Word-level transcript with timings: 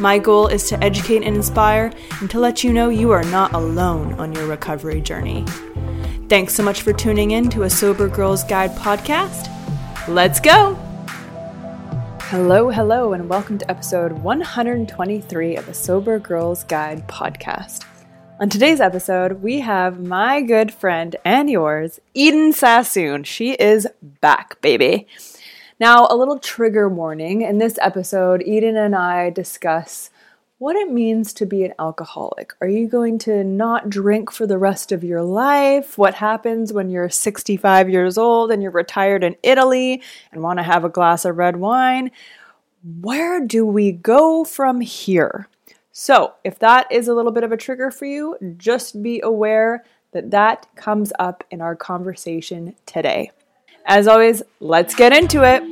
My 0.00 0.18
goal 0.18 0.46
is 0.46 0.66
to 0.70 0.82
educate 0.82 1.24
and 1.24 1.36
inspire 1.36 1.92
and 2.20 2.30
to 2.30 2.40
let 2.40 2.64
you 2.64 2.72
know 2.72 2.88
you 2.88 3.10
are 3.10 3.24
not 3.24 3.52
alone 3.52 4.14
on 4.14 4.32
your 4.32 4.46
recovery 4.46 5.02
journey. 5.02 5.44
Thanks 6.30 6.54
so 6.54 6.62
much 6.62 6.80
for 6.80 6.94
tuning 6.94 7.32
in 7.32 7.50
to 7.50 7.64
a 7.64 7.70
Sober 7.70 8.08
Girls 8.08 8.42
Guide 8.44 8.70
podcast. 8.76 9.48
Let's 10.08 10.40
go! 10.40 10.74
Hello, 12.30 12.70
hello, 12.70 13.12
and 13.12 13.28
welcome 13.28 13.58
to 13.58 13.70
episode 13.70 14.12
123 14.12 15.56
of 15.56 15.66
the 15.66 15.74
Sober 15.74 16.18
Girls 16.18 16.64
Guide 16.64 17.06
podcast. 17.06 17.84
On 18.40 18.48
today's 18.48 18.80
episode, 18.80 19.42
we 19.42 19.60
have 19.60 20.00
my 20.00 20.40
good 20.40 20.72
friend 20.72 21.14
and 21.26 21.50
yours, 21.50 22.00
Eden 22.14 22.54
Sassoon. 22.54 23.24
She 23.24 23.52
is 23.52 23.86
back, 24.22 24.62
baby. 24.62 25.08
Now, 25.80 26.06
a 26.10 26.14
little 26.14 26.38
trigger 26.38 26.90
warning. 26.90 27.40
In 27.40 27.56
this 27.56 27.78
episode, 27.80 28.42
Eden 28.42 28.76
and 28.76 28.94
I 28.94 29.30
discuss 29.30 30.10
what 30.58 30.76
it 30.76 30.92
means 30.92 31.32
to 31.32 31.46
be 31.46 31.64
an 31.64 31.72
alcoholic. 31.78 32.52
Are 32.60 32.68
you 32.68 32.86
going 32.86 33.18
to 33.20 33.42
not 33.42 33.88
drink 33.88 34.30
for 34.30 34.46
the 34.46 34.58
rest 34.58 34.92
of 34.92 35.02
your 35.02 35.22
life? 35.22 35.96
What 35.96 36.16
happens 36.16 36.70
when 36.70 36.90
you're 36.90 37.08
65 37.08 37.88
years 37.88 38.18
old 38.18 38.52
and 38.52 38.62
you're 38.62 38.70
retired 38.70 39.24
in 39.24 39.36
Italy 39.42 40.02
and 40.30 40.42
want 40.42 40.58
to 40.58 40.64
have 40.64 40.84
a 40.84 40.90
glass 40.90 41.24
of 41.24 41.38
red 41.38 41.56
wine? 41.56 42.10
Where 43.00 43.40
do 43.40 43.64
we 43.64 43.90
go 43.90 44.44
from 44.44 44.82
here? 44.82 45.48
So, 45.92 46.34
if 46.44 46.58
that 46.58 46.92
is 46.92 47.08
a 47.08 47.14
little 47.14 47.32
bit 47.32 47.42
of 47.42 47.52
a 47.52 47.56
trigger 47.56 47.90
for 47.90 48.04
you, 48.04 48.36
just 48.58 49.02
be 49.02 49.22
aware 49.22 49.86
that 50.12 50.30
that 50.30 50.66
comes 50.76 51.10
up 51.18 51.42
in 51.50 51.62
our 51.62 51.74
conversation 51.74 52.76
today. 52.84 53.30
As 53.90 54.06
always, 54.06 54.40
let's 54.60 54.94
get 54.94 55.12
into 55.12 55.42
it. 55.42 55.64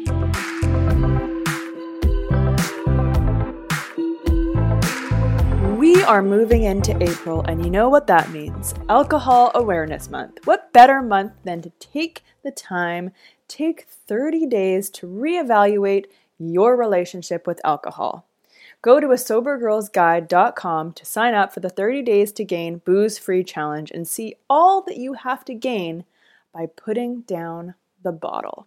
We 5.79 6.03
are 6.03 6.21
moving 6.21 6.65
into 6.65 7.01
April, 7.01 7.43
and 7.43 7.65
you 7.65 7.71
know 7.71 7.89
what 7.89 8.09
that 8.09 8.33
means 8.33 8.75
Alcohol 8.89 9.53
Awareness 9.55 10.11
Month. 10.11 10.45
What 10.47 10.73
better 10.73 11.01
month 11.01 11.35
than 11.45 11.63
to 11.63 11.71
take 11.79 12.25
the 12.43 12.51
time, 12.51 13.13
take 13.47 13.87
30 13.87 14.47
days 14.47 14.91
to 14.91 15.07
reevaluate 15.07 16.07
your 16.41 16.75
relationship 16.75 17.47
with 17.47 17.65
alcohol? 17.65 18.27
Go 18.83 18.99
to 18.99 19.13
a 19.13 19.15
sobergirlsguide.com 19.15 20.93
to 20.93 21.07
sign 21.07 21.35
up 21.35 21.55
for 21.55 21.61
the 21.61 21.71
30 21.71 22.03
days 22.03 22.33
to 22.33 22.45
gain 22.45 22.79
booze 22.79 23.17
free 23.17 23.45
challenge 23.45 23.93
and 23.93 24.09
see 24.09 24.35
all 24.51 24.83
that 24.83 24.97
you 24.97 25.13
have 25.13 25.45
to 25.45 25.55
gain 25.55 26.05
by 26.53 26.67
putting 26.67 27.21
down 27.21 27.77
the 28.03 28.13
bottle. 28.13 28.67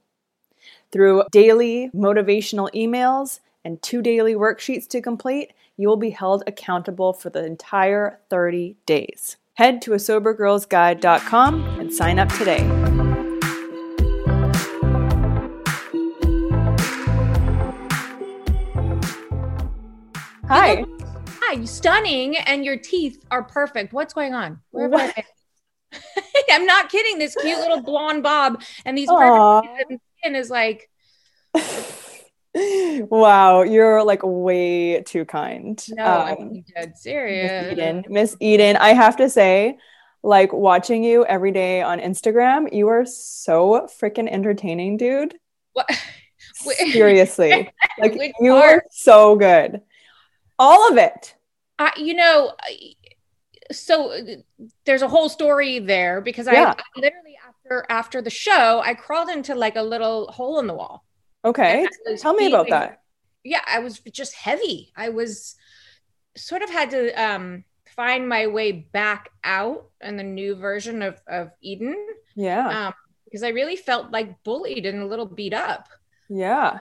Through 0.92 1.24
daily 1.32 1.90
motivational 1.96 2.70
emails 2.74 3.40
and 3.64 3.82
two 3.82 4.02
daily 4.02 4.36
worksheets 4.36 4.88
to 4.90 5.02
complete, 5.02 5.54
you 5.78 5.88
will 5.88 5.98
be 5.98 6.10
held 6.12 6.44
accountable 6.48 7.14
for 7.14 7.30
the 7.30 7.46
entire 7.46 8.20
30 8.30 8.76
days. 8.86 9.38
Head 9.56 9.82
to 9.84 9.94
a 9.94 9.98
sobergirlsguide.com 9.98 11.80
and 11.80 11.94
sign 11.94 12.20
up 12.20 12.30
today. 12.30 12.68
Hi. 20.48 20.84
Hi, 21.42 21.64
stunning, 21.66 22.38
and 22.38 22.66
your 22.66 22.78
teeth 22.78 23.24
are 23.32 23.44
perfect. 23.44 23.94
What's 23.94 24.14
going 24.14 24.34
on? 24.34 24.60
Where 24.72 24.90
have 24.90 24.94
I 24.94 25.06
been? 25.16 25.24
I'm 26.52 26.66
not 26.66 26.90
kidding. 26.90 27.18
This 27.18 27.36
cute 27.36 27.60
little 27.60 27.82
blonde 27.84 28.24
bob 28.24 28.62
and 28.86 28.98
these 28.98 29.10
perfect 29.10 30.02
skin 30.20 30.36
is 30.36 30.50
like. 30.50 30.90
wow, 33.10 33.64
you're 33.64 34.04
like 34.04 34.22
way 34.24 35.02
too 35.04 35.26
kind. 35.26 35.84
No, 35.90 36.06
um, 36.06 36.28
I'm 36.28 36.66
dead 36.76 36.98
serious. 36.98 37.52
Miss 37.52 37.72
Eden, 37.74 38.06
Miss 38.10 38.38
Eden, 38.40 38.78
I 38.78 38.94
have 38.94 39.18
to 39.18 39.30
say, 39.30 39.78
like 40.24 40.54
watching 40.54 41.04
you 41.04 41.26
every 41.26 41.52
day 41.52 41.82
on 41.82 42.00
Instagram, 42.00 42.72
you 42.74 42.88
are 42.90 43.06
so 43.06 43.88
freaking 44.00 44.30
entertaining, 44.30 44.98
dude. 44.98 45.36
What? 45.74 45.90
Seriously, 46.54 47.70
like 47.98 48.14
you 48.40 48.52
part? 48.52 48.64
are 48.64 48.84
so 48.92 49.36
good. 49.36 49.82
All 50.60 50.92
of 50.92 50.98
it. 50.98 51.36
I, 51.80 51.92
you 51.98 52.14
know, 52.14 52.54
so 53.72 54.14
there's 54.86 55.02
a 55.02 55.08
whole 55.08 55.30
story 55.30 55.80
there 55.80 56.22
because 56.22 56.48
yeah. 56.48 56.74
I, 56.78 57.00
literally 57.00 57.38
after 57.48 57.86
after 57.90 58.22
the 58.22 58.30
show 58.30 58.82
I 58.84 58.94
crawled 58.94 59.30
into 59.30 59.56
like 59.56 59.76
a 59.76 59.82
little 59.82 60.28
hole 60.32 60.60
in 60.60 60.68
the 60.68 60.74
wall. 60.74 61.06
Okay, 61.44 61.88
tell 62.20 62.34
me 62.34 62.48
about 62.48 62.70
that. 62.70 63.02
Yeah, 63.44 63.62
I 63.68 63.80
was 63.80 64.00
just 64.00 64.36
heavy. 64.36 64.92
I 64.96 65.10
was 65.10 65.56
sort 66.36 66.62
of 66.62 66.70
had 66.70 66.92
to 66.92 67.12
um 67.14 67.64
find 67.96 68.28
my 68.28 68.48
way 68.48 68.72
back 68.72 69.30
out 69.44 69.90
in 70.02 70.18
the 70.18 70.24
new 70.24 70.56
version 70.56 71.02
of 71.02 71.20
of 71.28 71.52
Eden. 71.62 71.96
Yeah. 72.36 72.88
Um, 72.88 72.94
because 73.26 73.44
I 73.44 73.50
really 73.50 73.78
felt 73.78 74.12
like 74.12 74.44
bullied 74.44 74.86
and 74.86 75.02
a 75.02 75.06
little 75.06 75.26
beat 75.26 75.54
up. 75.54 75.88
Yeah. 76.30 76.80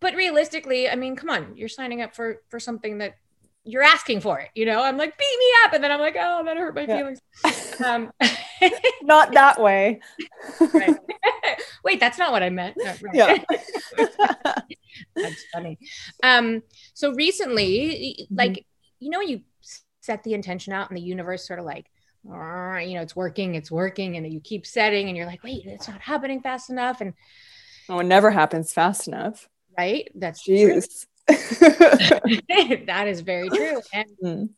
But 0.00 0.14
realistically, 0.14 0.88
I 0.88 0.96
mean, 0.96 1.16
come 1.16 1.28
on, 1.28 1.54
you're 1.54 1.68
signing 1.68 2.00
up 2.00 2.14
for 2.14 2.42
for 2.48 2.58
something 2.58 2.98
that 2.98 3.16
you're 3.64 3.82
asking 3.82 4.20
for 4.20 4.38
it, 4.38 4.48
you 4.54 4.64
know. 4.64 4.82
I'm 4.82 4.96
like, 4.96 5.16
beat 5.16 5.38
me 5.38 5.46
up, 5.64 5.72
and 5.74 5.84
then 5.84 5.92
I'm 5.92 6.00
like, 6.00 6.16
oh, 6.18 6.42
that 6.44 6.56
hurt 6.56 6.74
my 6.74 6.82
yeah. 6.82 6.96
feelings. 6.96 7.20
Um, 7.82 8.12
not 9.00 9.32
that 9.32 9.58
way. 9.58 10.00
Wait, 11.82 11.98
that's 11.98 12.18
not 12.18 12.30
what 12.30 12.42
I 12.42 12.50
meant. 12.50 12.76
No, 12.76 12.84
right. 12.84 13.14
Yeah, 13.14 13.38
that's 15.16 15.44
funny. 15.50 15.78
Um, 16.22 16.62
so 16.92 17.14
recently, 17.14 18.18
mm-hmm. 18.20 18.34
like 18.34 18.66
you 18.98 19.08
know, 19.08 19.22
you 19.22 19.40
set 20.02 20.22
the 20.24 20.34
intention 20.34 20.74
out, 20.74 20.90
and 20.90 20.96
the 20.98 21.02
universe 21.02 21.46
sort 21.46 21.58
of 21.58 21.64
like, 21.64 21.86
you 22.22 22.30
know, 22.30 23.00
it's 23.00 23.16
working, 23.16 23.54
it's 23.54 23.70
working, 23.70 24.18
and 24.18 24.30
you 24.30 24.40
keep 24.40 24.66
setting, 24.66 25.08
and 25.08 25.16
you're 25.16 25.24
like, 25.24 25.42
wait, 25.42 25.62
it's 25.64 25.88
not 25.88 26.02
happening 26.02 26.42
fast 26.42 26.68
enough, 26.68 27.00
and 27.00 27.14
oh, 27.88 28.00
it 28.00 28.04
never 28.04 28.30
happens 28.30 28.74
fast 28.74 29.08
enough. 29.08 29.48
Right? 29.78 30.10
That's 30.14 30.46
Jeez. 30.46 31.06
that 32.86 33.04
is 33.06 33.20
very 33.20 33.48
true. 33.48 33.80
And 33.92 34.08
mm. 34.22 34.48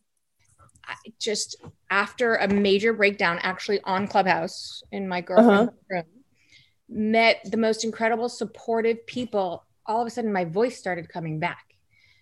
just 1.18 1.56
after 1.90 2.36
a 2.36 2.48
major 2.48 2.92
breakdown, 2.92 3.38
actually 3.42 3.80
on 3.84 4.06
Clubhouse 4.06 4.82
in 4.92 5.08
my 5.08 5.20
girlfriend's 5.20 5.70
uh-huh. 5.72 5.76
room, 5.90 6.04
met 6.88 7.40
the 7.50 7.56
most 7.56 7.84
incredible, 7.84 8.28
supportive 8.28 9.06
people. 9.06 9.64
All 9.86 10.00
of 10.00 10.06
a 10.06 10.10
sudden, 10.10 10.32
my 10.32 10.44
voice 10.44 10.78
started 10.78 11.08
coming 11.08 11.38
back, 11.38 11.74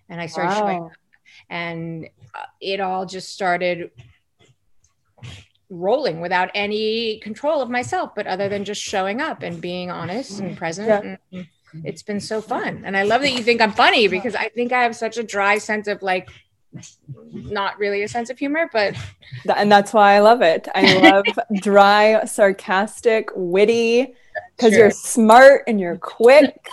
and 0.08 0.20
I 0.20 0.26
started 0.26 0.50
wow. 0.50 0.58
showing 0.58 0.82
up, 0.84 0.92
and 1.48 2.08
uh, 2.34 2.44
it 2.60 2.80
all 2.80 3.06
just 3.06 3.30
started 3.30 3.90
rolling 5.70 6.20
without 6.20 6.50
any 6.54 7.18
control 7.20 7.62
of 7.62 7.70
myself, 7.70 8.14
but 8.14 8.26
other 8.26 8.48
than 8.48 8.64
just 8.64 8.82
showing 8.82 9.20
up 9.20 9.42
and 9.42 9.60
being 9.60 9.90
honest 9.90 10.40
and 10.40 10.56
present. 10.56 11.18
Yeah. 11.30 11.38
And 11.38 11.46
it's 11.84 12.02
been 12.02 12.20
so 12.20 12.40
fun. 12.40 12.82
And 12.84 12.96
I 12.96 13.02
love 13.04 13.22
that 13.22 13.32
you 13.32 13.42
think 13.42 13.60
I'm 13.60 13.72
funny 13.72 14.08
because 14.08 14.34
I 14.34 14.48
think 14.48 14.72
I 14.72 14.82
have 14.82 14.96
such 14.96 15.18
a 15.18 15.22
dry 15.22 15.58
sense 15.58 15.88
of 15.88 16.02
like, 16.02 16.28
not 17.32 17.78
really 17.78 18.02
a 18.02 18.08
sense 18.08 18.30
of 18.30 18.38
humor, 18.38 18.68
but 18.72 18.94
and 19.56 19.70
that's 19.72 19.92
why 19.92 20.14
I 20.14 20.20
love 20.20 20.40
it. 20.40 20.68
I 20.74 20.98
love 21.00 21.24
dry, 21.60 22.24
sarcastic, 22.24 23.30
witty 23.34 24.14
because 24.56 24.72
Sure. 24.72 24.82
you're 24.82 24.90
smart 24.90 25.64
and 25.66 25.80
you're 25.80 25.96
quick 25.98 26.68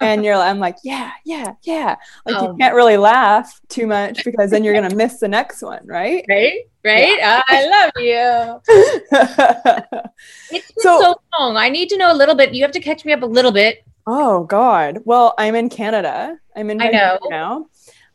and 0.00 0.24
you're 0.24 0.34
I'm 0.36 0.60
like, 0.60 0.76
yeah, 0.84 1.10
yeah, 1.24 1.54
yeah. 1.64 1.96
Like 2.24 2.36
Oh. 2.38 2.52
you 2.52 2.56
can't 2.58 2.74
really 2.74 2.96
laugh 2.96 3.60
too 3.68 3.86
much 3.88 4.24
because 4.24 4.50
then 4.50 4.62
you're 4.64 4.74
gonna 4.74 4.94
miss 4.94 5.18
the 5.18 5.28
next 5.28 5.60
one, 5.62 5.84
right? 5.86 6.24
right, 6.28 6.60
right. 6.84 7.18
I 7.22 7.66
love 7.68 7.92
you. 7.96 8.60
It's 10.50 10.72
been 10.72 10.82
So- 10.82 11.00
so, 11.00 11.20
long. 11.38 11.56
I 11.56 11.68
need 11.68 11.88
to 11.90 11.96
know 11.96 12.12
a 12.12 12.16
little 12.16 12.34
bit. 12.34 12.54
You 12.54 12.62
have 12.62 12.72
to 12.72 12.80
catch 12.80 13.04
me 13.04 13.12
up 13.12 13.22
a 13.22 13.26
little 13.26 13.52
bit. 13.52 13.84
oh 14.06 14.44
God. 14.44 15.00
Well, 15.04 15.34
I'm 15.38 15.54
in 15.54 15.68
Canada. 15.68 16.36
I'm 16.56 16.70
in 16.70 16.80
I 16.82 16.88
know. 16.88 17.18
Now. 17.30 17.66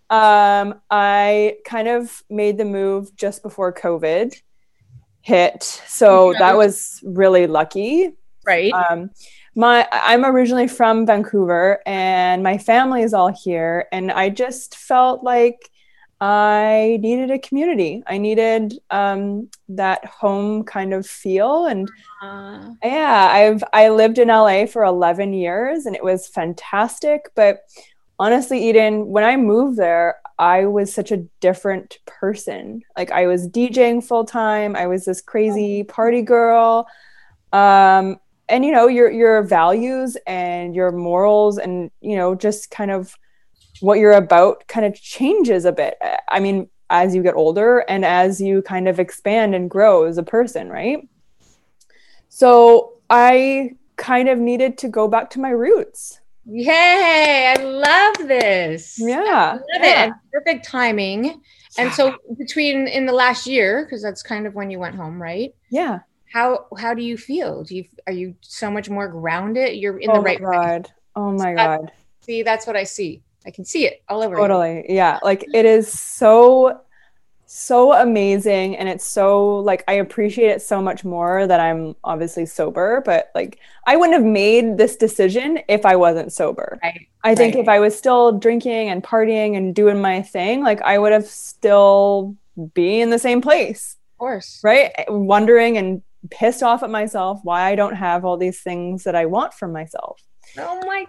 Um, 0.10 0.76
I 0.90 1.58
kind 1.66 1.88
of 1.88 2.24
made 2.30 2.58
the 2.58 2.66
move 2.66 3.14
just 3.16 3.42
before 3.44 3.74
COVID 3.74 4.40
hit. 5.22 5.64
So 5.88 6.34
that 6.40 6.56
was 6.56 7.02
really 7.04 7.48
lucky. 7.48 8.14
Right. 8.46 8.72
um 8.72 9.10
my 9.56 9.86
i'm 9.92 10.24
originally 10.24 10.70
from 10.70 11.06
vancouver 11.06 11.82
and 11.86 12.42
my 12.44 12.58
family 12.58 13.02
is 13.02 13.14
all 13.14 13.28
here 13.28 13.88
and 13.92 14.10
i 14.10 14.30
just 14.30 14.78
felt 14.78 15.22
like 15.22 15.70
i 16.20 16.98
needed 17.02 17.30
a 17.30 17.40
community. 17.40 18.04
I 18.08 18.18
needed 18.18 18.74
um 18.90 19.50
that 19.70 20.04
home 20.06 20.64
kind 20.64 20.94
of 20.94 21.06
feel. 21.06 21.66
And 21.66 21.90
Uh, 22.24 22.72
yeah 22.84 23.30
i've 23.32 23.64
i 23.74 23.90
lived 23.90 24.18
in 24.18 24.30
la 24.30 24.66
for 24.66 24.84
11 24.84 25.34
years 25.34 25.86
and 25.86 25.96
it 25.96 26.04
was 26.04 26.28
fantastic. 26.28 27.30
But 27.36 27.60
honestly 28.20 28.68
eden 28.70 29.08
when 29.08 29.24
i 29.24 29.36
moved 29.36 29.78
there 29.78 30.16
i 30.40 30.66
was 30.66 30.92
such 30.94 31.12
a 31.12 31.24
different 31.40 32.00
person. 32.08 32.82
Like 32.98 33.12
i 33.12 33.28
was 33.28 33.48
djing 33.48 34.04
full 34.04 34.26
time 34.26 34.76
i 34.76 34.88
was 34.88 35.06
this 35.06 35.22
crazy 35.22 35.84
party 35.84 36.24
girl. 36.24 36.88
Um 37.54 38.18
and 38.50 38.66
you 38.66 38.72
know 38.72 38.88
your 38.88 39.12
your 39.12 39.44
values 39.44 40.18
and 40.26 40.76
your 40.76 40.92
morals 40.92 41.58
and 41.58 41.92
you 42.02 42.16
know 42.16 42.34
just 42.34 42.72
kind 42.72 42.92
of 42.92 43.14
what 43.82 44.00
you're 44.00 44.12
about 44.14 44.68
kind 44.68 44.86
of 44.86 44.94
changes 44.96 45.66
a 45.66 45.72
bit 45.72 45.98
i 46.30 46.40
mean 46.40 46.68
as 46.90 47.14
you 47.14 47.22
get 47.22 47.36
older 47.36 47.80
and 47.90 48.06
as 48.06 48.40
you 48.40 48.62
kind 48.62 48.88
of 48.88 49.00
expand 49.00 49.54
and 49.54 49.70
grow 49.70 50.04
as 50.06 50.18
a 50.18 50.24
person 50.24 50.70
right 50.70 51.08
so 52.30 52.94
i 53.10 53.72
kind 53.96 54.30
of 54.30 54.38
needed 54.38 54.78
to 54.78 54.88
go 54.88 55.08
back 55.08 55.30
to 55.30 55.40
my 55.40 55.50
roots 55.50 56.20
yay! 56.50 57.54
I 57.58 57.62
love 57.62 58.16
this. 58.28 59.02
I 59.02 59.08
yeah 59.08 59.52
love 59.52 59.62
yeah. 59.82 60.04
And 60.06 60.14
perfect 60.32 60.66
timing. 60.66 61.42
And 61.78 61.92
so 61.92 62.16
between 62.38 62.88
in 62.88 63.06
the 63.06 63.12
last 63.12 63.46
year, 63.48 63.84
because 63.84 64.02
that's 64.02 64.24
kind 64.24 64.48
of 64.48 64.56
when 64.56 64.72
you 64.72 64.80
went 64.80 64.96
home, 64.96 65.22
right? 65.22 65.54
yeah 65.70 66.00
How 66.32 66.68
how 66.78 66.94
do 66.94 67.04
you 67.04 67.18
feel? 67.18 67.64
Do 67.66 67.76
you 67.76 67.86
are 68.08 68.14
you 68.14 68.36
so 68.42 68.72
much 68.72 68.90
more 68.90 69.10
grounded? 69.10 69.76
You're 69.76 69.98
in 69.98 70.10
oh 70.10 70.14
the 70.14 70.22
right 70.22 70.40
Oh 70.42 70.46
my 70.48 70.56
god 70.56 70.92
oh 71.18 71.32
my 71.34 71.54
That- 71.54 71.82
god 71.82 71.92
See, 72.22 72.44
that's 72.44 72.66
what 72.68 72.76
I 72.76 72.84
see. 72.84 73.22
I 73.48 73.52
can 73.52 73.64
see 73.66 73.86
it 73.86 74.04
all 74.10 74.22
over. 74.22 74.36
totally 74.36 74.86
yeah 74.90 75.20
like 75.24 75.42
mm-hmm. 75.42 75.56
it 75.56 75.66
is 75.66 75.88
so 75.92 76.82
so 77.50 77.94
amazing 77.94 78.76
and 78.76 78.90
it's 78.90 79.06
so 79.06 79.56
like 79.60 79.82
i 79.88 79.94
appreciate 79.94 80.50
it 80.50 80.62
so 80.62 80.82
much 80.82 81.06
more 81.06 81.48
that 81.48 81.62
i'm 81.62 81.96
obviously 82.04 82.46
sober 82.46 83.02
but 83.06 83.32
like 83.34 83.58
i 83.88 83.96
wouldn't 83.96 84.14
have 84.18 84.26
made 84.26 84.78
this 84.78 84.98
decision 84.98 85.58
if 85.70 85.86
i 85.86 85.96
wasn't 85.96 86.32
sober 86.34 86.78
Right. 86.84 87.08
i 87.24 87.34
think 87.36 87.56
right. 87.56 87.62
if 87.62 87.70
i 87.70 87.80
was 87.80 87.98
still 87.98 88.34
drinking 88.38 88.90
and 88.90 89.02
partying 89.02 89.56
and 89.56 89.74
doing 89.74 90.02
my 90.02 90.22
thing 90.22 90.62
like 90.62 90.82
i 90.82 90.98
would 90.98 91.14
have 91.14 91.26
still 91.26 92.36
be 92.74 93.00
in 93.00 93.12
the 93.12 93.20
same 93.20 93.40
place 93.40 93.96
Of 94.16 94.20
course. 94.20 94.60
right 94.62 94.92
wondering 95.08 95.78
and 95.78 96.02
pissed 96.30 96.64
off 96.64 96.84
at 96.84 96.90
myself 96.90 97.40
why 97.44 97.62
i 97.64 97.76
don't 97.76 97.96
have 97.96 98.26
all 98.26 98.36
these 98.36 98.60
things 98.60 99.06
that 99.06 99.16
i 99.16 99.26
want 99.26 99.54
for 99.54 99.70
myself 99.70 100.22
Oh 100.58 100.82
my. 100.86 101.06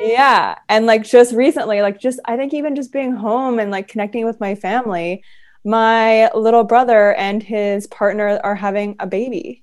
Yeah 0.00 0.56
and 0.68 0.86
like 0.86 1.04
just 1.04 1.34
recently 1.34 1.82
like 1.82 2.00
just 2.00 2.18
i 2.24 2.36
think 2.36 2.52
even 2.54 2.74
just 2.74 2.92
being 2.92 3.12
home 3.12 3.58
and 3.58 3.70
like 3.70 3.88
connecting 3.88 4.24
with 4.24 4.40
my 4.40 4.54
family 4.54 5.22
my 5.64 6.30
little 6.34 6.64
brother 6.64 7.14
and 7.14 7.42
his 7.42 7.86
partner 7.86 8.40
are 8.42 8.54
having 8.54 8.96
a 8.98 9.06
baby 9.06 9.62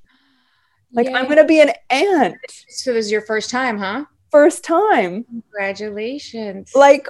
like 0.93 1.07
i'm 1.07 1.27
gonna 1.27 1.45
be 1.45 1.59
an 1.61 1.71
aunt 1.89 2.37
So 2.69 2.93
this 2.93 3.05
is 3.07 3.11
your 3.11 3.21
first 3.21 3.49
time, 3.49 3.77
huh? 3.77 4.05
first 4.31 4.63
time 4.63 5.25
Congratulations. 5.25 6.71
like 6.75 7.07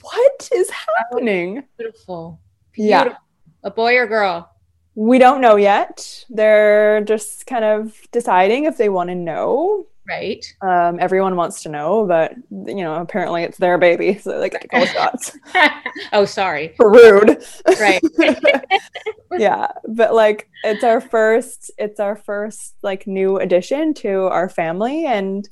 what 0.00 0.48
is 0.54 0.70
happening 0.70 1.64
beautiful. 1.76 2.40
Yeah. 2.76 3.16
A 3.64 3.70
boy 3.70 3.96
or 3.98 4.06
girl? 4.06 4.48
we 4.94 5.18
don't 5.18 5.40
know 5.40 5.56
yet 5.56 6.24
they're 6.30 7.02
just 7.04 7.46
kind 7.46 7.64
of 7.64 7.98
deciding 8.12 8.64
if 8.64 8.76
they 8.78 8.88
want 8.88 9.08
to 9.10 9.14
know 9.14 9.86
Right. 10.12 10.54
um, 10.60 10.98
everyone 11.00 11.36
wants 11.36 11.62
to 11.62 11.68
know 11.68 12.06
but 12.06 12.34
you 12.50 12.82
know 12.82 12.96
apparently 12.96 13.42
it's 13.44 13.58
their 13.58 13.78
baby 13.78 14.18
so 14.18 14.38
they 14.38 14.50
get 14.50 14.62
to 14.62 14.68
call 14.68 14.84
shots 14.96 15.36
oh, 16.12 16.24
sorry. 16.24 16.74
rude 16.78 17.42
Right. 17.80 18.02
yeah 19.38 19.68
but 19.88 20.14
like 20.14 20.48
it's 20.64 20.84
our 20.84 21.00
first 21.00 21.70
it's 21.78 21.98
our 21.98 22.16
first 22.16 22.74
like 22.82 23.06
new 23.06 23.38
addition 23.38 23.94
to 23.94 24.24
our 24.24 24.48
family 24.48 25.06
and 25.06 25.48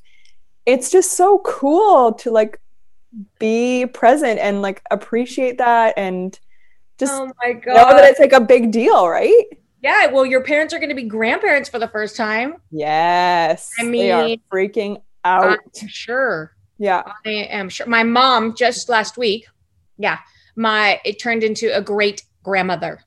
it's 0.67 0.91
just 0.91 1.17
so 1.17 1.39
cool 1.39 2.13
to 2.13 2.31
like 2.31 2.61
be 3.39 3.87
present 3.87 4.39
and 4.39 4.63
like 4.63 4.83
appreciate 4.91 5.59
that 5.59 5.95
and 5.97 6.39
just 6.99 7.15
oh 7.15 7.33
my 7.43 7.53
know 7.53 7.75
that 7.75 8.05
it's 8.11 8.21
like 8.21 8.33
a 8.33 8.41
big 8.41 8.71
deal 8.71 9.09
right 9.09 9.45
Yeah. 9.83 10.07
Well, 10.09 10.27
your 10.27 10.43
parents 10.43 10.75
are 10.75 10.79
going 10.79 10.91
to 10.91 10.95
be 10.95 11.05
grandparents 11.05 11.69
for 11.69 11.79
the 11.79 11.89
first 11.89 12.17
time. 12.17 12.55
yes 12.71 13.71
I 13.79 13.85
they 13.91 14.11
are 14.13 14.25
mean, 14.25 14.41
freaking 14.53 15.03
out 15.25 15.59
I'm 15.83 15.89
sure. 15.89 16.53
yeah 16.79 17.03
I 17.27 17.31
am 17.31 17.69
sure. 17.69 17.87
My 17.87 18.03
mom 18.05 18.55
just 18.55 18.89
last 18.89 19.17
week. 19.17 19.47
Yeah. 19.99 20.19
My 20.57 21.01
it 21.05 21.19
turned 21.19 21.43
into 21.45 21.75
a 21.77 21.81
great 21.83 22.23
grandmother. 22.43 23.01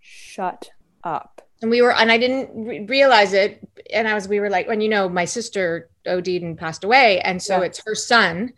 shut 0.00 0.70
up 1.04 1.42
and 1.60 1.70
we 1.70 1.82
were 1.82 1.92
and 1.92 2.10
i 2.10 2.18
didn't 2.18 2.48
re- 2.66 2.84
realize 2.86 3.32
it 3.32 3.60
and 3.92 4.06
i 4.08 4.14
was 4.14 4.26
we 4.28 4.40
were 4.40 4.50
like 4.50 4.66
when 4.68 4.80
you 4.80 4.88
know 4.88 5.08
my 5.08 5.24
sister 5.24 5.88
od'd 6.06 6.28
and 6.42 6.56
passed 6.58 6.84
away 6.84 7.20
and 7.20 7.40
so 7.42 7.58
Yeah. 7.58 7.66
it's 7.66 7.82
her 7.86 7.94
son 7.94 8.52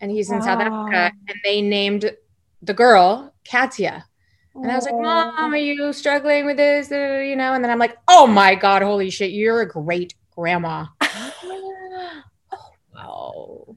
and 0.00 0.10
he's 0.10 0.30
in 0.30 0.42
south 0.42 0.60
africa 0.60 1.12
and 1.28 1.38
they 1.44 1.60
named 1.62 2.10
the 2.62 2.74
girl 2.74 3.32
katia 3.44 4.04
and 4.54 4.70
i 4.70 4.74
was 4.76 4.84
like 4.84 4.94
mom 4.94 5.52
are 5.52 5.56
you 5.56 5.92
struggling 5.92 6.46
with 6.46 6.56
this? 6.56 6.90
You 6.90 7.36
know? 7.36 7.54
And 7.54 7.64
then 7.64 7.70
i'm 7.70 7.78
like 7.78 7.96
oh 8.08 8.26
my 8.26 8.54
god 8.54 8.82
holy 8.82 9.10
shit 9.10 9.30
you're 9.32 9.60
a 9.62 9.68
great 9.68 10.14
grandma. 10.34 10.86
Oh 12.96 13.76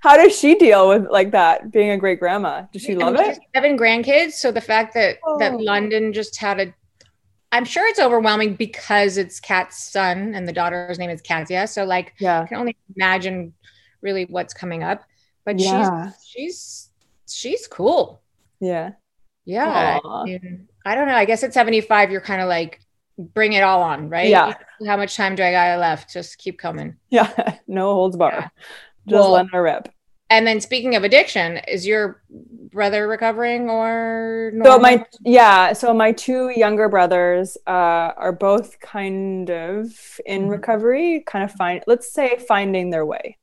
How 0.00 0.16
does 0.16 0.38
she 0.38 0.54
deal 0.54 0.88
with 0.88 1.06
like 1.10 1.30
that 1.32 1.72
being 1.72 1.90
a 1.90 1.96
great 1.96 2.20
grandma? 2.20 2.62
Does 2.72 2.82
she 2.82 2.94
love 2.94 3.16
it? 3.16 3.38
seven 3.54 3.78
grandkids 3.78 4.32
so 4.32 4.52
the 4.52 4.60
fact 4.60 4.94
that 4.94 5.18
Oh. 5.24 5.38
that 5.38 5.60
london 5.60 6.12
just 6.12 6.36
had 6.36 6.60
a 6.60 6.74
i'm 7.52 7.64
sure 7.64 7.86
it's 7.88 7.98
overwhelming 7.98 8.54
because 8.54 9.16
it's 9.16 9.40
kat's 9.40 9.82
son 9.90 10.34
and 10.34 10.46
the 10.46 10.52
daughter's 10.52 10.98
name 10.98 11.10
is 11.10 11.20
katia 11.22 11.66
so 11.66 11.84
like 11.84 12.12
yeah. 12.18 12.42
I 12.42 12.46
can 12.46 12.58
only 12.58 12.76
imagine 12.96 13.54
really 14.02 14.24
what's 14.26 14.54
coming 14.54 14.82
up. 14.82 15.04
But 15.44 15.58
yeah. 15.58 16.12
she's 16.22 16.26
she's 16.26 16.90
she's 17.28 17.66
cool. 17.66 18.22
yeah 18.60 18.92
Yeah. 19.50 19.98
I, 20.04 20.24
mean, 20.24 20.68
I 20.84 20.94
don't 20.94 21.08
know. 21.08 21.14
I 21.14 21.24
guess 21.24 21.42
at 21.42 21.52
75, 21.54 22.10
you're 22.10 22.20
kind 22.20 22.40
of 22.40 22.48
like 22.48 22.80
bring 23.18 23.52
it 23.52 23.62
all 23.62 23.82
on, 23.82 24.08
right? 24.08 24.28
Yeah. 24.28 24.54
How 24.86 24.96
much 24.96 25.16
time 25.16 25.34
do 25.34 25.42
I 25.42 25.52
got 25.52 25.78
left? 25.78 26.12
Just 26.12 26.38
keep 26.38 26.58
coming. 26.58 26.96
Yeah, 27.10 27.56
no 27.66 27.92
holds 27.94 28.16
bar. 28.16 28.32
Yeah. 28.32 28.48
Just 29.08 29.20
Well- 29.20 29.30
let 29.32 29.46
her 29.52 29.62
rip. 29.62 29.88
And 30.32 30.46
then 30.46 30.60
speaking 30.60 30.94
of 30.94 31.02
addiction, 31.02 31.56
is 31.66 31.84
your 31.84 32.22
brother 32.70 33.08
recovering 33.08 33.68
or 33.68 34.52
So 34.62 34.78
my 34.78 35.04
yeah, 35.24 35.72
so 35.72 35.92
my 35.92 36.12
two 36.12 36.50
younger 36.54 36.88
brothers 36.88 37.56
uh, 37.66 38.14
are 38.16 38.30
both 38.30 38.78
kind 38.78 39.50
of 39.50 40.20
in 40.24 40.46
Mhm. 40.46 40.50
recovery, 40.50 41.24
kind 41.26 41.44
of 41.44 41.50
find 41.50 41.82
let's 41.88 42.12
say 42.12 42.36
finding 42.46 42.90
their 42.90 43.04
way. 43.04 43.38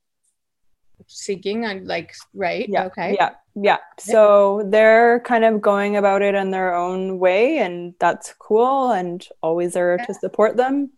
seeking 1.07 1.65
on 1.65 1.85
like 1.85 2.13
right? 2.33 2.67
Yeah. 2.69 2.85
Okay. 2.85 3.15
Yeah. 3.19 3.31
Yeah. 3.59 3.77
So 3.97 4.63
they're 4.69 5.19
kind 5.21 5.43
of 5.43 5.61
going 5.61 5.97
about 5.97 6.21
it 6.21 6.35
in 6.35 6.51
their 6.51 6.75
own 6.75 7.17
way 7.17 7.57
and 7.57 7.95
that's 7.99 8.33
cool 8.37 8.91
and 8.91 9.27
always 9.41 9.73
there 9.73 9.97
to 9.97 10.13
support 10.13 10.57
them. 10.57 10.91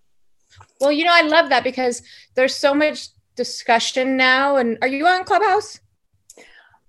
Well, 0.82 0.92
you 0.92 1.06
know, 1.06 1.14
I 1.14 1.22
love 1.22 1.50
that 1.50 1.64
because 1.64 2.02
there's 2.36 2.56
so 2.56 2.74
much 2.74 3.10
discussion 3.36 4.18
now. 4.18 4.58
And 4.58 4.78
are 4.82 4.90
you 4.90 5.08
on 5.08 5.24
Clubhouse? 5.24 5.80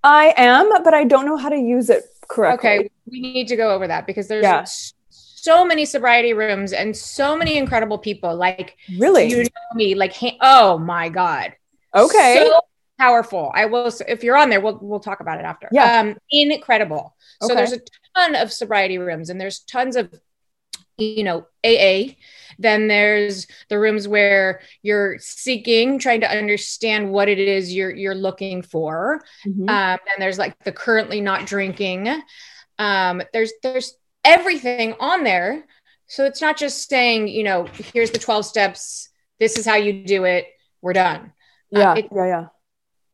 I 0.03 0.35
am, 0.37 0.71
but 0.83 0.93
I 0.93 1.05
don't 1.05 1.25
know 1.27 1.37
how 1.37 1.50
to 1.50 1.57
use 1.59 1.89
it 1.89 2.03
correctly. 2.29 2.71
Okay, 2.71 2.91
we 3.11 3.21
need 3.21 3.47
to 3.49 3.57
go 3.57 3.73
over 3.73 3.87
that 3.87 4.07
because 4.07 4.27
there's 4.29 4.43
Yeah. 4.43 4.65
so 5.11 5.65
many 5.65 5.85
sobriety 5.85 6.33
rooms 6.33 6.73
and 6.73 6.97
so 6.97 7.37
many 7.37 7.57
incredible 7.59 7.99
people. 7.99 8.35
Like 8.35 8.77
really, 8.99 9.29
you 9.29 9.45
know 9.45 9.75
me. 9.75 9.95
Like, 9.95 10.15
oh 10.41 10.79
my 10.79 11.11
god, 11.11 11.53
okay, 11.95 12.49
so 12.49 12.61
powerful. 13.00 13.50
I 13.54 13.66
will. 13.66 13.90
If 14.07 14.23
you're 14.25 14.37
on 14.37 14.50
there, 14.50 14.61
we'll 14.61 14.78
we'll 14.80 15.00
talk 15.00 15.21
about 15.21 15.38
it 15.40 15.45
after. 15.45 15.69
Yeah, 15.73 16.00
um, 16.00 16.16
incredible. 16.30 17.16
So 17.42 17.47
Okay. 17.52 17.54
there's 17.57 17.73
a 17.73 17.80
ton 18.16 18.35
of 18.37 18.52
sobriety 18.52 18.99
rooms, 18.99 19.30
and 19.30 19.40
there's 19.40 19.61
tons 19.61 19.97
of 19.97 20.12
you 20.99 21.25
know 21.25 21.47
AA. 21.64 22.16
Then 22.59 22.88
there's 22.88 23.47
the 23.71 23.78
rooms 23.78 24.07
where 24.07 24.61
you're 24.83 25.19
seeking, 25.19 25.99
trying 25.99 26.21
to 26.21 26.30
understand 26.30 27.11
what 27.11 27.28
it 27.28 27.38
is 27.38 27.73
you're 27.75 27.90
you're 27.95 28.14
looking 28.14 28.62
for. 28.62 29.23
Mhm. 29.47 29.62
Um, 29.69 29.99
and 30.12 30.19
there's 30.19 30.38
like 30.38 30.54
the 30.64 30.73
currently 30.73 31.21
not 31.23 31.47
drinking. 31.47 32.09
Um, 32.78 33.23
there's 33.33 33.52
there's 33.62 33.95
everything 34.25 34.95
on 35.00 35.25
there. 35.25 35.64
So 36.07 36.25
it's 36.26 36.40
not 36.42 36.57
just 36.59 36.88
saying, 36.88 37.28
you 37.28 37.45
know, 37.45 37.66
here's 37.95 38.11
the 38.11 38.19
12 38.19 38.45
steps, 38.45 39.09
this 39.38 39.57
is 39.57 39.64
how 39.64 39.76
you 39.76 40.04
do 40.04 40.25
it, 40.25 40.45
we're 40.83 40.92
done. 40.92 41.33
yeah, 41.71 41.95
it- 41.95 42.09
yeah, 42.12 42.26
yeah. 42.26 42.47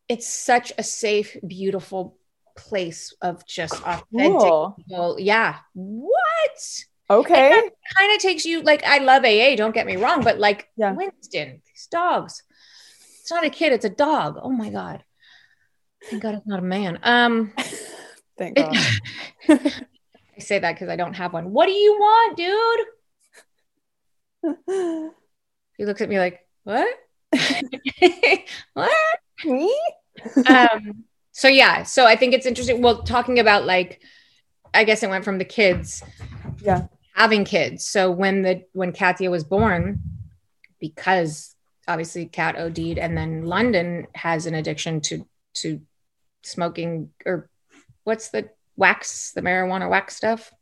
It's 0.08 0.28
such 0.32 0.72
a 0.78 0.82
safe, 0.82 1.36
beautiful 1.46 2.16
place 2.56 3.14
of 3.20 3.44
just 3.46 3.74
authentic 3.82 4.40
Cool. 4.40 4.74
people. 4.78 5.16
Yeah. 5.18 5.56
What? 5.74 6.84
Okay. 7.10 7.70
Kind 7.96 8.12
of 8.14 8.18
takes 8.18 8.44
you 8.44 8.62
like 8.62 8.82
I 8.84 8.98
love 8.98 9.24
AA, 9.24 9.56
don't 9.56 9.74
get 9.74 9.86
me 9.86 9.96
wrong, 9.96 10.22
but 10.22 10.38
like 10.38 10.68
Yeah. 10.76 10.92
Winston, 10.92 11.62
these 11.66 11.88
dogs. 11.90 12.42
It's 13.20 13.30
not 13.30 13.44
a 13.44 13.50
kid, 13.50 13.72
it's 13.72 13.84
a 13.84 13.90
dog. 13.90 14.38
Oh 14.40 14.50
my 14.50 14.70
God. 14.70 15.02
Thank 16.08 16.22
God 16.22 16.34
it's 16.36 16.46
not 16.46 16.60
a 16.60 16.62
man. 16.62 16.98
Um 17.02 17.52
Thank 18.38 18.56
God. 18.56 18.76
I 19.48 20.38
say 20.38 20.58
that 20.58 20.74
because 20.74 20.88
I 20.88 20.96
don't 20.96 21.14
have 21.14 21.32
one. 21.32 21.50
What 21.52 21.66
do 21.66 21.72
you 21.72 21.92
want, 21.98 22.36
dude? 22.36 22.86
He 25.78 25.84
looks 25.84 26.00
at 26.00 26.08
me 26.08 26.18
like, 26.18 26.40
what? 26.64 26.88
what? 28.72 28.90
Me? 29.46 29.80
Um, 30.46 31.04
so 31.32 31.48
yeah, 31.48 31.82
so 31.82 32.06
I 32.06 32.16
think 32.16 32.34
it's 32.34 32.46
interesting. 32.46 32.82
Well, 32.82 33.02
talking 33.02 33.38
about 33.38 33.64
like, 33.66 34.00
I 34.74 34.84
guess 34.84 35.02
it 35.02 35.10
went 35.10 35.24
from 35.24 35.38
the 35.38 35.44
kids, 35.44 36.02
Yeah. 36.60 36.86
having 37.14 37.44
kids. 37.44 37.84
So 37.84 38.10
when 38.10 38.42
the 38.42 38.62
when 38.72 38.92
Katia 38.92 39.30
was 39.30 39.44
born, 39.44 40.00
because 40.80 41.54
obviously 41.88 42.26
Kat 42.26 42.56
OD'd, 42.58 42.98
and 42.98 43.16
then 43.16 43.44
London 43.46 44.06
has 44.14 44.46
an 44.46 44.54
addiction 44.54 45.00
to 45.02 45.26
to 45.54 45.80
smoking 46.42 47.10
or 47.24 47.48
what's 48.04 48.28
the 48.30 48.48
wax, 48.76 49.32
the 49.32 49.42
marijuana 49.42 49.88
wax 49.90 50.16
stuff. 50.16 50.52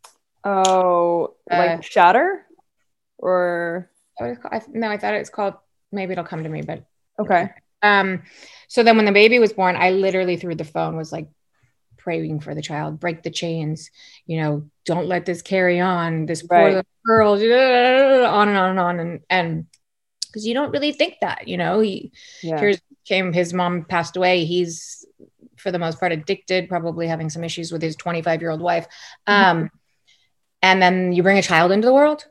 Oh, 0.45 1.35
Uh, 1.50 1.57
like 1.57 1.83
shatter? 1.85 2.45
Or 3.19 3.91
What 4.19 4.31
is 4.31 4.38
it 4.38 4.43
called? 4.43 4.55
I, 4.55 4.62
no, 4.73 4.91
I 4.91 4.99
thought 4.99 5.14
it 5.14 5.19
was 5.19 5.31
called. 5.31 5.55
Maybe 5.93 6.12
it'll 6.12 6.25
come 6.25 6.43
to 6.43 6.49
me, 6.49 6.62
but 6.62 6.85
okay. 7.19 7.50
Um, 7.85 8.23
so 8.69 8.83
then 8.83 8.97
when 8.97 9.05
the 9.07 9.12
baby 9.12 9.38
was 9.38 9.53
born, 9.53 9.76
I 9.76 9.91
literally 9.91 10.37
through 10.37 10.57
the 10.57 10.64
phone 10.64 10.97
was 10.97 11.12
like 11.12 11.29
praying 11.99 12.41
for 12.41 12.55
the 12.55 12.62
child, 12.62 13.00
break 13.00 13.23
the 13.23 13.31
chains, 13.31 13.91
you 14.26 14.41
know, 14.41 14.69
don't 14.85 15.07
let 15.07 15.25
this 15.26 15.43
carry 15.43 15.81
on, 15.81 16.26
this 16.26 16.43
poor 16.43 16.50
Right. 16.75 16.87
girl, 17.07 17.33
on 17.33 18.49
and 18.49 18.59
on 18.59 18.71
and 18.71 18.81
on. 18.81 19.00
And 19.00 19.21
and 19.31 19.67
because 20.26 20.47
you 20.47 20.55
don't 20.55 20.73
really 20.73 20.93
think 20.93 21.17
that, 21.21 21.47
you 21.49 21.57
know, 21.57 21.81
he 21.81 22.12
Yeah. 22.43 22.59
here's 22.59 22.81
came 23.07 23.33
his 23.33 23.53
mom 23.53 23.85
passed 23.85 24.17
away. 24.17 24.45
He's 24.45 25.05
for 25.57 25.71
the 25.71 25.79
most 25.79 26.00
part 26.00 26.12
addicted, 26.12 26.69
probably 26.69 27.07
having 27.07 27.31
some 27.31 27.45
issues 27.45 27.71
with 27.71 27.83
his 27.83 27.97
25 27.97 28.41
year 28.41 28.50
old 28.50 28.61
wife. 28.61 28.87
Um, 29.26 29.71
and 30.62 30.81
then 30.83 31.12
you 31.12 31.23
bring 31.23 31.38
a 31.38 31.43
child 31.43 31.71
into 31.73 31.87
the 31.87 31.95
world. 31.95 32.26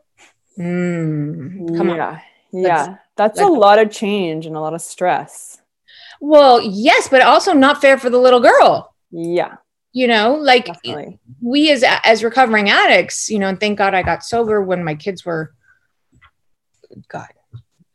Mm, 0.57 1.75
come 1.77 1.89
on. 1.91 1.97
yeah. 2.51 2.97
Yeah. 3.17 3.27
That's 3.27 3.39
a 3.39 3.45
lot 3.47 3.79
of 3.79 3.91
change 3.91 4.45
and 4.45 4.55
a 4.55 4.59
lot 4.59 4.73
of 4.73 4.81
stress. 4.81 5.61
Well, 6.19 6.61
yes, 6.61 7.07
but 7.09 7.21
also 7.21 7.53
not 7.53 7.81
fair 7.81 7.97
for 7.97 8.09
the 8.09 8.17
little 8.19 8.39
girl. 8.39 8.93
Yeah, 9.11 9.55
You 9.91 10.07
know, 10.07 10.35
like 10.35 10.65
definitely. 10.65 11.19
we 11.41 11.69
as 11.71 11.83
as 12.03 12.23
recovering 12.23 12.69
addicts, 12.69 13.29
you 13.29 13.37
know, 13.39 13.47
and 13.49 13.59
thank 13.59 13.77
God 13.77 13.93
I 13.93 14.01
got 14.03 14.23
sober 14.23 14.61
when 14.63 14.83
my 14.83 14.95
kids 14.95 15.23
were 15.25 15.53
God, 17.09 17.27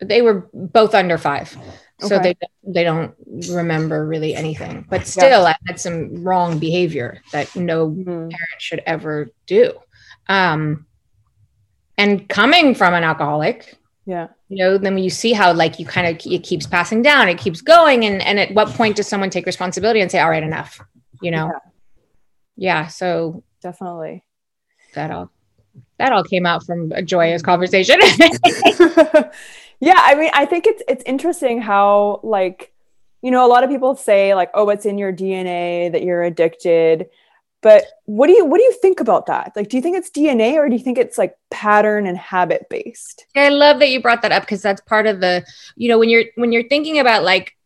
they 0.01 0.23
were 0.23 0.49
both 0.53 0.95
under 0.95 1.19
five. 1.19 1.57
So 2.01 2.17
Okay. 2.17 2.35
they 2.41 2.49
they 2.73 2.85
don't 2.85 3.15
remember 3.51 4.07
really 4.07 4.35
anything. 4.37 4.87
But 4.89 5.07
still 5.07 5.47
I 5.47 5.57
had 5.67 5.81
some 5.81 6.23
wrong 6.23 6.59
behavior 6.61 7.21
that 7.33 7.55
no 7.57 7.89
Mhm. 7.91 8.05
parent 8.31 8.61
should 8.61 8.83
ever 8.87 9.29
do. 9.47 9.73
Um 10.29 10.87
and 11.97 12.29
coming 12.29 12.77
from 12.77 12.95
an 12.95 13.03
alcoholic, 13.03 13.75
Yeah. 14.09 14.29
you 14.49 14.57
know 14.57 14.79
then 14.79 14.97
you 14.97 15.11
see 15.11 15.35
how 15.35 15.53
like 15.53 15.79
you 15.79 15.85
kind 15.85 16.07
of 16.07 16.33
it 16.33 16.43
keeps 16.43 16.67
passing 16.67 17.03
down 17.03 17.29
it 17.29 17.37
keeps 17.37 17.61
going 17.61 18.07
and 18.07 18.23
and 18.23 18.41
at 18.41 18.55
what 18.55 18.69
point 18.69 18.97
does 18.97 19.07
someone 19.07 19.29
take 19.29 19.45
responsibility 19.45 20.00
and 20.00 20.11
say 20.11 20.19
all 20.19 20.31
right 20.31 20.43
enough 20.43 20.81
you 21.21 21.31
know 21.31 21.53
yeah, 22.59 22.88
so 22.88 23.45
Definitely. 23.62 24.25
that 24.95 25.12
all 25.12 25.31
that 25.99 26.12
all 26.12 26.25
came 26.25 26.45
out 26.45 26.65
from 26.65 26.91
a 26.93 27.03
joyous 27.03 27.41
conversation 27.41 27.99
yeah, 29.81 29.97
I 29.97 30.15
mean, 30.17 30.31
I 30.35 30.45
think 30.45 30.67
it's 30.67 30.83
it's 30.88 31.05
interesting 31.07 31.61
how 31.61 32.21
like 32.25 32.73
you 33.23 33.31
know 33.31 33.47
a 33.47 33.49
lot 33.49 33.62
of 33.62 33.71
people 33.71 33.95
say 33.95 34.35
like 34.35 34.50
oh 34.55 34.69
it's 34.71 34.87
in 34.87 34.99
your 34.99 35.12
DNA 35.12 35.91
that 35.93 36.03
you're 36.03 36.23
addicted, 36.23 37.07
but 37.61 37.85
what 38.05 38.29
do 38.29 38.35
you 38.35 38.45
what 38.45 38.59
do 38.59 38.65
you 38.65 38.73
think 38.81 39.00
about 39.00 39.27
that? 39.27 39.53
Like, 39.57 39.69
do 39.69 39.77
you 39.77 39.83
think 39.83 39.97
it's 39.97 40.11
DNA 40.11 40.55
or 40.55 40.69
do 40.69 40.77
you 40.77 40.83
think 40.83 40.97
it's 40.99 41.19
like 41.19 41.37
pattern 41.50 42.07
and 42.07 42.17
habit 42.17 42.69
based? 42.71 43.27
i 43.37 43.49
love 43.49 43.79
that 43.81 43.88
you 43.91 44.00
brought 44.00 44.23
that 44.23 44.33
up 44.33 44.43
because 44.43 44.62
that's 44.62 44.81
part 44.83 45.07
of 45.07 45.21
the 45.21 45.45
you 45.77 45.88
know 45.88 45.99
when 45.99 46.09
you're 46.09 46.25
when 46.37 46.53
you're 46.53 46.69
thinking 46.69 46.99
about 46.99 47.23
like 47.25 47.57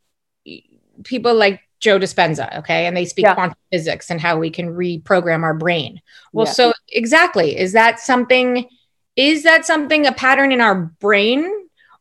people 1.05 1.35
like 1.35 1.61
joe 1.81 1.99
dispenza 1.99 2.59
okay 2.59 2.87
and 2.87 2.97
they 2.97 3.05
speak 3.05 3.25
Yeah. 3.25 3.35
quantum 3.35 3.57
physics 3.73 4.11
and 4.11 4.21
how 4.21 4.39
we 4.39 4.51
can 4.51 4.69
reprogram 4.69 5.43
our 5.43 5.55
brain 5.55 6.01
well 6.33 6.47
Yeah. 6.47 6.53
so 6.53 6.73
exactly 6.91 7.59
is 7.59 7.73
that 7.73 7.99
something 8.01 8.69
is 9.17 9.43
that 9.43 9.67
something 9.67 10.07
a 10.07 10.13
pattern 10.13 10.53
in 10.53 10.61
our 10.61 10.77
brain 11.01 11.51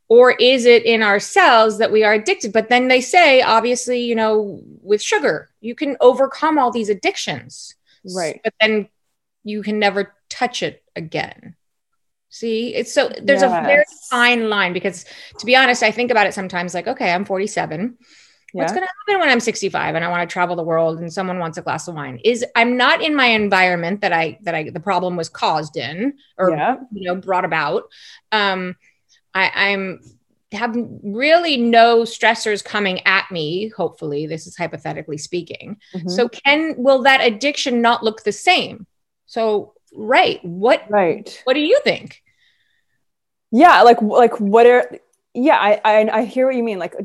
or 0.08 0.32
is 0.32 0.66
it 0.66 0.84
in 0.86 1.02
our 1.02 1.20
cells 1.20 1.78
that 1.80 1.92
we 1.92 2.04
are 2.04 2.14
addicted 2.14 2.54
but 2.54 2.70
then 2.70 2.88
they 2.90 3.02
say 3.02 3.42
obviously 3.42 4.02
you 4.02 4.16
know 4.16 4.62
with 4.82 5.02
sugar 5.02 5.50
you 5.62 5.74
can 5.76 5.98
overcome 6.00 6.60
all 6.60 6.72
these 6.72 6.90
addictions 6.90 7.76
Right. 8.16 8.42
but 8.44 8.54
then 8.60 8.90
you 9.44 9.64
can 9.64 9.80
never 9.80 10.16
touch 10.30 10.64
it 10.64 10.84
again 10.96 11.56
see 12.30 12.74
it's 12.74 12.94
so 12.94 13.12
there's 13.22 13.42
a 13.42 13.50
very 13.50 13.84
fine 14.10 14.50
line 14.50 14.72
because 14.72 15.06
to 15.38 15.46
be 15.46 15.56
honest 15.56 15.84
i 15.84 15.92
think 15.92 16.12
about 16.12 16.28
it 16.28 16.34
sometimes 16.34 16.74
like 16.74 16.88
okay 16.88 17.12
i'm 17.12 17.26
47 17.26 17.98
Yeah. 18.54 18.62
what's 18.62 18.72
going 18.72 18.84
to 18.84 18.94
happen 19.06 19.20
when 19.20 19.30
i'm 19.30 19.42
65 19.42 19.96
and 19.96 20.06
i 20.06 20.08
want 20.08 20.28
to 20.28 20.32
travel 20.32 20.56
the 20.56 20.64
world 20.64 21.00
and 21.00 21.12
someone 21.12 21.40
wants 21.40 21.58
a 21.58 21.62
glass 21.62 21.90
of 21.90 21.96
wine 21.96 22.20
is 22.24 22.46
i'm 22.56 22.78
not 22.78 23.02
in 23.02 23.16
my 23.16 23.26
environment 23.26 24.00
that 24.02 24.14
i 24.14 24.38
that 24.44 24.56
i 24.56 24.70
the 24.70 24.80
problem 24.80 25.18
was 25.18 25.28
caused 25.28 25.76
in 25.76 26.14
or 26.38 26.52
yeah. 26.52 26.78
you 26.94 27.08
know 27.08 27.16
brought 27.16 27.44
about 27.44 27.84
um 28.32 28.78
i 29.34 29.52
i'm 29.54 30.00
have 30.52 30.76
really 31.04 31.58
no 31.58 32.02
stressors 32.04 32.64
coming 32.64 33.00
at 33.06 33.30
me 33.32 33.70
hopefully 33.70 34.28
this 34.28 34.48
is 34.48 34.58
hypothetically 34.58 35.18
speaking 35.18 35.78
Mhm. 35.96 36.10
so 36.10 36.28
can 36.30 36.76
will 36.78 37.04
that 37.04 37.22
addiction 37.22 37.82
not 37.82 38.04
look 38.04 38.24
the 38.24 38.32
same 38.32 38.86
so 39.26 39.74
right 39.96 40.44
what 40.44 40.84
right. 40.90 41.42
what 41.46 41.54
do 41.54 41.60
you 41.62 41.80
think 41.84 42.22
Yeah, 43.52 43.82
like 43.82 44.02
like 44.02 44.40
what 44.40 44.66
are 44.66 44.90
yeah, 45.34 45.58
I, 45.58 45.82
I 45.84 46.20
I 46.20 46.26
hear 46.26 46.46
what 46.48 46.56
you 46.56 46.64
mean. 46.64 46.80
Like 46.80 46.96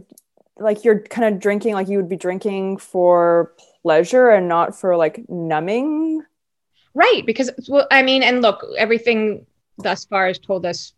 like 0.58 0.84
you're 0.84 1.00
kind 1.00 1.34
of 1.34 1.40
drinking 1.40 1.74
like 1.74 1.88
you 1.88 1.98
would 1.98 2.08
be 2.08 2.16
drinking 2.16 2.78
for 2.78 3.52
pleasure 3.82 4.30
and 4.30 4.48
not 4.48 4.78
for 4.78 4.96
like 4.96 5.28
numbing. 5.28 6.22
Right, 6.94 7.22
because 7.26 7.50
well, 7.68 7.86
I 7.90 8.02
mean, 8.02 8.22
and 8.22 8.40
look, 8.42 8.64
everything 8.78 9.46
thus 9.78 10.04
far 10.06 10.28
has 10.28 10.38
told 10.38 10.64
us 10.64 10.92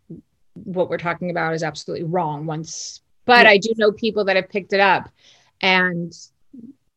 what 0.53 0.89
we're 0.89 0.97
talking 0.97 1.29
about 1.29 1.53
is 1.53 1.63
absolutely 1.63 2.05
wrong. 2.05 2.45
Once, 2.45 3.01
but 3.25 3.45
Yeah. 3.45 3.51
I 3.51 3.57
do 3.57 3.73
know 3.77 3.91
people 3.91 4.25
that 4.25 4.35
have 4.35 4.49
picked 4.49 4.73
it 4.73 4.79
up 4.79 5.09
and 5.61 6.13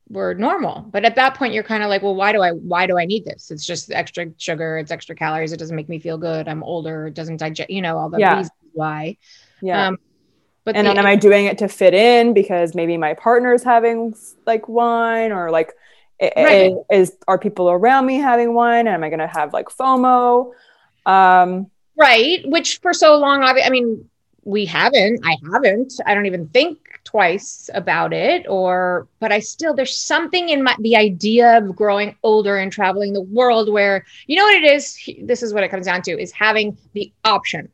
were 0.08 0.34
normal. 0.34 0.86
But 0.90 1.04
at 1.04 1.14
that 1.16 1.34
point, 1.36 1.54
you're 1.54 1.62
kind 1.62 1.82
of 1.82 1.88
like, 1.88 2.02
well, 2.02 2.14
why 2.14 2.32
do 2.32 2.42
I? 2.42 2.50
Why 2.50 2.86
do 2.86 2.98
I 2.98 3.04
need 3.06 3.24
this? 3.24 3.50
It's 3.50 3.64
just 3.64 3.90
extra 3.90 4.26
sugar. 4.36 4.78
It's 4.78 4.90
extra 4.90 5.14
calories. 5.14 5.52
It 5.52 5.58
doesn't 5.58 5.74
make 5.76 5.88
me 5.88 5.98
feel 5.98 6.18
good. 6.18 6.48
I'm 6.48 6.62
older. 6.62 7.06
It 7.06 7.14
doesn't 7.14 7.38
digest. 7.38 7.70
You 7.70 7.82
know 7.82 7.96
all 7.98 8.10
the 8.10 8.18
Yeah. 8.18 8.36
reasons 8.36 8.50
why. 8.72 9.16
Yeah. 9.62 9.88
Um, 9.88 9.98
but 10.64 10.76
and 10.76 10.86
the- 10.86 10.90
then 10.90 10.98
am 10.98 11.06
I 11.06 11.16
doing 11.16 11.46
it 11.46 11.58
to 11.58 11.68
fit 11.68 11.94
in 11.94 12.34
because 12.34 12.74
maybe 12.74 12.96
my 12.98 13.14
partner's 13.14 13.62
having 13.64 14.14
like 14.46 14.68
wine 14.68 15.32
or 15.32 15.50
like 15.50 15.72
Right. 16.36 16.72
is 16.90 17.16
are 17.26 17.38
people 17.38 17.68
around 17.70 18.06
me 18.06 18.16
having 18.18 18.54
wine? 18.54 18.86
And 18.86 18.94
am 18.94 19.02
I 19.02 19.08
gonna 19.10 19.26
have 19.26 19.52
like 19.52 19.68
FOMO? 19.70 20.52
Um 21.04 21.70
right 21.96 22.40
which 22.44 22.80
for 22.80 22.92
so 22.92 23.16
long 23.18 23.42
i 23.42 23.68
mean 23.70 24.08
we 24.44 24.64
haven't 24.64 25.20
i 25.24 25.36
haven't 25.52 25.94
i 26.06 26.14
don't 26.14 26.26
even 26.26 26.48
think 26.48 26.78
twice 27.04 27.68
about 27.74 28.12
it 28.12 28.46
or 28.48 29.06
but 29.20 29.32
i 29.32 29.38
still 29.38 29.74
there's 29.74 29.94
something 29.94 30.48
in 30.48 30.62
my 30.62 30.74
the 30.80 30.96
idea 30.96 31.58
of 31.58 31.74
growing 31.76 32.16
older 32.22 32.56
and 32.56 32.72
traveling 32.72 33.12
the 33.12 33.20
world 33.20 33.70
where 33.70 34.04
you 34.26 34.36
know 34.36 34.44
what 34.44 34.54
it 34.54 34.64
is? 34.64 34.98
This 35.22 35.42
is 35.42 35.52
what 35.52 35.64
it 35.64 35.68
comes 35.68 35.86
down 35.86 36.02
to 36.02 36.18
is 36.18 36.32
having 36.32 36.76
the 36.92 37.12
option. 37.24 37.70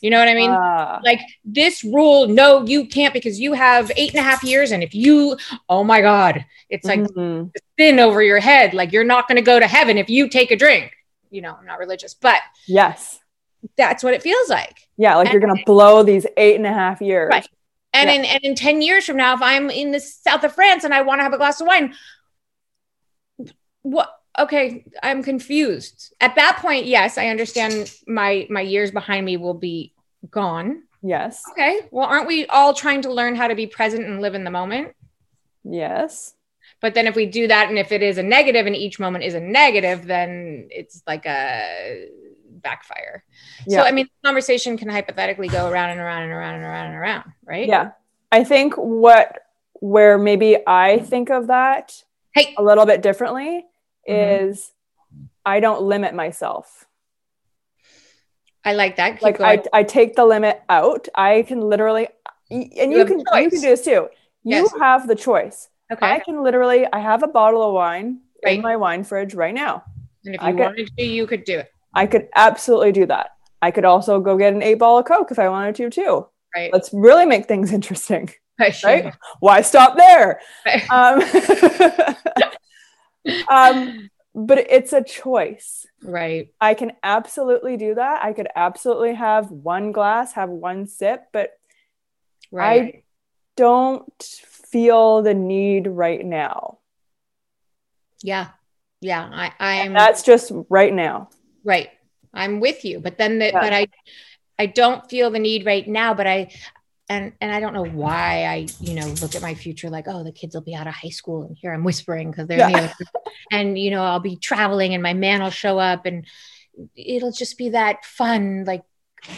You 0.00 0.10
know 0.10 0.18
what 0.18 0.28
i 0.28 0.34
mean? 0.34 0.50
Uh, 0.50 1.00
like 1.04 1.20
this 1.44 1.82
rule 1.82 2.28
no 2.28 2.64
you 2.64 2.86
can't 2.86 3.14
because 3.14 3.40
you 3.40 3.52
have 3.52 3.90
eight 3.96 4.10
and 4.10 4.20
a 4.20 4.22
half 4.22 4.44
years 4.44 4.70
and 4.70 4.82
if 4.82 4.94
you 4.94 5.36
oh 5.68 5.82
my 5.82 6.00
god 6.00 6.44
it's 6.68 6.86
like 6.86 7.00
mm-hmm. 7.00 7.48
thin 7.76 7.98
over 7.98 8.22
your 8.22 8.38
head 8.38 8.74
like 8.74 8.92
you're 8.92 9.04
not 9.04 9.26
going 9.26 9.36
to 9.36 9.42
go 9.42 9.58
to 9.58 9.66
heaven 9.66 9.98
if 9.98 10.08
you 10.08 10.28
take 10.28 10.50
a 10.50 10.56
drink. 10.56 10.92
You 11.30 11.42
know 11.42 11.56
i'm 11.58 11.66
not 11.66 11.78
religious 11.78 12.14
but 12.14 12.40
yes 12.66 13.18
that's 13.76 14.02
what 14.02 14.14
it 14.14 14.22
feels 14.22 14.48
like. 14.48 14.88
Yeah, 14.96 15.16
like 15.16 15.26
and, 15.26 15.32
you're 15.32 15.40
gonna 15.40 15.62
blow 15.64 16.02
these 16.02 16.26
eight 16.36 16.56
and 16.56 16.66
a 16.66 16.72
half 16.72 17.00
years. 17.00 17.30
Right. 17.30 17.48
And 17.92 18.08
yeah. 18.08 18.16
in 18.16 18.24
and 18.24 18.44
in 18.44 18.54
10 18.54 18.82
years 18.82 19.06
from 19.06 19.16
now, 19.16 19.34
if 19.34 19.42
I'm 19.42 19.70
in 19.70 19.92
the 19.92 20.00
south 20.00 20.44
of 20.44 20.52
France 20.52 20.84
and 20.84 20.92
I 20.92 21.02
want 21.02 21.20
to 21.20 21.22
have 21.22 21.32
a 21.32 21.38
glass 21.38 21.60
of 21.60 21.66
wine, 21.66 21.94
what 23.82 24.14
okay, 24.38 24.84
I'm 25.02 25.22
confused. 25.22 26.14
At 26.20 26.36
that 26.36 26.58
point, 26.60 26.86
yes, 26.86 27.18
I 27.18 27.28
understand 27.28 27.92
my 28.06 28.46
my 28.50 28.60
years 28.60 28.90
behind 28.90 29.24
me 29.24 29.36
will 29.36 29.54
be 29.54 29.94
gone. 30.30 30.82
Yes. 31.02 31.42
Okay. 31.50 31.80
Well, 31.90 32.06
aren't 32.06 32.26
we 32.26 32.46
all 32.46 32.74
trying 32.74 33.02
to 33.02 33.12
learn 33.12 33.36
how 33.36 33.48
to 33.48 33.54
be 33.54 33.66
present 33.66 34.04
and 34.04 34.20
live 34.20 34.34
in 34.34 34.44
the 34.44 34.50
moment? 34.50 34.94
Yes. 35.64 36.34
But 36.80 36.94
then 36.94 37.06
if 37.06 37.16
we 37.16 37.26
do 37.26 37.48
that 37.48 37.68
and 37.68 37.78
if 37.78 37.92
it 37.92 38.02
is 38.02 38.18
a 38.18 38.22
negative 38.22 38.66
and 38.66 38.76
each 38.76 39.00
moment 39.00 39.24
is 39.24 39.34
a 39.34 39.40
negative, 39.40 40.06
then 40.06 40.68
it's 40.70 41.02
like 41.06 41.26
a 41.26 42.08
backfire. 42.62 43.24
Yeah. 43.66 43.78
So, 43.78 43.84
I 43.84 43.92
mean, 43.92 44.06
the 44.06 44.28
conversation 44.28 44.76
can 44.76 44.88
hypothetically 44.88 45.48
go 45.48 45.68
around 45.68 45.90
and 45.90 46.00
around 46.00 46.22
and 46.24 46.32
around 46.32 46.54
and 46.56 46.64
around 46.64 46.86
and 46.86 46.94
around, 46.96 47.32
right? 47.44 47.66
Yeah. 47.66 47.92
I 48.30 48.44
think 48.44 48.74
what, 48.74 49.38
where 49.74 50.18
maybe 50.18 50.58
I 50.66 50.98
think 50.98 51.30
of 51.30 51.46
that 51.46 52.02
hey. 52.34 52.54
a 52.58 52.62
little 52.62 52.84
bit 52.84 53.02
differently 53.02 53.64
mm-hmm. 54.08 54.44
is 54.44 54.72
I 55.46 55.60
don't 55.60 55.82
limit 55.82 56.14
myself. 56.14 56.86
I 58.64 58.74
like 58.74 58.96
that. 58.96 59.14
Keep 59.14 59.22
like 59.22 59.40
I, 59.40 59.62
I 59.72 59.82
take 59.82 60.14
the 60.14 60.26
limit 60.26 60.60
out. 60.68 61.08
I 61.14 61.42
can 61.42 61.60
literally, 61.60 62.08
and 62.50 62.92
you, 62.92 62.98
you 62.98 63.04
can, 63.04 63.20
you 63.20 63.24
can 63.24 63.48
do 63.48 63.60
this 63.60 63.82
too. 63.82 64.08
You 64.44 64.56
yes. 64.56 64.72
have 64.78 65.06
the 65.08 65.14
choice. 65.14 65.68
Okay. 65.90 66.06
I 66.06 66.18
can 66.18 66.42
literally, 66.42 66.86
I 66.92 66.98
have 66.98 67.22
a 67.22 67.28
bottle 67.28 67.66
of 67.66 67.72
wine 67.72 68.20
right. 68.44 68.56
in 68.56 68.62
my 68.62 68.76
wine 68.76 69.04
fridge 69.04 69.34
right 69.34 69.54
now. 69.54 69.84
And 70.24 70.34
if 70.34 70.42
you 70.42 70.48
I 70.48 70.52
wanted 70.52 70.88
could, 70.88 70.96
to, 70.98 71.04
you 71.04 71.26
could 71.26 71.44
do 71.44 71.60
it. 71.60 71.72
I 71.94 72.06
could 72.06 72.28
absolutely 72.34 72.92
do 72.92 73.06
that. 73.06 73.30
I 73.60 73.70
could 73.70 73.84
also 73.84 74.20
go 74.20 74.36
get 74.36 74.52
an 74.54 74.62
eight 74.62 74.76
ball 74.76 74.98
of 74.98 75.06
Coke 75.06 75.30
if 75.30 75.38
I 75.38 75.48
wanted 75.48 75.74
to 75.76 75.90
too. 75.90 76.26
Right. 76.54 76.72
Let's 76.72 76.90
really 76.92 77.26
make 77.26 77.46
things 77.46 77.72
interesting. 77.78 78.30
Right. 78.60 78.82
right? 78.82 79.14
Why 79.38 79.60
stop 79.60 79.96
there? 79.96 80.40
Right. 80.66 80.82
Um, 80.90 81.22
um, 83.48 84.10
but 84.34 84.58
it's 84.58 84.92
a 84.92 85.00
choice. 85.00 85.86
Right. 86.02 86.48
I 86.60 86.74
can 86.74 86.90
absolutely 87.04 87.76
do 87.76 87.94
that. 87.94 88.24
I 88.24 88.32
could 88.32 88.48
absolutely 88.56 89.14
have 89.14 89.52
one 89.52 89.92
glass, 89.92 90.32
have 90.32 90.48
one 90.48 90.88
sip, 90.88 91.26
but 91.32 91.52
right. 92.50 92.94
I 92.96 93.02
don't 93.56 94.22
feel 94.22 95.22
the 95.22 95.34
need 95.34 95.86
right 95.86 96.26
now. 96.26 96.78
Yeah. 98.24 98.48
Yeah. 99.00 99.28
I, 99.32 99.52
I'm 99.60 99.92
that's 99.92 100.24
just 100.24 100.50
right 100.68 100.92
now. 100.92 101.28
Right. 101.64 101.90
I'm 102.32 102.60
with 102.60 102.84
you. 102.84 103.00
But 103.00 103.18
then 103.18 103.38
the, 103.38 103.46
yeah. 103.46 103.60
but 103.60 103.72
I 103.72 103.88
I 104.58 104.66
don't 104.66 105.08
feel 105.08 105.30
the 105.30 105.38
need 105.38 105.64
right 105.66 105.86
now, 105.86 106.14
but 106.14 106.26
I 106.26 106.50
and 107.08 107.32
and 107.40 107.52
I 107.52 107.60
don't 107.60 107.74
know 107.74 107.84
why 107.84 108.44
I, 108.44 108.66
you 108.80 108.94
know, 108.94 109.06
look 109.22 109.34
at 109.34 109.42
my 109.42 109.54
future 109.54 109.88
like, 109.88 110.06
oh, 110.08 110.24
the 110.24 110.32
kids 110.32 110.54
will 110.54 110.62
be 110.62 110.74
out 110.74 110.86
of 110.86 110.94
high 110.94 111.08
school 111.08 111.44
and 111.44 111.56
here 111.56 111.72
I'm 111.72 111.84
whispering 111.84 112.30
because 112.30 112.48
they're 112.48 112.58
yeah. 112.58 112.92
and 113.52 113.78
you 113.78 113.90
know, 113.90 114.02
I'll 114.04 114.20
be 114.20 114.36
traveling 114.36 114.94
and 114.94 115.02
my 115.02 115.14
man 115.14 115.42
will 115.42 115.50
show 115.50 115.78
up 115.78 116.06
and 116.06 116.26
it'll 116.94 117.32
just 117.32 117.56
be 117.56 117.70
that 117.70 118.04
fun, 118.04 118.64
like 118.66 118.84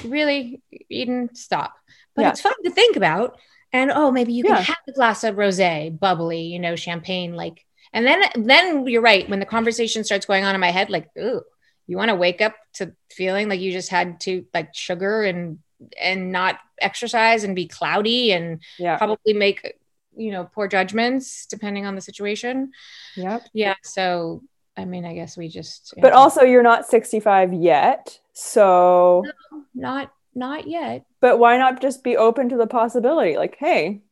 really 0.05 0.63
Eden, 0.89 1.35
stop. 1.35 1.75
But 2.15 2.23
yeah. 2.23 2.31
it's 2.31 2.41
fun 2.41 2.55
to 2.65 2.71
think 2.71 2.97
about. 2.97 3.39
And 3.73 3.93
oh, 3.93 4.11
maybe 4.11 4.33
you 4.33 4.43
can 4.43 4.57
yeah. 4.57 4.63
have 4.63 4.79
a 4.89 4.93
glass 4.93 5.23
of 5.23 5.37
rosé, 5.37 5.97
bubbly, 5.97 6.43
you 6.43 6.59
know, 6.59 6.75
champagne, 6.75 7.35
like 7.35 7.65
and 7.93 8.07
then 8.07 8.23
then 8.35 8.87
you're 8.87 9.03
right. 9.03 9.29
When 9.29 9.41
the 9.41 9.47
conversation 9.47 10.05
starts 10.05 10.27
going 10.27 10.45
on 10.45 10.55
in 10.55 10.61
my 10.61 10.71
head, 10.71 10.91
like, 10.91 11.09
ooh, 11.19 11.43
you 11.91 11.97
want 11.97 12.09
to 12.09 12.15
wake 12.15 12.41
up 12.41 12.55
to 12.75 12.93
feeling 13.11 13.49
like 13.49 13.59
you 13.59 13.73
just 13.73 13.89
had 13.89 14.21
to 14.21 14.47
like 14.55 14.73
sugar 14.75 15.23
and 15.23 15.59
and 16.01 16.31
not 16.31 16.61
exercise 16.81 17.43
and 17.43 17.57
be 17.57 17.67
cloudy 17.67 18.31
and 18.31 18.63
yeah. 18.79 18.97
probably 18.97 19.33
make 19.33 19.75
you 20.17 20.31
know 20.31 20.49
poor 20.55 20.69
judgments 20.69 21.47
depending 21.47 21.87
on 21.87 21.97
the 21.97 22.01
situation. 22.01 22.71
Yep. 23.17 23.43
Yeah 23.53 23.75
so 23.83 24.43
i 24.77 24.85
mean 24.85 25.05
i 25.05 25.13
guess 25.13 25.37
we 25.37 25.49
just 25.49 25.95
but 26.01 26.13
also 26.13 26.43
you're 26.43 26.63
not 26.63 26.87
65 26.87 27.53
yet 27.53 28.21
so 28.33 29.25
no, 29.53 29.65
not 29.75 30.13
not 30.33 30.69
yet. 30.69 31.05
But 31.21 31.41
why 31.41 31.59
not 31.59 31.83
just 31.83 32.05
be 32.05 32.17
open 32.17 32.51
to 32.51 32.57
the 32.57 32.69
possibility? 32.69 33.37
Like 33.37 33.57
hey 33.59 34.03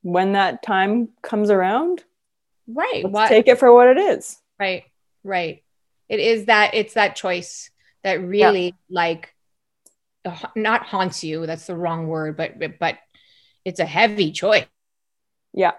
when 0.00 0.32
that 0.32 0.62
time 0.62 1.10
comes 1.22 1.50
around 1.50 2.04
right 2.66 3.04
let's 3.04 3.28
take 3.28 3.48
it 3.48 3.58
for 3.58 3.70
what 3.72 3.88
it 3.88 3.98
is. 3.98 4.38
Right 4.58 4.84
right 5.22 5.62
it 6.08 6.20
is 6.20 6.46
that 6.46 6.74
it's 6.74 6.94
that 6.94 7.16
choice 7.16 7.70
that 8.02 8.22
really 8.22 8.66
yeah. 8.66 8.72
like 8.90 9.34
not 10.54 10.84
haunts 10.86 11.24
you 11.24 11.46
that's 11.46 11.66
the 11.66 11.76
wrong 11.76 12.06
word 12.06 12.36
but 12.36 12.78
but 12.78 12.98
it's 13.64 13.80
a 13.80 13.84
heavy 13.84 14.32
choice 14.32 14.66
yeah 15.52 15.72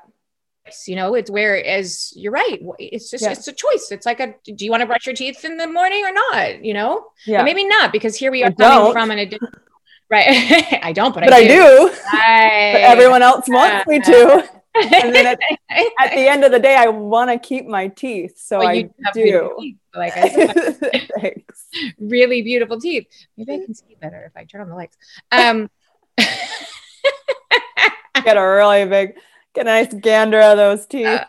you 0.88 0.96
know 0.96 1.16
it's 1.16 1.32
where 1.32 1.64
as 1.64 2.14
you're 2.16 2.32
right 2.32 2.60
it's 2.78 3.10
just 3.10 3.24
yeah. 3.24 3.32
it's 3.32 3.48
a 3.48 3.54
choice 3.54 3.90
it's 3.92 4.06
like 4.06 4.20
a 4.20 4.36
do 4.46 4.66
you 4.66 4.72
want 4.72 4.82
to 4.82 4.88
brush 4.88 5.06
your 5.06 5.16
teeth 5.16 5.44
in 5.44 5.58
the 5.58 5.68
morning 5.68 6.04
or 6.06 6.12
not 6.12 6.64
you 6.64 6.74
know 6.74 7.08
yeah 7.26 7.44
maybe 7.44 7.66
not 7.66 7.92
because 7.92 8.16
here 8.16 8.32
we 8.32 8.44
are 8.44 8.48
I 8.48 8.52
coming 8.52 8.86
don't. 8.86 8.94
from 8.94 9.12
an 9.12 9.20
addiction 9.20 9.50
right 10.12 10.28
i 10.84 10.92
don't 10.92 11.14
but, 11.14 11.24
but 11.24 11.34
i 11.34 11.48
do, 11.48 11.54
I 11.54 11.90
do. 11.90 11.96
I, 12.12 12.72
but 12.74 12.82
everyone 12.82 13.22
else 13.22 13.48
wants 13.48 13.88
uh, 13.88 13.90
me 13.90 14.00
to 14.00 14.59
and 14.80 15.14
then 15.14 15.28
at, 15.28 15.40
at, 16.00 16.12
the 16.12 16.28
end 16.28 16.44
of 16.44 16.52
the 16.52 16.60
day, 16.60 16.76
I 16.76 16.88
want 16.88 17.30
to 17.30 17.38
keep 17.40 17.66
my 17.66 17.88
teeth, 17.88 18.38
so 18.38 18.60
well, 18.60 18.68
I 18.70 18.90
do. 19.14 19.56
Teeth, 19.60 19.78
like 19.96 20.16
I 20.16 20.30
said. 20.30 21.12
Thanks. 21.20 21.66
Really 22.00 22.42
beautiful 22.42 22.80
teeth. 22.80 23.08
Maybe 23.38 23.54
I 23.54 23.66
can 23.66 23.74
see 23.74 23.98
better 24.00 24.24
if 24.26 24.36
I 24.36 24.46
turn 24.46 24.62
on 24.62 24.70
the 24.70 24.76
lights. 24.76 24.98
Um, 25.32 25.70
get 28.24 28.38
a 28.38 28.42
really 28.42 28.86
big, 28.86 29.16
get 29.54 29.68
a 29.68 29.70
nice 29.70 29.94
gander 29.94 30.42
of 30.42 30.58
those 30.58 30.86
teeth. 30.86 31.08
Uh, 31.08 31.26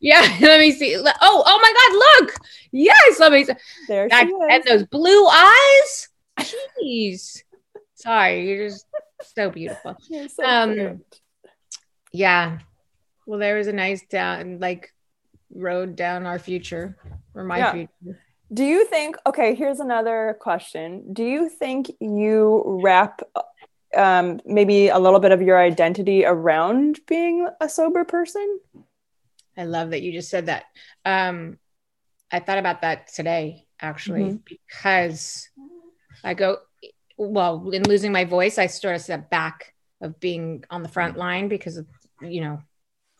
yeah, 0.00 0.36
let 0.40 0.60
me 0.60 0.72
see. 0.72 0.96
Oh, 0.96 1.42
oh 1.46 1.58
my 1.60 1.72
God! 1.72 2.26
Look, 2.26 2.36
yes, 2.72 3.18
let 3.18 3.32
me. 3.32 3.44
See. 3.44 3.52
There 3.88 4.08
that, 4.08 4.26
she 4.26 4.32
is. 4.32 4.48
And 4.50 4.64
those 4.64 4.86
blue 4.86 5.26
eyes. 5.26 6.08
Jeez. 6.38 7.42
Sorry, 7.94 8.48
you're 8.48 8.68
just 8.68 8.86
so 9.34 9.50
beautiful. 9.50 9.96
So 10.28 10.44
um, 10.44 10.74
cute 10.74 11.19
yeah. 12.12 12.58
Well 13.26 13.38
there 13.38 13.56
was 13.56 13.66
a 13.66 13.72
nice 13.72 14.02
down 14.06 14.58
like 14.60 14.92
road 15.52 15.96
down 15.96 16.26
our 16.26 16.38
future 16.38 16.96
or 17.34 17.44
my 17.44 17.58
yeah. 17.58 17.72
future. 17.72 18.20
Do 18.52 18.64
you 18.64 18.84
think 18.86 19.16
okay 19.26 19.54
here's 19.54 19.80
another 19.80 20.36
question. 20.40 21.12
Do 21.12 21.24
you 21.24 21.48
think 21.48 21.90
you 22.00 22.62
wrap 22.66 23.22
um, 23.96 24.40
maybe 24.44 24.88
a 24.88 24.98
little 24.98 25.20
bit 25.20 25.32
of 25.32 25.42
your 25.42 25.60
identity 25.60 26.24
around 26.24 27.00
being 27.06 27.48
a 27.60 27.68
sober 27.68 28.04
person? 28.04 28.60
I 29.56 29.64
love 29.64 29.90
that 29.90 30.02
you 30.02 30.12
just 30.12 30.30
said 30.30 30.46
that. 30.46 30.64
Um, 31.04 31.58
i 32.32 32.38
thought 32.38 32.58
about 32.58 32.82
that 32.82 33.08
today 33.08 33.66
actually 33.80 34.22
mm-hmm. 34.22 34.36
because 34.46 35.48
i 36.24 36.34
go 36.34 36.58
well 37.16 37.70
in 37.70 37.82
losing 37.84 38.12
my 38.12 38.24
voice 38.24 38.58
i 38.58 38.66
sort 38.66 38.94
of 38.94 39.00
step 39.00 39.30
back 39.30 39.74
of 40.00 40.18
being 40.20 40.64
on 40.70 40.82
the 40.82 40.88
front 40.88 41.16
line 41.16 41.48
because 41.48 41.76
of 41.76 41.86
you 42.22 42.40
know, 42.40 42.62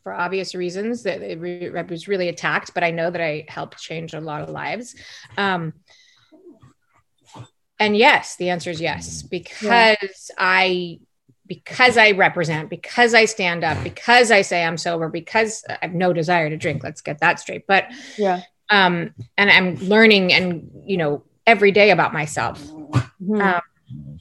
for 0.02 0.12
obvious 0.12 0.54
reasons 0.54 1.02
that 1.02 1.22
it, 1.22 1.38
re- 1.38 1.66
it 1.66 1.90
was 1.90 2.08
really 2.08 2.28
attacked, 2.28 2.72
but 2.74 2.82
I 2.84 2.90
know 2.90 3.10
that 3.10 3.20
I 3.20 3.44
helped 3.48 3.78
change 3.78 4.14
a 4.14 4.20
lot 4.20 4.42
of 4.42 4.48
lives. 4.48 4.94
Um, 5.36 5.74
and 7.78 7.96
yes, 7.96 8.36
the 8.36 8.50
answer 8.50 8.70
is 8.70 8.80
yes, 8.80 9.22
because 9.22 10.30
yeah. 10.30 10.34
I 10.38 11.00
because 11.46 11.96
I 11.96 12.12
represent, 12.12 12.70
because 12.70 13.12
I 13.12 13.24
stand 13.24 13.64
up, 13.64 13.82
because 13.82 14.30
I 14.30 14.42
say 14.42 14.62
I'm 14.62 14.76
sober, 14.76 15.08
because 15.08 15.64
I 15.68 15.78
have 15.82 15.94
no 15.94 16.12
desire 16.12 16.48
to 16.48 16.56
drink. 16.56 16.84
Let's 16.84 17.00
get 17.00 17.18
that 17.20 17.40
straight. 17.40 17.66
But 17.66 17.86
yeah, 18.16 18.42
um, 18.70 19.14
and 19.36 19.50
I'm 19.50 19.76
learning 19.76 20.32
and 20.32 20.70
you 20.84 20.96
know 20.96 21.24
every 21.46 21.72
day 21.72 21.90
about 21.90 22.12
myself. 22.12 22.62
Mm-hmm. 22.62 23.40
Um, 23.40 24.20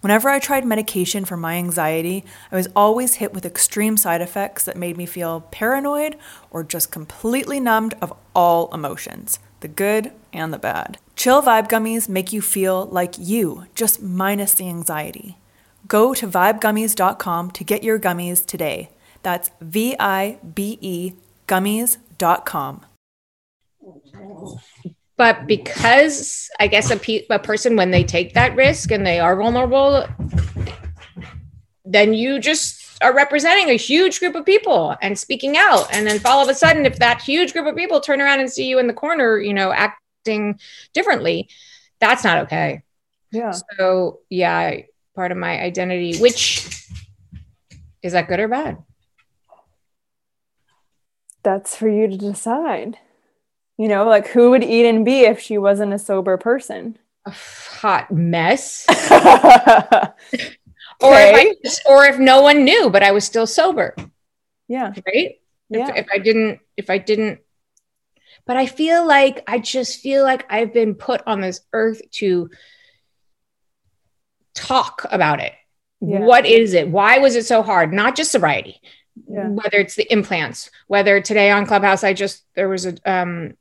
Whenever 0.00 0.28
I 0.28 0.38
tried 0.38 0.64
medication 0.64 1.24
for 1.24 1.36
my 1.36 1.54
anxiety, 1.54 2.24
I 2.50 2.56
was 2.56 2.68
always 2.74 3.16
hit 3.16 3.32
with 3.34 3.44
extreme 3.44 3.96
side 3.96 4.20
effects 4.20 4.64
that 4.64 4.76
made 4.76 4.96
me 4.96 5.06
feel 5.06 5.42
paranoid 5.50 6.16
or 6.50 6.64
just 6.64 6.90
completely 6.90 7.60
numbed 7.60 7.94
of 8.00 8.12
all 8.34 8.72
emotions 8.72 9.38
the 9.60 9.68
good 9.68 10.10
and 10.32 10.52
the 10.52 10.58
bad. 10.58 10.98
Chill 11.16 11.42
Vibe 11.42 11.68
Gummies 11.68 12.08
make 12.08 12.32
you 12.32 12.40
feel 12.40 12.86
like 12.86 13.14
you, 13.18 13.66
just 13.74 14.02
minus 14.02 14.54
the 14.54 14.68
anxiety. 14.68 15.36
Go 15.86 16.14
to 16.14 16.26
vibegummies.com 16.26 17.50
to 17.50 17.64
get 17.64 17.82
your 17.82 17.98
gummies 17.98 18.44
today. 18.44 18.90
That's 19.22 19.50
V 19.60 19.96
I 20.00 20.38
B 20.54 20.78
E 20.80 21.12
gummies.com. 21.46 22.86
But 25.20 25.46
because 25.46 26.48
I 26.58 26.66
guess 26.66 26.90
a, 26.90 26.96
pe- 26.96 27.26
a 27.28 27.38
person, 27.38 27.76
when 27.76 27.90
they 27.90 28.04
take 28.04 28.32
that 28.32 28.56
risk 28.56 28.90
and 28.90 29.06
they 29.06 29.20
are 29.20 29.36
vulnerable, 29.36 30.06
then 31.84 32.14
you 32.14 32.38
just 32.38 32.98
are 33.02 33.14
representing 33.14 33.68
a 33.68 33.76
huge 33.76 34.18
group 34.18 34.34
of 34.34 34.46
people 34.46 34.96
and 35.02 35.18
speaking 35.18 35.58
out. 35.58 35.92
And 35.92 36.06
then 36.06 36.22
all 36.24 36.42
of 36.42 36.48
a 36.48 36.54
sudden, 36.54 36.86
if 36.86 37.00
that 37.00 37.20
huge 37.20 37.52
group 37.52 37.66
of 37.66 37.76
people 37.76 38.00
turn 38.00 38.22
around 38.22 38.40
and 38.40 38.50
see 38.50 38.66
you 38.66 38.78
in 38.78 38.86
the 38.86 38.94
corner, 38.94 39.38
you 39.38 39.52
know, 39.52 39.70
acting 39.72 40.58
differently, 40.94 41.50
that's 41.98 42.24
not 42.24 42.38
okay. 42.44 42.80
Yeah. 43.30 43.52
So, 43.76 44.20
yeah, 44.30 44.74
part 45.14 45.32
of 45.32 45.36
my 45.36 45.60
identity, 45.60 46.16
which 46.16 46.66
is 48.02 48.14
that 48.14 48.26
good 48.26 48.40
or 48.40 48.48
bad? 48.48 48.78
That's 51.42 51.76
for 51.76 51.90
you 51.90 52.08
to 52.08 52.16
decide. 52.16 52.96
You 53.80 53.88
know, 53.88 54.04
like 54.04 54.28
who 54.28 54.50
would 54.50 54.62
Eden 54.62 55.04
be 55.04 55.20
if 55.20 55.40
she 55.40 55.56
wasn't 55.56 55.94
a 55.94 55.98
sober 55.98 56.36
person? 56.36 56.98
A 57.24 57.30
hot 57.30 58.12
mess. 58.12 58.84
or 58.90 58.94
if 61.00 61.34
I, 61.34 61.54
or 61.88 62.04
if 62.04 62.18
no 62.18 62.42
one 62.42 62.66
knew, 62.66 62.90
but 62.90 63.02
I 63.02 63.12
was 63.12 63.24
still 63.24 63.46
sober. 63.46 63.94
Yeah. 64.68 64.92
Right. 65.06 65.40
Yeah. 65.70 65.88
If, 65.88 65.96
if 65.96 66.06
I 66.12 66.18
didn't, 66.18 66.60
if 66.76 66.90
I 66.90 66.98
didn't, 66.98 67.40
but 68.46 68.58
I 68.58 68.66
feel 68.66 69.06
like 69.06 69.42
I 69.46 69.58
just 69.58 70.00
feel 70.00 70.24
like 70.24 70.44
I've 70.52 70.74
been 70.74 70.94
put 70.94 71.22
on 71.26 71.40
this 71.40 71.62
earth 71.72 72.02
to 72.16 72.50
talk 74.52 75.06
about 75.10 75.40
it. 75.40 75.54
Yeah. 76.02 76.18
What 76.18 76.44
is 76.44 76.74
it? 76.74 76.90
Why 76.90 77.16
was 77.16 77.34
it 77.34 77.46
so 77.46 77.62
hard? 77.62 77.94
Not 77.94 78.14
just 78.14 78.30
sobriety, 78.30 78.82
yeah. 79.26 79.48
whether 79.48 79.78
it's 79.78 79.96
the 79.96 80.12
implants, 80.12 80.70
whether 80.86 81.22
today 81.22 81.50
on 81.50 81.64
Clubhouse, 81.64 82.04
I 82.04 82.12
just, 82.12 82.44
there 82.54 82.68
was 82.68 82.84
a, 82.84 82.94
um, 83.10 83.54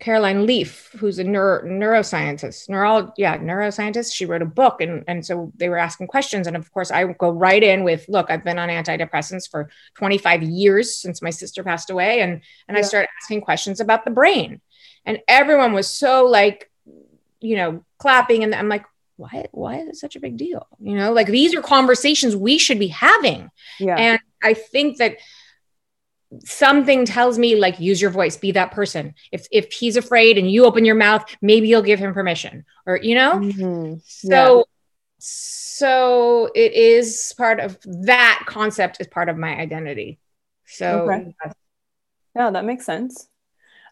Caroline 0.00 0.44
Leaf, 0.44 0.90
who's 0.98 1.18
a 1.20 1.24
neuro, 1.24 1.62
neuroscientist, 1.62 2.68
neuro, 2.68 3.12
yeah, 3.16 3.38
neuroscientist. 3.38 4.12
She 4.12 4.26
wrote 4.26 4.42
a 4.42 4.46
book, 4.46 4.80
and 4.80 5.04
and 5.06 5.24
so 5.24 5.52
they 5.56 5.68
were 5.68 5.78
asking 5.78 6.08
questions, 6.08 6.46
and 6.46 6.56
of 6.56 6.70
course, 6.72 6.90
I 6.90 7.04
go 7.04 7.30
right 7.30 7.62
in 7.62 7.84
with, 7.84 8.04
"Look, 8.08 8.28
I've 8.28 8.42
been 8.42 8.58
on 8.58 8.68
antidepressants 8.68 9.48
for 9.48 9.70
25 9.94 10.42
years 10.42 10.96
since 10.96 11.22
my 11.22 11.30
sister 11.30 11.62
passed 11.62 11.90
away," 11.90 12.20
and 12.20 12.40
and 12.66 12.76
yeah. 12.76 12.78
I 12.78 12.82
started 12.82 13.08
asking 13.22 13.42
questions 13.42 13.80
about 13.80 14.04
the 14.04 14.10
brain, 14.10 14.60
and 15.06 15.20
everyone 15.28 15.72
was 15.72 15.88
so 15.88 16.26
like, 16.26 16.70
you 17.40 17.56
know, 17.56 17.84
clapping, 17.98 18.42
and 18.42 18.52
I'm 18.52 18.68
like, 18.68 18.84
why 19.16 19.46
why 19.52 19.76
is 19.76 19.88
it 19.88 19.96
such 19.96 20.16
a 20.16 20.20
big 20.20 20.36
deal? 20.36 20.66
You 20.80 20.96
know, 20.96 21.12
like 21.12 21.28
these 21.28 21.54
are 21.54 21.62
conversations 21.62 22.34
we 22.34 22.58
should 22.58 22.80
be 22.80 22.88
having, 22.88 23.48
yeah, 23.78 23.96
and 23.96 24.20
I 24.42 24.54
think 24.54 24.98
that 24.98 25.18
something 26.44 27.04
tells 27.04 27.38
me 27.38 27.56
like 27.56 27.78
use 27.80 28.00
your 28.00 28.10
voice 28.10 28.36
be 28.36 28.52
that 28.52 28.72
person 28.72 29.14
if 29.32 29.46
if 29.50 29.72
he's 29.72 29.96
afraid 29.96 30.38
and 30.38 30.50
you 30.50 30.64
open 30.64 30.84
your 30.84 30.94
mouth 30.94 31.24
maybe 31.40 31.68
you'll 31.68 31.82
give 31.82 31.98
him 31.98 32.14
permission 32.14 32.64
or 32.86 32.96
you 32.96 33.14
know 33.14 33.34
mm-hmm. 33.34 33.94
so 34.04 34.58
yeah. 34.58 34.62
so 35.18 36.50
it 36.54 36.72
is 36.72 37.32
part 37.36 37.60
of 37.60 37.78
that 37.84 38.44
concept 38.46 38.98
is 39.00 39.06
part 39.06 39.28
of 39.28 39.36
my 39.36 39.56
identity 39.56 40.18
so 40.66 41.10
okay. 41.10 41.34
yeah 42.34 42.50
that 42.50 42.64
makes 42.64 42.86
sense 42.86 43.28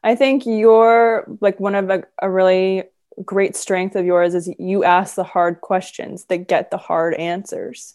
i 0.03 0.15
think 0.15 0.47
you're 0.47 1.27
like 1.41 1.61
one 1.61 1.75
of 1.75 1.91
a, 1.91 2.05
a 2.21 2.31
really 2.31 2.85
great 3.25 3.55
strength 3.57 3.95
of 3.95 4.07
yours 4.07 4.35
is 4.35 4.51
you 4.59 4.85
ask 4.85 5.15
the 5.15 5.25
hard 5.25 5.61
questions 5.61 6.25
that 6.27 6.49
get 6.49 6.71
the 6.71 6.79
hard 6.79 7.15
answers 7.15 7.95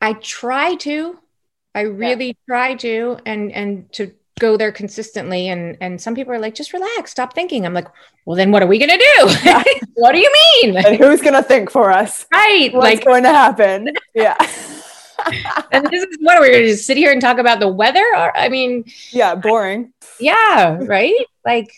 i 0.00 0.14
try 0.14 0.74
to 0.76 1.18
I 1.74 1.82
really 1.82 2.28
yeah. 2.28 2.32
try 2.48 2.74
to 2.76 3.18
and 3.24 3.52
and 3.52 3.92
to 3.92 4.12
go 4.40 4.56
there 4.56 4.72
consistently. 4.72 5.48
And 5.48 5.76
and 5.80 6.00
some 6.00 6.14
people 6.14 6.32
are 6.32 6.38
like 6.38 6.54
just 6.54 6.72
relax 6.72 7.12
stop 7.12 7.34
thinking. 7.34 7.64
I'm 7.64 7.74
like 7.74 7.88
well 8.24 8.36
then 8.36 8.50
what 8.50 8.62
are 8.62 8.66
we 8.66 8.78
gonna 8.78 8.98
do? 8.98 9.28
What 9.94 10.12
do 10.12 10.18
you 10.18 10.32
mean? 10.62 10.76
And 10.78 10.96
who's 10.96 11.20
gonna 11.20 11.42
think 11.42 11.70
for 11.70 11.92
us? 11.92 12.26
Right 12.32 12.72
what's 12.72 12.82
like 12.82 13.04
going 13.04 13.22
to 13.24 13.28
happen? 13.28 13.90
Yeah. 14.14 14.36
And 15.70 15.84
this 15.90 16.02
is 16.02 16.16
what 16.20 16.40
we're 16.40 16.50
gonna 16.50 16.66
just 16.66 16.86
sit 16.86 16.96
here 16.96 17.12
and 17.12 17.20
talk 17.20 17.36
about 17.36 17.60
the 17.60 17.68
weather? 17.68 18.06
Or 18.16 18.34
i 18.34 18.48
mean 18.48 18.84
yeah 19.12 19.34
boring. 19.34 19.92
Yeah 20.18 20.78
right? 20.80 21.26
Like 21.44 21.70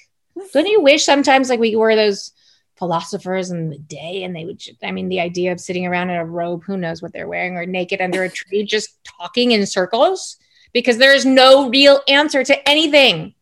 don't 0.53 0.67
you 0.67 0.81
wish 0.81 1.05
sometimes 1.05 1.49
like 1.51 1.59
we 1.59 1.75
were 1.75 1.97
those 1.97 2.31
philosophers 2.77 3.51
in 3.51 3.69
the 3.69 3.79
day 3.79 4.25
and 4.25 4.35
they 4.35 4.45
would 4.45 4.61
i 4.83 4.91
mean 4.91 5.09
the 5.09 5.21
idea 5.21 5.53
of 5.53 5.61
sitting 5.61 5.87
around 5.87 6.09
in 6.11 6.17
a 6.17 6.25
robe 6.25 6.65
who 6.65 6.77
knows 6.77 7.03
what 7.03 7.13
they're 7.13 7.29
wearing 7.29 7.57
or 7.57 7.67
naked 7.67 8.01
under 8.01 8.25
a 8.25 8.31
tree 8.31 8.65
just 8.67 8.99
talking 9.05 9.53
in 9.53 9.67
circles 9.67 10.39
because 10.73 10.99
there's 10.99 11.25
no 11.25 11.69
real 11.69 12.01
answer 12.09 12.43
to 12.43 12.69
anything. 12.69 13.35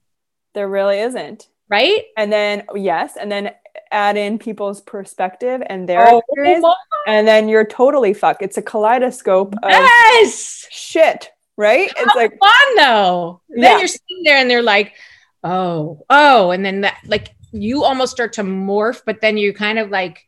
There 0.54 0.68
really 0.68 0.98
isn't. 1.00 1.48
Right? 1.68 2.04
And 2.16 2.32
then 2.32 2.64
yes 2.74 3.16
and 3.16 3.30
then 3.30 3.52
add 3.92 4.16
in 4.16 4.38
people's 4.38 4.80
perspective 4.80 5.62
and 5.66 5.88
their 5.88 6.06
oh, 6.08 6.18
experience 6.18 6.64
and 7.06 7.26
then 7.26 7.48
you're 7.48 7.64
totally 7.64 8.12
fucked. 8.12 8.42
It's 8.42 8.58
a 8.58 8.62
kaleidoscope 8.62 9.54
yes! 9.62 10.66
shit 10.70 11.30
right? 11.56 11.92
How 11.94 12.04
it's 12.04 12.14
like 12.14 12.38
fun 12.38 12.76
though. 12.76 13.42
Yeah. 13.50 13.60
then 13.60 13.78
you're 13.78 13.88
sitting 13.88 14.22
there 14.24 14.38
and 14.38 14.50
they're 14.50 14.62
like 14.62 14.94
oh 15.44 16.04
oh 16.10 16.50
and 16.50 16.64
then 16.64 16.82
that 16.82 16.98
like 17.06 17.34
you 17.52 17.84
almost 17.84 18.12
start 18.12 18.32
to 18.34 18.42
morph, 18.42 19.02
but 19.04 19.20
then 19.20 19.36
you 19.36 19.52
kind 19.52 19.78
of 19.78 19.90
like, 19.90 20.26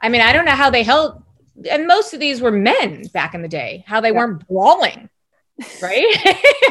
I 0.00 0.08
mean, 0.08 0.20
I 0.20 0.32
don't 0.32 0.44
know 0.44 0.52
how 0.52 0.70
they 0.70 0.82
held, 0.82 1.22
and 1.70 1.86
most 1.86 2.14
of 2.14 2.20
these 2.20 2.40
were 2.40 2.52
men 2.52 3.04
back 3.12 3.34
in 3.34 3.42
the 3.42 3.48
day, 3.48 3.84
how 3.86 4.00
they 4.00 4.10
yeah. 4.10 4.16
weren't 4.16 4.46
brawling. 4.48 5.08
Right? 5.82 6.06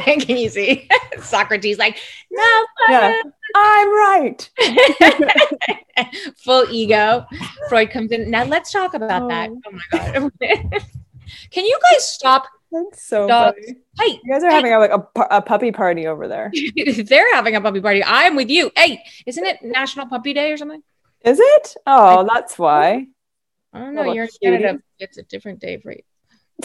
Can 0.05 0.37
you 0.37 0.47
see 0.47 0.87
Socrates 1.19 1.77
like, 1.77 1.99
no, 2.31 2.65
yeah. 2.87 3.21
I'm 3.55 3.89
right. 3.89 4.49
Full 6.37 6.67
ego. 6.71 7.25
Freud 7.69 7.91
comes 7.91 8.11
in. 8.11 8.29
Now 8.29 8.43
let's 8.45 8.71
talk 8.71 8.93
about 8.93 9.23
oh. 9.23 9.27
that. 9.29 9.49
Oh 9.49 9.71
my 9.71 9.81
God. 9.91 10.31
Can 11.51 11.65
you 11.65 11.77
guys 11.91 12.09
stop 12.09 12.47
that's 12.71 13.03
so 13.03 13.27
Dogs. 13.27 13.57
funny. 13.65 13.77
Hey, 13.99 14.19
you 14.23 14.31
guys 14.31 14.43
are 14.43 14.49
hey. 14.49 14.55
having 14.55 14.73
a, 14.73 14.79
like 14.79 14.91
a, 14.91 15.21
a 15.37 15.41
puppy 15.41 15.71
party 15.71 16.07
over 16.07 16.27
there. 16.27 16.51
They're 17.03 17.33
having 17.33 17.55
a 17.55 17.61
puppy 17.61 17.81
party. 17.81 18.03
I'm 18.03 18.35
with 18.35 18.49
you. 18.49 18.71
Hey, 18.75 19.03
isn't 19.25 19.45
it 19.45 19.61
National 19.61 20.07
Puppy 20.07 20.33
Day 20.33 20.51
or 20.51 20.57
something? 20.57 20.83
Is 21.23 21.39
it? 21.39 21.75
Oh, 21.85 22.19
I, 22.19 22.23
that's 22.33 22.59
why. 22.59 23.07
I 23.73 23.79
don't 23.79 23.95
know. 23.95 24.11
You're 24.11 24.25
in 24.25 24.29
Canada. 24.41 24.79
It's 24.99 25.17
a 25.17 25.23
different 25.23 25.59
day 25.59 25.77
for 25.77 25.91
you. 25.91 26.01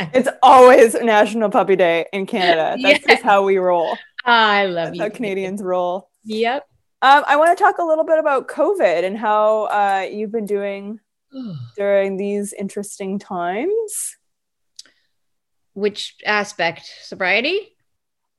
it's 0.00 0.28
always 0.42 0.94
National 0.94 1.50
Puppy 1.50 1.76
Day 1.76 2.06
in 2.12 2.26
Canada. 2.26 2.76
That's 2.82 3.00
yeah. 3.06 3.14
just 3.14 3.22
how 3.22 3.44
we 3.44 3.58
roll. 3.58 3.96
I 4.24 4.66
love 4.66 4.86
That's 4.86 4.96
you. 4.96 5.02
How 5.02 5.08
Canadians 5.10 5.62
roll. 5.62 6.10
Yep. 6.24 6.66
Um, 7.02 7.24
I 7.26 7.36
want 7.36 7.56
to 7.56 7.62
talk 7.62 7.78
a 7.78 7.84
little 7.84 8.04
bit 8.04 8.18
about 8.18 8.48
COVID 8.48 9.04
and 9.04 9.16
how 9.16 9.64
uh, 9.64 10.08
you've 10.10 10.32
been 10.32 10.46
doing 10.46 10.98
during 11.76 12.16
these 12.16 12.52
interesting 12.52 13.18
times. 13.18 14.16
Which 15.74 16.16
aspect? 16.24 16.82
Sobriety? 17.02 17.76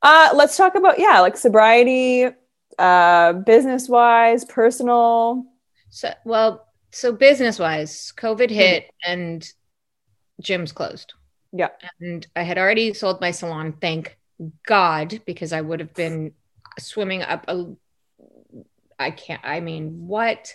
Uh, 0.01 0.29
let's 0.35 0.55
talk 0.55 0.75
about, 0.75 0.99
yeah, 0.99 1.19
like 1.19 1.35
sobriety, 1.35 2.27
uh, 2.77 3.33
business 3.33 3.89
wise, 3.89 4.45
personal. 4.45 5.43
So, 5.89 6.13
well, 6.23 6.67
so 6.91 7.11
business 7.11 7.59
wise, 7.59 8.13
COVID 8.15 8.49
hit 8.49 8.83
mm-hmm. 8.83 9.11
and 9.11 9.49
gyms 10.41 10.73
closed. 10.73 11.13
Yeah. 11.51 11.69
And 11.99 12.25
I 12.35 12.43
had 12.43 12.57
already 12.57 12.93
sold 12.93 13.21
my 13.21 13.31
salon, 13.31 13.73
thank 13.81 14.17
God, 14.65 15.21
because 15.25 15.53
I 15.53 15.61
would 15.61 15.79
have 15.79 15.93
been 15.93 16.33
swimming 16.79 17.21
up 17.21 17.45
a 17.47 17.73
I 18.97 19.11
can't 19.11 19.41
I 19.43 19.59
mean 19.59 20.07
what 20.07 20.53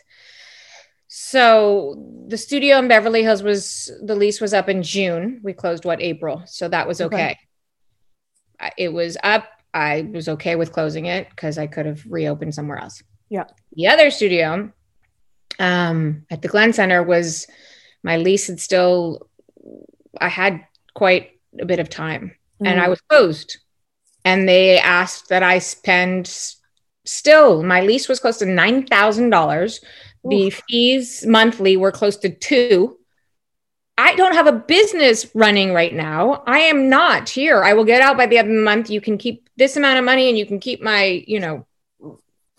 so 1.12 2.25
the 2.29 2.38
studio 2.38 2.79
in 2.79 2.87
Beverly 2.87 3.25
Hills 3.25 3.42
was 3.42 3.90
the 4.01 4.14
lease 4.14 4.40
was 4.40 4.55
up 4.55 4.68
in 4.68 4.85
June. 4.85 5.40
We 5.42 5.53
closed 5.53 5.85
what 5.85 6.01
April, 6.01 6.44
so 6.46 6.68
that 6.68 6.87
was 6.87 7.01
okay. 7.01 7.37
okay. 8.61 8.70
It 8.79 8.92
was 8.92 9.16
up. 9.25 9.49
I 9.75 10.09
was 10.12 10.29
okay 10.29 10.55
with 10.55 10.70
closing 10.70 11.07
it 11.07 11.29
because 11.29 11.59
I 11.59 11.66
could 11.66 11.87
have 11.87 12.05
reopened 12.07 12.55
somewhere 12.55 12.79
else. 12.79 13.03
Yeah. 13.29 13.46
The 13.73 13.88
other 13.88 14.12
studio 14.12 14.73
um, 15.59 16.27
at 16.31 16.42
the 16.42 16.49
Glen 16.49 16.73
Center 16.73 17.03
was 17.03 17.49
my 18.05 18.16
lease 18.16 18.46
had 18.46 18.61
still, 18.61 19.29
I 20.20 20.29
had 20.29 20.64
quite 20.94 21.33
a 21.61 21.64
bit 21.64 21.81
of 21.81 21.88
time 21.88 22.37
mm. 22.62 22.68
and 22.68 22.81
I 22.81 22.87
mm. 22.87 22.90
was 22.90 23.01
closed. 23.01 23.59
And 24.25 24.49
they 24.49 24.79
asked 24.79 25.29
that 25.31 25.42
I 25.42 25.59
spend 25.59 26.29
still, 27.05 27.64
my 27.64 27.81
lease 27.81 28.09
was 28.09 28.20
close 28.20 28.38
to 28.38 28.44
$9,000. 28.44 29.81
The 30.24 30.50
fees 30.50 31.24
monthly 31.26 31.76
were 31.76 31.92
close 31.92 32.16
to 32.18 32.28
two. 32.28 32.98
I 33.96 34.14
don't 34.14 34.35
have 34.35 34.46
a 34.46 34.52
business 34.52 35.26
running 35.35 35.72
right 35.72 35.92
now. 35.92 36.42
I 36.46 36.61
am 36.61 36.88
not 36.88 37.28
here. 37.28 37.62
I 37.62 37.74
will 37.74 37.85
get 37.85 38.00
out 38.00 38.16
by 38.16 38.26
the 38.26 38.38
end 38.38 38.48
of 38.48 38.54
the 38.54 38.62
month. 38.62 38.90
You 38.90 39.00
can 39.00 39.18
keep 39.18 39.48
this 39.56 39.76
amount 39.76 39.98
of 39.98 40.04
money 40.04 40.28
and 40.28 40.38
you 40.38 40.46
can 40.46 40.59
keep 40.59 40.80
my, 40.80 41.22
you 41.26 41.38
know, 41.38 41.66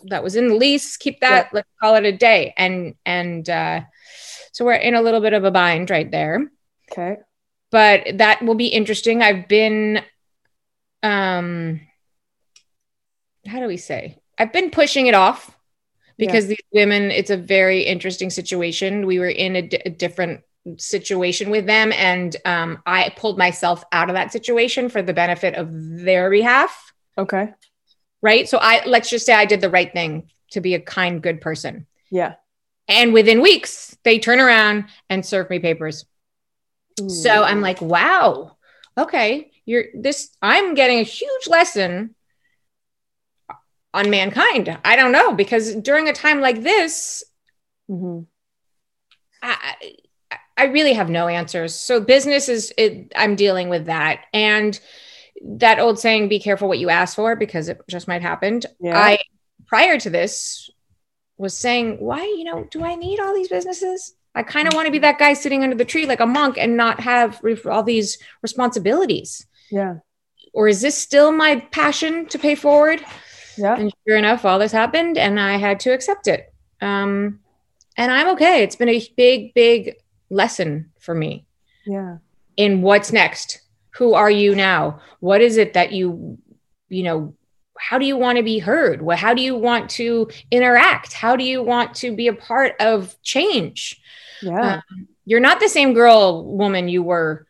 that 0.04 0.22
was 0.22 0.36
in 0.36 0.48
the 0.48 0.54
lease, 0.54 0.96
keep 0.96 1.20
that, 1.20 1.46
yeah. 1.46 1.50
let's 1.52 1.68
call 1.80 1.94
it 1.96 2.04
a 2.04 2.12
day. 2.12 2.54
And 2.56 2.94
and 3.04 3.48
uh 3.48 3.82
so 4.52 4.64
we're 4.64 4.74
in 4.74 4.94
a 4.94 5.02
little 5.02 5.20
bit 5.20 5.32
of 5.32 5.44
a 5.44 5.50
bind 5.50 5.90
right 5.90 6.10
there. 6.10 6.50
Okay. 6.90 7.16
But 7.70 8.18
that 8.18 8.42
will 8.42 8.54
be 8.54 8.66
interesting. 8.66 9.22
I've 9.22 9.48
been 9.48 10.02
um 11.02 11.80
how 13.46 13.58
do 13.58 13.66
we 13.66 13.76
say? 13.76 14.18
I've 14.38 14.52
been 14.52 14.70
pushing 14.70 15.06
it 15.06 15.14
off 15.14 15.56
because 16.18 16.44
yeah. 16.44 16.48
these 16.50 16.66
women, 16.72 17.10
it's 17.10 17.30
a 17.30 17.36
very 17.36 17.82
interesting 17.82 18.30
situation. 18.30 19.06
We 19.06 19.18
were 19.18 19.28
in 19.28 19.56
a, 19.56 19.62
d- 19.62 19.82
a 19.84 19.90
different 19.90 20.42
situation 20.78 21.50
with 21.50 21.66
them 21.66 21.92
and 21.92 22.36
um, 22.44 22.80
i 22.86 23.12
pulled 23.16 23.36
myself 23.36 23.82
out 23.90 24.08
of 24.08 24.14
that 24.14 24.30
situation 24.30 24.88
for 24.88 25.02
the 25.02 25.12
benefit 25.12 25.54
of 25.54 25.68
their 25.72 26.30
behalf 26.30 26.92
okay 27.18 27.52
right 28.22 28.48
so 28.48 28.58
i 28.58 28.84
let's 28.86 29.10
just 29.10 29.26
say 29.26 29.34
i 29.34 29.44
did 29.44 29.60
the 29.60 29.70
right 29.70 29.92
thing 29.92 30.30
to 30.50 30.60
be 30.60 30.74
a 30.74 30.80
kind 30.80 31.20
good 31.20 31.40
person 31.40 31.86
yeah 32.10 32.34
and 32.86 33.12
within 33.12 33.40
weeks 33.42 33.96
they 34.04 34.18
turn 34.18 34.38
around 34.38 34.84
and 35.10 35.26
serve 35.26 35.50
me 35.50 35.58
papers 35.58 36.04
Ooh. 37.00 37.08
so 37.08 37.42
i'm 37.42 37.60
like 37.60 37.80
wow 37.80 38.56
okay 38.96 39.50
you're 39.64 39.86
this 39.94 40.30
i'm 40.42 40.74
getting 40.74 41.00
a 41.00 41.04
huge 41.04 41.48
lesson 41.48 42.14
on 43.94 44.10
mankind 44.10 44.78
i 44.84 44.96
don't 44.96 45.12
know 45.12 45.34
because 45.34 45.74
during 45.76 46.08
a 46.08 46.12
time 46.12 46.40
like 46.40 46.62
this 46.62 47.22
mm-hmm. 47.90 48.22
I, 49.42 49.74
I 50.56 50.66
really 50.66 50.92
have 50.92 51.10
no 51.10 51.28
answers. 51.28 51.74
So 51.74 52.00
business 52.00 52.48
is 52.48 52.72
it, 52.76 53.12
I'm 53.16 53.36
dealing 53.36 53.68
with 53.68 53.86
that 53.86 54.26
and 54.32 54.78
that 55.44 55.78
old 55.78 55.98
saying 55.98 56.28
be 56.28 56.38
careful 56.38 56.68
what 56.68 56.78
you 56.78 56.90
ask 56.90 57.16
for 57.16 57.34
because 57.36 57.68
it 57.68 57.80
just 57.88 58.06
might 58.06 58.22
happen. 58.22 58.60
Yeah. 58.80 58.98
I 58.98 59.18
prior 59.66 59.98
to 59.98 60.10
this 60.10 60.70
was 61.36 61.56
saying, 61.56 61.96
why, 61.98 62.22
you 62.22 62.44
know, 62.44 62.64
do 62.70 62.84
I 62.84 62.94
need 62.94 63.18
all 63.18 63.34
these 63.34 63.48
businesses? 63.48 64.14
I 64.34 64.42
kind 64.42 64.68
of 64.68 64.74
want 64.74 64.86
to 64.86 64.92
be 64.92 65.00
that 65.00 65.18
guy 65.18 65.32
sitting 65.32 65.64
under 65.64 65.76
the 65.76 65.84
tree 65.84 66.06
like 66.06 66.20
a 66.20 66.26
monk 66.26 66.56
and 66.58 66.76
not 66.76 67.00
have 67.00 67.40
all 67.68 67.82
these 67.82 68.18
responsibilities. 68.42 69.46
Yeah. 69.70 69.96
Or 70.54 70.68
is 70.68 70.80
this 70.80 70.96
still 70.96 71.32
my 71.32 71.56
passion 71.72 72.26
to 72.26 72.38
pay 72.38 72.54
forward? 72.54 73.02
Yeah. 73.56 73.76
And 73.76 73.92
sure 74.06 74.16
enough, 74.16 74.44
all 74.44 74.58
this 74.58 74.72
happened 74.72 75.18
and 75.18 75.38
I 75.38 75.56
had 75.56 75.80
to 75.80 75.92
accept 75.92 76.26
it. 76.28 76.52
Um, 76.80 77.40
and 77.96 78.10
I'm 78.10 78.28
okay. 78.30 78.62
It's 78.62 78.76
been 78.76 78.88
a 78.88 79.06
big, 79.16 79.54
big 79.54 79.96
lesson 80.30 80.90
for 81.00 81.14
me. 81.14 81.46
Yeah. 81.86 82.18
In 82.56 82.82
what's 82.82 83.12
next? 83.12 83.60
Who 83.96 84.14
are 84.14 84.30
you 84.30 84.54
now? 84.54 85.00
What 85.20 85.40
is 85.40 85.56
it 85.56 85.74
that 85.74 85.92
you, 85.92 86.38
you 86.88 87.02
know, 87.02 87.34
how 87.78 87.98
do 87.98 88.06
you 88.06 88.16
want 88.16 88.38
to 88.38 88.44
be 88.44 88.58
heard? 88.58 89.02
What, 89.02 89.18
how 89.18 89.34
do 89.34 89.42
you 89.42 89.56
want 89.56 89.90
to 89.90 90.28
interact? 90.50 91.12
How 91.12 91.36
do 91.36 91.44
you 91.44 91.62
want 91.62 91.94
to 91.96 92.14
be 92.14 92.28
a 92.28 92.32
part 92.32 92.74
of 92.80 93.20
change? 93.22 94.00
Yeah. 94.40 94.76
Um, 94.90 95.08
you're 95.24 95.40
not 95.40 95.60
the 95.60 95.68
same 95.68 95.92
girl, 95.92 96.44
woman 96.44 96.88
you 96.88 97.02
were, 97.02 97.46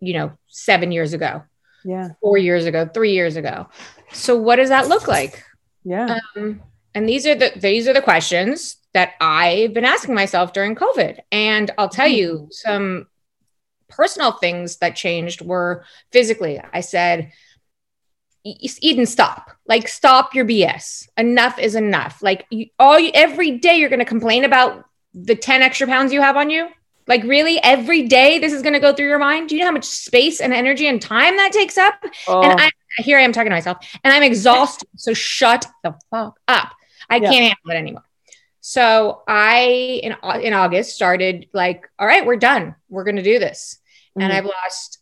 you 0.00 0.14
know, 0.14 0.32
seven 0.48 0.92
years 0.92 1.12
ago. 1.12 1.42
Yeah. 1.84 2.10
Four 2.20 2.38
years 2.38 2.64
ago, 2.66 2.88
three 2.92 3.12
years 3.12 3.36
ago. 3.36 3.68
So 4.16 4.36
what 4.36 4.56
does 4.56 4.70
that 4.70 4.88
look 4.88 5.08
like? 5.08 5.44
Yeah. 5.84 6.18
Um, 6.36 6.62
and 6.94 7.08
these 7.08 7.26
are 7.26 7.34
the 7.34 7.52
these 7.56 7.86
are 7.86 7.92
the 7.92 8.02
questions 8.02 8.76
that 8.96 9.12
I've 9.20 9.74
been 9.74 9.84
asking 9.84 10.14
myself 10.14 10.54
during 10.54 10.74
COVID. 10.74 11.18
And 11.30 11.70
I'll 11.76 11.90
tell 11.90 12.08
you 12.08 12.32
mm-hmm. 12.32 12.46
some 12.50 13.06
personal 13.88 14.32
things 14.32 14.78
that 14.78 14.96
changed 14.96 15.42
were 15.42 15.84
physically. 16.12 16.60
I 16.72 16.80
said, 16.80 17.30
Eden, 18.44 19.06
stop. 19.06 19.50
Like, 19.66 19.88
stop 19.88 20.34
your 20.34 20.44
BS. 20.44 21.08
Enough 21.18 21.58
is 21.58 21.74
enough. 21.74 22.22
Like, 22.22 22.46
you, 22.50 22.66
all 22.78 22.98
you, 22.98 23.10
every 23.12 23.58
day 23.58 23.76
you're 23.76 23.90
going 23.90 23.98
to 23.98 24.06
complain 24.06 24.44
about 24.44 24.84
the 25.12 25.34
10 25.34 25.62
extra 25.62 25.86
pounds 25.86 26.12
you 26.12 26.22
have 26.22 26.36
on 26.36 26.48
you. 26.48 26.68
Like, 27.06 27.22
really, 27.24 27.62
every 27.62 28.08
day 28.08 28.38
this 28.38 28.52
is 28.52 28.62
going 28.62 28.74
to 28.74 28.80
go 28.80 28.92
through 28.92 29.08
your 29.08 29.18
mind. 29.18 29.48
Do 29.48 29.56
you 29.56 29.60
know 29.60 29.66
how 29.66 29.72
much 29.72 29.84
space 29.84 30.40
and 30.40 30.54
energy 30.54 30.86
and 30.86 31.02
time 31.02 31.36
that 31.36 31.52
takes 31.52 31.76
up? 31.76 31.94
Oh. 32.26 32.42
And 32.42 32.60
I, 32.60 32.70
here 32.98 33.18
I 33.18 33.22
am 33.22 33.32
talking 33.32 33.50
to 33.50 33.56
myself 33.56 33.78
and 34.02 34.12
I'm 34.12 34.22
exhausted. 34.22 34.88
So 34.96 35.14
shut 35.14 35.66
the 35.82 35.94
fuck 36.10 36.38
up. 36.48 36.72
I 37.08 37.16
yeah. 37.16 37.30
can't 37.30 37.42
handle 37.44 37.70
it 37.70 37.74
anymore. 37.74 38.04
So 38.60 39.22
I 39.28 40.00
in 40.02 40.16
in 40.42 40.52
August 40.52 40.96
started 40.96 41.46
like, 41.52 41.88
all 42.00 42.06
right, 42.06 42.26
we're 42.26 42.34
done. 42.34 42.74
We're 42.88 43.04
going 43.04 43.14
to 43.14 43.22
do 43.22 43.38
this, 43.38 43.78
mm-hmm. 44.10 44.22
and 44.22 44.32
I've 44.32 44.44
lost 44.44 44.98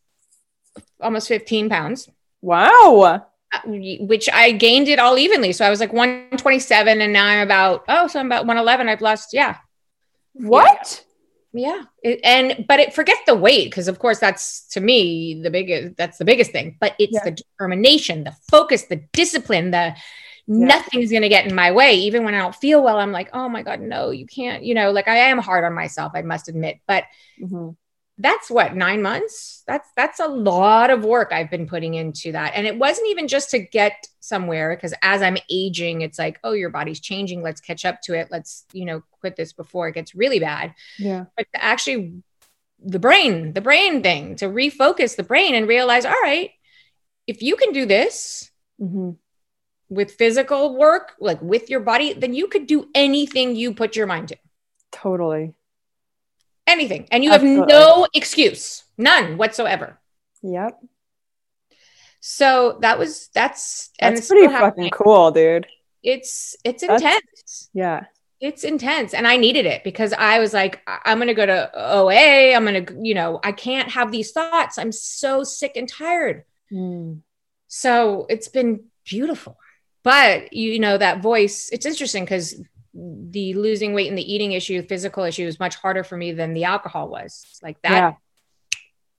almost 1.00 1.28
15 1.28 1.70
pounds. 1.70 2.10
Wow. 2.42 3.24
Uh, 3.50 3.60
which 3.64 4.28
I 4.28 4.50
gained 4.50 4.88
it 4.88 4.98
all 4.98 5.16
evenly. 5.16 5.52
So 5.52 5.64
I 5.64 5.70
was 5.70 5.80
like 5.80 5.94
127, 5.94 7.00
and 7.00 7.12
now 7.12 7.24
I'm 7.24 7.40
about 7.40 7.84
oh, 7.88 8.06
so 8.06 8.20
I'm 8.20 8.26
about 8.26 8.44
111. 8.44 8.86
I've 8.86 9.00
lost 9.00 9.32
yeah. 9.32 9.56
What? 10.34 11.02
Yeah. 11.06 11.13
Yeah. 11.54 11.82
It, 12.02 12.20
and 12.24 12.66
but 12.66 12.80
it 12.80 12.92
forget 12.92 13.18
the 13.26 13.36
weight 13.36 13.70
because 13.70 13.86
of 13.86 14.00
course 14.00 14.18
that's 14.18 14.66
to 14.70 14.80
me 14.80 15.40
the 15.40 15.50
biggest 15.50 15.96
that's 15.96 16.18
the 16.18 16.24
biggest 16.24 16.50
thing. 16.50 16.76
But 16.80 16.96
it's 16.98 17.12
yeah. 17.14 17.24
the 17.24 17.30
determination, 17.30 18.24
the 18.24 18.34
focus, 18.50 18.86
the 18.86 19.04
discipline, 19.12 19.70
the 19.70 19.94
yeah. 20.46 20.66
nothing's 20.66 21.10
going 21.10 21.22
to 21.22 21.28
get 21.28 21.46
in 21.46 21.54
my 21.54 21.70
way. 21.70 21.94
Even 21.94 22.24
when 22.24 22.34
I 22.34 22.38
don't 22.38 22.56
feel 22.56 22.82
well, 22.82 22.98
I'm 22.98 23.12
like, 23.12 23.30
oh 23.32 23.48
my 23.48 23.62
God, 23.62 23.80
no, 23.80 24.10
you 24.10 24.26
can't, 24.26 24.64
you 24.64 24.74
know, 24.74 24.90
like 24.90 25.06
I 25.06 25.16
am 25.16 25.38
hard 25.38 25.64
on 25.64 25.74
myself, 25.74 26.12
I 26.16 26.22
must 26.22 26.48
admit. 26.48 26.80
But 26.88 27.04
mm-hmm. 27.40 27.70
That's 28.18 28.50
what, 28.50 28.76
nine 28.76 29.02
months? 29.02 29.62
That's, 29.66 29.88
that's 29.96 30.20
a 30.20 30.26
lot 30.26 30.90
of 30.90 31.04
work 31.04 31.32
I've 31.32 31.50
been 31.50 31.66
putting 31.66 31.94
into 31.94 32.32
that. 32.32 32.52
And 32.54 32.66
it 32.66 32.78
wasn't 32.78 33.08
even 33.08 33.26
just 33.26 33.50
to 33.50 33.58
get 33.58 34.06
somewhere 34.20 34.74
because 34.74 34.94
as 35.02 35.20
I'm 35.20 35.36
aging, 35.50 36.02
it's 36.02 36.18
like, 36.18 36.38
oh, 36.44 36.52
your 36.52 36.70
body's 36.70 37.00
changing. 37.00 37.42
Let's 37.42 37.60
catch 37.60 37.84
up 37.84 38.00
to 38.02 38.14
it. 38.14 38.28
Let's, 38.30 38.64
you 38.72 38.84
know, 38.84 39.02
quit 39.20 39.36
this 39.36 39.52
before 39.52 39.88
it 39.88 39.94
gets 39.94 40.14
really 40.14 40.38
bad. 40.38 40.74
Yeah. 40.98 41.24
But 41.36 41.46
actually, 41.54 42.22
the 42.84 43.00
brain, 43.00 43.52
the 43.52 43.60
brain 43.60 44.02
thing 44.02 44.36
to 44.36 44.46
refocus 44.46 45.16
the 45.16 45.22
brain 45.22 45.54
and 45.54 45.66
realize, 45.66 46.04
all 46.04 46.12
right, 46.22 46.50
if 47.26 47.42
you 47.42 47.56
can 47.56 47.72
do 47.72 47.86
this, 47.86 48.50
mm-hmm 48.80 49.10
with 49.88 50.12
physical 50.12 50.76
work, 50.76 51.12
like 51.20 51.40
with 51.40 51.70
your 51.70 51.80
body, 51.80 52.12
then 52.12 52.34
you 52.34 52.48
could 52.48 52.66
do 52.66 52.88
anything 52.94 53.56
you 53.56 53.74
put 53.74 53.96
your 53.96 54.06
mind 54.06 54.28
to. 54.28 54.36
Totally. 54.92 55.54
Anything. 56.66 57.06
And 57.10 57.22
you 57.22 57.30
Absolutely. 57.30 57.60
have 57.60 57.68
no 57.68 58.06
excuse, 58.14 58.84
none 58.96 59.36
whatsoever. 59.36 59.98
Yep. 60.42 60.80
So 62.20 62.78
that 62.80 62.98
was 62.98 63.28
that's 63.34 63.90
that's 64.00 64.28
pretty 64.28 64.46
fucking 64.48 64.90
cool, 64.90 65.30
dude. 65.30 65.66
It's 66.02 66.56
it's 66.64 66.86
that's, 66.86 67.02
intense. 67.02 67.70
Yeah. 67.74 68.04
It's 68.40 68.64
intense. 68.64 69.14
And 69.14 69.26
I 69.26 69.36
needed 69.36 69.66
it 69.66 69.84
because 69.84 70.12
I 70.12 70.38
was 70.38 70.52
like, 70.52 70.82
I'm 70.86 71.18
gonna 71.18 71.34
go 71.34 71.46
to 71.46 71.70
OA. 71.74 72.54
I'm 72.54 72.64
gonna, 72.64 72.86
you 73.00 73.14
know, 73.14 73.40
I 73.42 73.52
can't 73.52 73.90
have 73.90 74.10
these 74.10 74.32
thoughts. 74.32 74.78
I'm 74.78 74.92
so 74.92 75.44
sick 75.44 75.72
and 75.76 75.88
tired. 75.88 76.44
Mm. 76.72 77.20
So 77.68 78.26
it's 78.28 78.48
been 78.48 78.84
beautiful 79.04 79.58
but 80.04 80.52
you 80.52 80.78
know 80.78 80.96
that 80.96 81.20
voice 81.20 81.70
it's 81.72 81.86
interesting 81.86 82.22
because 82.24 82.60
the 82.94 83.54
losing 83.54 83.92
weight 83.92 84.08
and 84.08 84.16
the 84.16 84.32
eating 84.32 84.52
issue 84.52 84.82
physical 84.86 85.24
issue 85.24 85.46
is 85.46 85.58
much 85.58 85.74
harder 85.76 86.04
for 86.04 86.16
me 86.16 86.32
than 86.32 86.54
the 86.54 86.64
alcohol 86.64 87.08
was. 87.08 87.44
Like 87.62 87.80
that 87.82 87.90
yeah. 87.90 88.12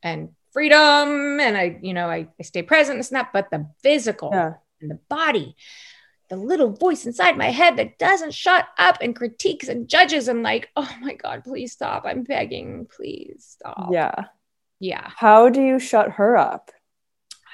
and 0.04 0.30
freedom 0.54 1.42
and 1.42 1.58
i 1.58 1.78
you 1.82 1.94
know 1.94 2.08
I, 2.08 2.30
I 2.40 2.44
stay 2.44 2.64
present 2.64 3.00
it's 3.00 3.12
not 3.12 3.34
but 3.34 3.52
the 3.52 3.68
physical 3.84 4.30
yeah. 4.32 4.54
and 4.80 4.90
the 4.90 5.00
body 5.10 5.58
the 6.30 6.38
little 6.38 6.72
voice 6.72 7.06
inside 7.06 7.38
my 7.38 7.52
head 7.52 7.78
that 7.78 7.98
doesn't 7.98 8.34
shut 8.34 8.66
up 8.78 8.98
and 9.02 9.16
critiques 9.16 9.68
and 9.68 9.88
judges 9.88 10.28
and 10.28 10.44
like 10.44 10.70
oh 10.76 10.90
my 11.02 11.14
god 11.14 11.44
please 11.44 11.72
stop. 11.74 12.04
I'm 12.06 12.24
begging. 12.24 12.88
Please 12.90 13.58
stop. 13.60 13.90
Yeah. 13.92 14.26
Yeah. 14.80 15.10
How 15.16 15.50
do 15.50 15.62
you 15.62 15.80
shut 15.80 16.12
her 16.12 16.36
up 16.36 16.72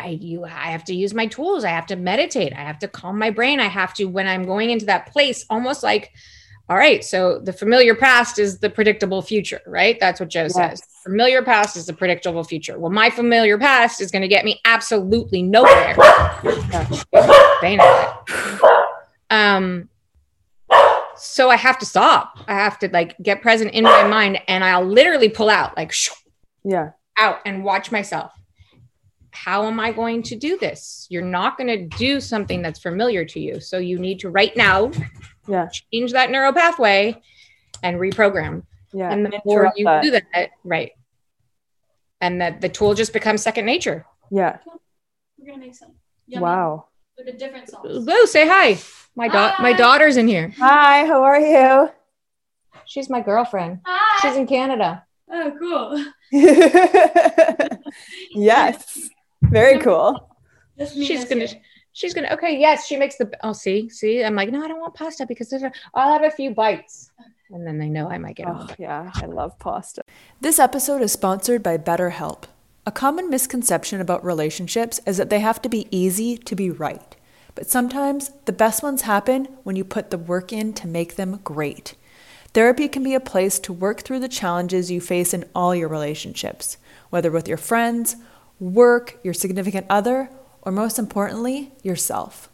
I 0.03 0.09
you 0.09 0.45
I 0.45 0.71
have 0.71 0.83
to 0.85 0.95
use 0.95 1.13
my 1.13 1.27
tools. 1.27 1.63
I 1.63 1.69
have 1.69 1.85
to 1.87 1.95
meditate. 1.95 2.53
I 2.53 2.61
have 2.61 2.79
to 2.79 2.87
calm 2.87 3.17
my 3.17 3.29
brain. 3.29 3.59
I 3.59 3.67
have 3.67 3.93
to 3.95 4.05
when 4.05 4.27
I'm 4.27 4.43
going 4.43 4.69
into 4.69 4.85
that 4.85 5.11
place, 5.11 5.45
almost 5.49 5.83
like, 5.83 6.11
all 6.69 6.77
right, 6.77 7.03
so 7.03 7.39
the 7.39 7.53
familiar 7.53 7.95
past 7.95 8.39
is 8.39 8.59
the 8.59 8.69
predictable 8.69 9.21
future, 9.21 9.61
right? 9.65 9.99
That's 9.99 10.19
what 10.19 10.29
Joe 10.29 10.43
yes. 10.43 10.53
says. 10.53 10.83
Familiar 11.03 11.41
past 11.41 11.75
is 11.75 11.85
the 11.85 11.93
predictable 11.93 12.43
future. 12.43 12.79
Well, 12.79 12.91
my 12.91 13.09
familiar 13.09 13.57
past 13.57 13.99
is 13.99 14.11
going 14.11 14.21
to 14.21 14.27
get 14.27 14.45
me 14.45 14.61
absolutely 14.63 15.41
nowhere. 15.41 15.95
um, 19.29 19.89
so 21.17 21.49
I 21.49 21.55
have 21.55 21.77
to 21.79 21.85
stop. 21.85 22.39
I 22.47 22.53
have 22.53 22.79
to 22.79 22.89
like 22.89 23.17
get 23.21 23.41
present 23.41 23.73
in 23.73 23.83
my 23.83 24.07
mind 24.07 24.39
and 24.47 24.63
I'll 24.63 24.85
literally 24.85 25.29
pull 25.29 25.49
out 25.49 25.75
like 25.77 25.93
yeah, 26.63 26.91
out 27.17 27.39
and 27.45 27.63
watch 27.63 27.91
myself. 27.91 28.31
How 29.31 29.65
am 29.65 29.79
I 29.79 29.91
going 29.91 30.23
to 30.23 30.35
do 30.35 30.57
this? 30.57 31.07
You're 31.09 31.21
not 31.23 31.57
going 31.57 31.67
to 31.67 31.97
do 31.97 32.19
something 32.19 32.61
that's 32.61 32.79
familiar 32.79 33.25
to 33.25 33.39
you. 33.39 33.59
So 33.59 33.77
you 33.77 33.97
need 33.97 34.19
to 34.19 34.29
right 34.29 34.55
now 34.55 34.91
yeah, 35.47 35.69
change 35.91 36.11
that 36.13 36.31
neural 36.31 36.53
pathway 36.53 37.21
and 37.83 37.97
reprogram. 37.97 38.63
yeah. 38.93 39.11
and 39.11 39.25
the 39.25 39.41
more 39.45 39.71
you 39.75 39.85
that. 39.85 40.03
do 40.03 40.11
that, 40.11 40.51
right. 40.63 40.91
And 42.19 42.41
that 42.41 42.61
the 42.61 42.69
tool 42.69 42.93
just 42.93 43.13
becomes 43.13 43.41
second 43.41 43.65
nature. 43.65 44.05
Yeah. 44.29 44.57
We're 45.37 45.47
gonna 45.47 45.57
make 45.57 45.75
some. 45.75 45.93
Yummy. 46.27 46.43
Wow. 46.43 46.85
With 47.17 47.27
a 47.27 47.37
different 47.37 47.69
song. 47.69 47.81
Lou, 47.83 48.27
say 48.27 48.47
hi. 48.47 48.77
My 49.15 49.27
da- 49.27 49.55
my 49.59 49.73
daughter's 49.73 50.17
in 50.17 50.27
here. 50.27 50.53
Hi, 50.57 51.05
how 51.05 51.23
are 51.23 51.39
you? 51.39 51.89
She's 52.85 53.09
my 53.09 53.21
girlfriend. 53.21 53.79
Hi. 53.85 54.19
She's 54.21 54.37
in 54.37 54.47
Canada. 54.47 55.03
Oh, 55.29 55.51
cool. 55.59 56.05
yes. 58.31 59.09
Very 59.43 59.79
cool. 59.79 60.29
She's 60.93 61.25
gonna 61.25 61.45
here. 61.45 61.61
she's 61.93 62.13
gonna 62.13 62.29
okay, 62.33 62.57
yes, 62.59 62.85
she 62.87 62.97
makes 62.97 63.17
the 63.17 63.31
oh 63.43 63.53
see, 63.53 63.89
see, 63.89 64.23
I'm 64.23 64.35
like, 64.35 64.49
no, 64.49 64.63
I 64.63 64.67
don't 64.67 64.79
want 64.79 64.93
pasta 64.95 65.25
because 65.25 65.49
there's 65.49 65.63
a, 65.63 65.71
I'll 65.93 66.11
have 66.13 66.23
a 66.23 66.31
few 66.35 66.51
bites. 66.51 67.11
And 67.49 67.67
then 67.67 67.77
they 67.77 67.89
know 67.89 68.09
I 68.09 68.17
might 68.17 68.37
get 68.37 68.47
Oh, 68.47 68.53
hungry. 68.53 68.75
yeah, 68.79 69.11
I 69.13 69.25
love 69.25 69.59
pasta. 69.59 70.01
This 70.39 70.57
episode 70.57 71.01
is 71.01 71.11
sponsored 71.11 71.61
by 71.61 71.77
BetterHelp. 71.77 72.43
A 72.85 72.91
common 72.91 73.29
misconception 73.29 73.99
about 73.99 74.23
relationships 74.23 75.01
is 75.05 75.17
that 75.17 75.29
they 75.29 75.41
have 75.41 75.61
to 75.63 75.69
be 75.69 75.85
easy 75.91 76.37
to 76.37 76.55
be 76.55 76.69
right. 76.69 77.15
But 77.53 77.69
sometimes 77.69 78.31
the 78.45 78.53
best 78.53 78.81
ones 78.81 79.01
happen 79.01 79.45
when 79.63 79.75
you 79.75 79.83
put 79.83 80.09
the 80.11 80.17
work 80.17 80.53
in 80.53 80.71
to 80.75 80.87
make 80.87 81.15
them 81.17 81.41
great. 81.43 81.95
Therapy 82.53 82.87
can 82.87 83.03
be 83.03 83.13
a 83.13 83.19
place 83.19 83.59
to 83.59 83.73
work 83.73 84.01
through 84.01 84.19
the 84.21 84.29
challenges 84.29 84.89
you 84.89 85.01
face 85.01 85.33
in 85.33 85.43
all 85.53 85.75
your 85.75 85.89
relationships, 85.89 86.77
whether 87.09 87.29
with 87.29 87.47
your 87.49 87.57
friends, 87.57 88.15
work, 88.61 89.19
your 89.23 89.33
significant 89.33 89.87
other, 89.89 90.29
or 90.61 90.71
most 90.71 90.99
importantly, 90.99 91.71
yourself. 91.81 92.47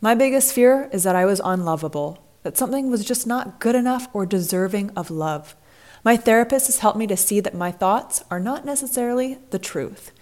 My 0.00 0.14
biggest 0.14 0.54
fear 0.54 0.88
is 0.92 1.02
that 1.02 1.14
I 1.14 1.26
was 1.26 1.42
unlovable, 1.44 2.24
that 2.42 2.56
something 2.56 2.90
was 2.90 3.04
just 3.04 3.26
not 3.26 3.60
good 3.60 3.74
enough 3.76 4.08
or 4.14 4.24
deserving 4.24 4.90
of 4.96 5.10
love. 5.10 5.54
My 6.02 6.16
therapist 6.16 6.66
has 6.66 6.78
helped 6.78 6.98
me 6.98 7.06
to 7.08 7.16
see 7.16 7.40
that 7.40 7.54
my 7.54 7.70
thoughts 7.70 8.24
are 8.30 8.40
not 8.40 8.64
necessarily 8.64 9.36
the 9.50 9.58
truth. 9.58 10.12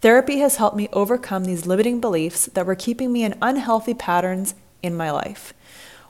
Therapy 0.00 0.38
has 0.38 0.56
helped 0.56 0.76
me 0.76 0.88
overcome 0.92 1.44
these 1.44 1.66
limiting 1.66 2.00
beliefs 2.00 2.46
that 2.46 2.64
were 2.64 2.76
keeping 2.76 3.12
me 3.12 3.24
in 3.24 3.36
unhealthy 3.42 3.94
patterns 3.94 4.54
in 4.80 4.94
my 4.94 5.10
life. 5.10 5.52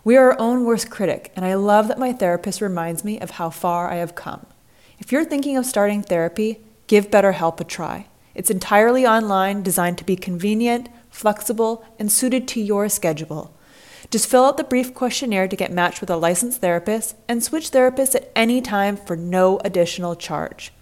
We 0.04 0.18
are 0.18 0.32
our 0.32 0.38
own 0.38 0.64
worst 0.64 0.90
critic, 0.90 1.32
and 1.34 1.46
I 1.46 1.54
love 1.54 1.88
that 1.88 1.98
my 1.98 2.12
therapist 2.12 2.60
reminds 2.60 3.02
me 3.02 3.18
of 3.18 3.30
how 3.30 3.48
far 3.48 3.90
I 3.90 3.94
have 3.94 4.14
come. 4.14 4.44
If 4.98 5.10
you're 5.10 5.24
thinking 5.24 5.56
of 5.56 5.64
starting 5.64 6.02
therapy, 6.02 6.60
give 6.86 7.10
BetterHelp 7.10 7.58
a 7.60 7.64
try. 7.64 8.08
It's 8.34 8.50
entirely 8.50 9.06
online, 9.06 9.62
designed 9.62 9.98
to 9.98 10.04
be 10.04 10.16
convenient, 10.16 10.88
flexible, 11.10 11.84
and 11.98 12.10
suited 12.10 12.48
to 12.48 12.60
your 12.60 12.88
schedule. 12.88 13.56
Just 14.10 14.28
fill 14.28 14.44
out 14.44 14.56
the 14.56 14.64
brief 14.64 14.94
questionnaire 14.94 15.48
to 15.48 15.56
get 15.56 15.72
matched 15.72 16.00
with 16.00 16.10
a 16.10 16.16
licensed 16.16 16.60
therapist 16.60 17.16
and 17.28 17.42
switch 17.42 17.70
therapists 17.70 18.14
at 18.14 18.30
any 18.36 18.60
time 18.60 18.96
for 18.96 19.16
no 19.16 19.58
additional 19.64 20.14
charge. 20.14 20.72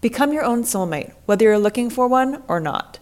Become 0.00 0.32
your 0.32 0.44
own 0.44 0.64
soulmate, 0.64 1.14
whether 1.26 1.44
you're 1.44 1.58
looking 1.58 1.90
for 1.90 2.08
one 2.08 2.42
or 2.48 2.60
not. 2.60 2.98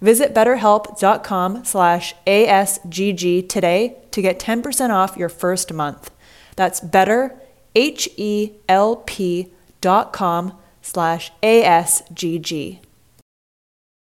Visit 0.00 0.34
betterhelp.com 0.34 1.64
slash 1.64 2.14
ASGG 2.26 3.48
today 3.48 3.96
to 4.10 4.20
get 4.20 4.40
10% 4.40 4.90
off 4.90 5.16
your 5.16 5.28
first 5.28 5.72
month. 5.72 6.10
That's 6.56 6.80
better, 6.80 7.40
H-E-L-P 7.74 9.52
dot 9.80 10.12
com 10.12 10.58
slash 10.82 11.32
ASGG. 11.42 12.80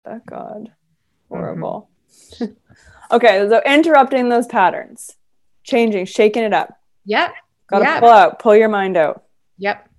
Oh 0.07 0.21
God. 0.25 0.71
Mm-hmm. 1.29 1.35
Horrible. 1.35 1.89
okay, 3.11 3.47
so 3.49 3.61
interrupting 3.65 4.29
those 4.29 4.47
patterns, 4.47 5.11
changing, 5.63 6.05
shaking 6.05 6.43
it 6.43 6.53
up. 6.53 6.79
Yep. 7.05 7.33
Gotta 7.67 7.83
Yeah. 7.85 7.99
pull 7.99 8.09
out, 8.09 8.39
pull 8.39 8.55
your 8.55 8.69
mind 8.69 8.95
out. 8.97 9.23
Yep. 9.57 9.89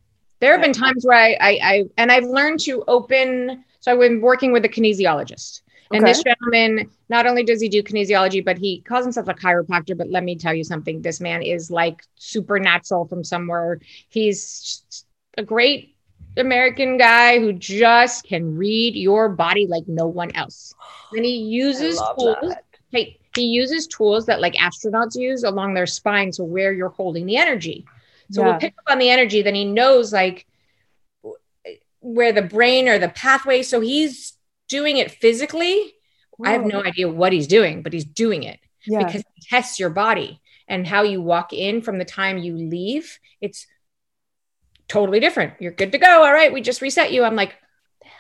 There 0.41 0.53
have 0.53 0.63
been 0.63 0.73
times 0.73 1.05
where 1.05 1.19
I, 1.19 1.37
I, 1.41 1.59
I, 1.63 1.85
and 1.97 2.13
I've 2.13 2.25
learned 2.25 2.61
to 2.61 2.85
open. 2.87 3.65
So 3.81 3.93
I've 3.93 3.99
been 3.99 4.21
working 4.21 4.53
with 4.53 4.65
a 4.65 4.69
kinesiologist, 4.69 5.63
and 5.93 6.03
Okay. 6.03 6.13
this 6.13 6.23
gentleman 6.23 6.91
not 7.09 7.27
only 7.27 7.43
does 7.45 7.61
he 7.61 7.69
do 7.69 7.83
kinesiology, 7.83 8.45
but 8.45 8.57
he 8.59 8.81
calls 8.83 9.05
himself 9.05 9.29
a 9.29 9.35
chiropractor. 9.35 9.97
But 9.97 10.11
let 10.11 10.25
me 10.25 10.37
tell 10.37 10.55
you 10.55 10.65
something: 10.65 11.03
this 11.03 11.21
man 11.21 11.43
is 11.43 11.71
like 11.71 12.03
supernatural 12.17 13.07
from 13.07 13.23
somewhere. 13.25 13.81
He's 14.09 15.05
a 15.37 15.43
great 15.43 15.97
American 16.37 16.97
guy 16.99 17.39
who 17.41 17.53
just 17.53 18.25
can 18.27 18.57
read 18.57 18.95
your 18.95 19.29
body 19.29 19.67
like 19.67 19.85
no 19.89 20.07
one 20.07 20.31
else. 20.37 20.75
And 21.13 21.25
he 21.25 21.37
uses 21.39 22.01
tools. 22.19 22.37
that. 22.43 22.65
Hey, 22.91 23.19
he 23.35 23.43
uses 23.47 23.87
tools 23.87 24.27
that 24.27 24.41
like 24.41 24.55
astronauts 24.55 25.15
use 25.17 25.45
along 25.45 25.75
their 25.75 25.87
spine 25.87 26.31
to 26.33 26.45
where 26.45 26.73
you're 26.73 26.89
holding 26.91 27.27
the 27.27 27.37
energy. 27.37 27.85
So 28.31 28.43
Yeah. 28.43 28.51
we'll 28.51 28.61
pick 28.61 28.75
up 28.79 28.93
on 28.93 28.99
the 28.99 29.11
energy. 29.11 29.43
Then 29.43 29.55
he 29.55 29.65
knows 29.65 30.13
like 30.13 30.47
where 32.01 32.33
the 32.33 32.43
brain 32.43 32.89
or 32.89 32.99
the 32.99 33.09
pathway. 33.09 33.63
So 33.63 33.81
he's 33.81 34.35
doing 34.69 34.97
it 34.99 35.11
physically. 35.11 35.95
I 36.45 36.53
have 36.53 36.65
no 36.65 36.85
idea 36.85 37.09
what 37.09 37.33
he's 37.33 37.49
doing, 37.49 37.83
but 37.83 37.93
he's 37.93 38.05
doing 38.05 38.45
it 38.45 38.61
Yeah. 38.87 38.99
because 39.05 39.25
he 39.35 39.43
tests 39.49 39.81
your 39.81 39.91
body 39.91 40.41
and 40.69 40.87
how 40.87 41.03
you 41.03 41.21
walk 41.21 41.53
in 41.53 41.83
from 41.83 41.99
the 41.99 42.05
time 42.05 42.39
you 42.39 42.57
leave. 42.57 43.19
It's 43.41 43.67
totally 44.89 45.21
different. 45.21 45.55
You're 45.61 45.73
good 45.73 45.93
to 45.93 45.99
go. 45.99 46.23
All 46.25 46.33
right, 46.33 46.53
we 46.53 46.61
just 46.61 46.81
reset 46.83 47.13
you. 47.13 47.23
I'm 47.25 47.37
like, 47.37 47.55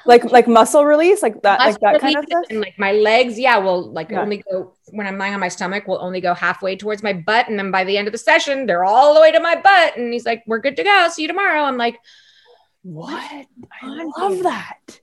like 0.06 0.24
like 0.24 0.46
muscle 0.46 0.84
release, 0.84 1.22
like 1.22 1.42
that, 1.42 1.58
like 1.60 1.78
that 1.80 2.00
kind 2.00 2.16
of 2.16 2.24
stuff. 2.24 2.44
and 2.50 2.60
like 2.60 2.78
my 2.78 2.92
legs, 2.92 3.38
yeah, 3.38 3.58
will 3.58 3.90
like 3.92 4.10
Yeah. 4.10 4.22
only 4.22 4.42
go 4.50 4.74
when 4.92 5.06
I'm 5.06 5.18
lying 5.18 5.34
on 5.34 5.40
my 5.40 5.48
stomach, 5.48 5.86
will 5.86 6.00
only 6.00 6.20
go 6.20 6.32
halfway 6.34 6.76
towards 6.76 7.02
my 7.02 7.12
butt, 7.12 7.48
and 7.48 7.58
then 7.58 7.70
by 7.70 7.84
the 7.84 7.96
end 7.98 8.08
of 8.08 8.12
the 8.12 8.18
session, 8.18 8.66
they're 8.66 8.84
all 8.84 9.14
the 9.14 9.20
way 9.20 9.32
to 9.32 9.40
my 9.40 9.56
butt. 9.56 9.96
And 9.96 10.12
he's 10.12 10.24
like, 10.24 10.42
"We're 10.46 10.60
good 10.60 10.76
to 10.76 10.84
go. 10.84 11.08
See 11.10 11.22
you 11.22 11.28
tomorrow." 11.28 11.62
I'm 11.62 11.76
like, 11.76 11.98
What? 12.82 13.46
I 13.82 14.04
love 14.18 14.42
that. 14.44 15.00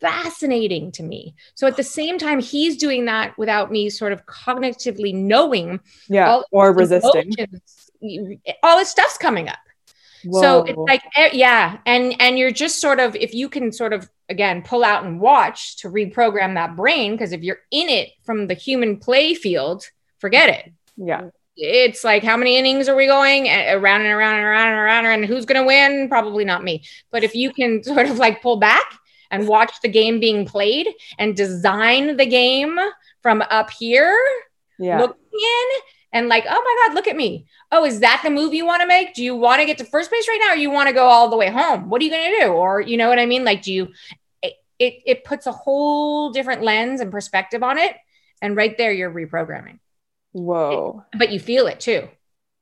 fascinating 0.00 0.92
to 0.92 1.02
me. 1.02 1.34
So 1.56 1.66
at 1.66 1.76
the 1.76 1.82
same 1.82 2.18
time, 2.18 2.38
he's 2.40 2.76
doing 2.76 3.06
that 3.06 3.36
without 3.36 3.70
me 3.72 3.90
sort 3.90 4.12
of 4.12 4.24
cognitively 4.26 5.12
knowing 5.12 5.80
Yeah. 6.08 6.40
or 6.52 6.72
resisting. 6.72 7.32
emotions. 7.36 7.90
All 8.62 8.78
this 8.78 8.90
stuff's 8.90 9.18
coming 9.18 9.48
up. 9.48 9.58
So 10.22 10.64
it's 10.64 10.76
like 10.78 11.02
eh, 11.16 11.30
yeah, 11.32 11.78
and 11.86 12.14
and 12.20 12.38
you're 12.38 12.50
just 12.50 12.80
sort 12.80 13.00
of 13.00 13.14
if 13.16 13.34
you 13.34 13.48
can 13.48 13.72
sort 13.72 13.92
of 13.92 14.08
again 14.28 14.62
pull 14.62 14.84
out 14.84 15.04
and 15.04 15.20
watch 15.20 15.76
to 15.78 15.88
reprogram 15.88 16.54
that 16.54 16.76
brain 16.76 17.12
because 17.12 17.32
if 17.32 17.42
you're 17.42 17.60
in 17.70 17.88
it 17.88 18.10
from 18.24 18.46
the 18.46 18.54
human 18.54 18.98
play 18.98 19.34
field, 19.34 19.84
forget 20.18 20.48
it. 20.50 20.72
yeah. 20.96 21.30
It's 21.60 22.04
like 22.04 22.22
how 22.22 22.36
many 22.36 22.56
innings 22.56 22.88
are 22.88 22.94
we 22.94 23.06
going 23.06 23.48
around 23.48 24.02
and 24.02 24.10
around 24.12 24.36
and 24.36 24.44
around 24.44 24.68
and 24.68 24.78
around 24.78 25.06
and 25.06 25.24
who's 25.24 25.44
going 25.44 25.60
to 25.60 25.66
win? 25.66 26.08
Probably 26.08 26.44
not 26.44 26.62
me. 26.62 26.84
But 27.10 27.24
if 27.24 27.34
you 27.34 27.52
can 27.52 27.82
sort 27.90 28.06
of 28.08 28.16
like 28.18 28.42
pull 28.42 28.58
back 28.58 28.84
and 29.32 29.48
watch 29.48 29.72
the 29.82 29.88
game 29.88 30.20
being 30.20 30.46
played 30.46 30.86
and 31.18 31.36
design 31.36 32.16
the 32.16 32.26
game 32.26 32.78
from 33.22 33.42
up 33.50 33.70
here, 33.70 34.16
Yeah. 34.78 35.00
looking 35.00 35.16
in 35.32 35.80
and 36.12 36.28
like, 36.28 36.44
oh 36.48 36.62
my 36.62 36.86
God, 36.86 36.94
look 36.94 37.06
at 37.06 37.16
me. 37.16 37.46
Oh, 37.70 37.84
is 37.84 38.00
that 38.00 38.22
the 38.24 38.30
move 38.30 38.54
you 38.54 38.64
want 38.64 38.80
to 38.80 38.88
make? 38.88 39.14
Do 39.14 39.22
you 39.22 39.36
want 39.36 39.60
to 39.60 39.66
get 39.66 39.78
to 39.78 39.84
first 39.84 40.10
base 40.10 40.26
right 40.28 40.40
now 40.40 40.52
or 40.52 40.56
you 40.56 40.70
want 40.70 40.88
to 40.88 40.94
go 40.94 41.06
all 41.06 41.28
the 41.28 41.36
way 41.36 41.50
home? 41.50 41.88
What 41.88 42.00
are 42.00 42.04
you 42.04 42.10
going 42.10 42.32
to 42.32 42.40
do? 42.40 42.46
Or, 42.48 42.80
you 42.80 42.96
know 42.96 43.08
what 43.08 43.18
I 43.18 43.26
mean? 43.26 43.44
Like, 43.44 43.62
do 43.62 43.72
you, 43.72 43.88
it, 44.42 44.54
it, 44.78 44.94
it 45.04 45.24
puts 45.24 45.46
a 45.46 45.52
whole 45.52 46.30
different 46.30 46.62
lens 46.62 47.00
and 47.00 47.10
perspective 47.10 47.62
on 47.62 47.78
it. 47.78 47.94
And 48.40 48.56
right 48.56 48.76
there, 48.78 48.92
you're 48.92 49.10
reprogramming, 49.10 49.80
Whoa. 50.32 51.04
but 51.18 51.30
you 51.30 51.40
feel 51.40 51.66
it 51.66 51.80
too. 51.80 52.08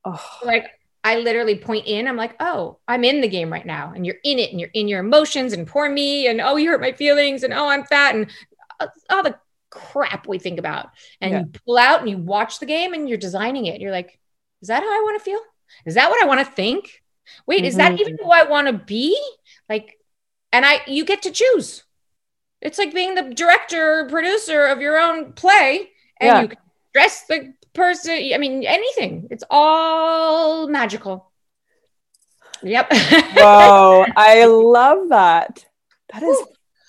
Oh, 0.03 0.23
Like, 0.43 0.67
I 1.03 1.19
literally 1.19 1.57
point 1.57 1.87
in, 1.87 2.05
I'm 2.05 2.17
like, 2.17 2.35
oh, 2.41 2.79
I'm 2.85 3.05
in 3.05 3.21
the 3.21 3.29
game 3.29 3.49
right 3.49 3.65
now. 3.65 3.93
And 3.95 4.05
you're 4.05 4.17
in 4.25 4.39
it 4.39 4.51
and 4.51 4.59
you're 4.59 4.71
in 4.73 4.89
your 4.89 4.99
emotions 4.99 5.53
and 5.53 5.65
poor 5.65 5.89
me. 5.89 6.27
And 6.27 6.41
oh, 6.41 6.57
you 6.57 6.69
hurt 6.69 6.81
my 6.81 6.91
feelings. 6.91 7.43
And 7.43 7.53
oh, 7.53 7.69
I'm 7.69 7.85
fat. 7.85 8.15
And 8.15 8.29
uh, 8.81 8.87
all 9.09 9.23
the 9.23 9.37
crap 9.77 10.27
we 10.27 10.39
think 10.39 10.59
about. 10.59 10.89
And 11.21 11.31
Yeah. 11.31 11.39
you 11.41 11.45
pull 11.65 11.77
out 11.77 11.99
and 11.99 12.09
you 12.09 12.17
watch 12.17 12.59
the 12.59 12.65
game 12.65 12.93
and 12.93 13.07
you're 13.07 13.17
designing 13.17 13.65
it. 13.67 13.79
You're 13.79 13.91
like, 13.91 14.19
is 14.61 14.69
that 14.69 14.83
how 14.83 14.89
I 14.89 15.03
want 15.03 15.19
to 15.19 15.23
feel? 15.23 15.39
Is 15.85 15.95
that 15.95 16.09
what 16.09 16.21
I 16.21 16.25
want 16.25 16.39
to 16.39 16.51
think? 16.51 17.03
Wait, 17.45 17.65
is 17.65 17.75
that 17.75 17.99
even 17.99 18.13
mm-hmm. 18.13 18.25
who 18.25 18.31
I 18.31 18.43
want 18.43 18.67
to 18.67 18.73
be? 18.73 19.19
Like, 19.69 19.99
and 20.51 20.65
I, 20.65 20.81
you 20.87 21.05
get 21.05 21.23
to 21.23 21.31
choose. 21.31 21.83
It's 22.61 22.77
like 22.77 22.93
being 22.93 23.15
the 23.15 23.33
director, 23.33 24.07
producer 24.09 24.65
of 24.65 24.81
your 24.81 24.97
own 24.97 25.33
play, 25.33 25.89
and 26.19 26.27
Yeah. 26.27 26.41
you 26.41 26.47
can 26.47 26.57
dress 26.93 27.25
the 27.27 27.53
person. 27.73 28.31
I 28.33 28.37
mean, 28.37 28.63
anything. 28.63 29.27
It's 29.29 29.43
all 29.49 30.67
magical. 30.67 31.31
Yep. 32.63 32.91
Whoa. 33.35 34.05
I 34.15 34.45
love 34.45 35.09
that. 35.09 35.65
That 36.13 36.23
is 36.23 36.37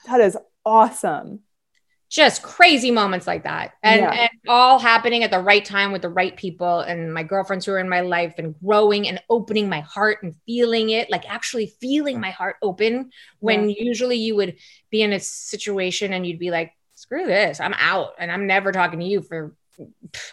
that 0.07 0.21
is 0.21 0.39
awesome. 0.65 1.41
Just 2.09 2.43
crazy 2.43 2.91
moments 2.91 3.27
like 3.27 3.43
that 3.45 3.73
and, 3.83 4.01
Yeah. 4.01 4.13
and 4.13 4.31
all 4.49 4.79
happening 4.79 5.25
at 5.25 5.31
the 5.31 5.39
right 5.41 5.65
time 5.65 5.93
with 5.93 6.03
the 6.03 6.09
right 6.09 6.35
people 6.37 6.81
and 6.81 7.13
my 7.13 7.23
girlfriends 7.23 7.67
who 7.67 7.73
are 7.73 7.79
in 7.79 7.89
my 7.89 8.01
life 8.01 8.35
and 8.39 8.59
growing 8.61 9.07
and 9.07 9.21
opening 9.29 9.69
my 9.69 9.81
heart 9.81 10.23
and 10.23 10.35
feeling 10.47 10.91
it 10.91 11.11
like 11.11 11.29
actually 11.29 11.75
feeling 11.81 12.19
my 12.19 12.31
heart 12.31 12.57
open 12.63 13.11
when 13.41 13.69
usually 13.69 14.17
you 14.17 14.37
would 14.37 14.57
be 14.91 15.03
in 15.03 15.13
a 15.13 15.21
situation 15.21 16.13
and 16.15 16.27
you'd 16.27 16.39
be 16.39 16.51
like 16.51 16.73
screw 16.95 17.27
this 17.27 17.61
i'm 17.61 17.75
out 17.75 18.13
and 18.19 18.33
i'm 18.33 18.47
never 18.47 18.73
talking 18.73 19.01
to 19.01 19.05
you 19.05 19.21
for 19.21 19.55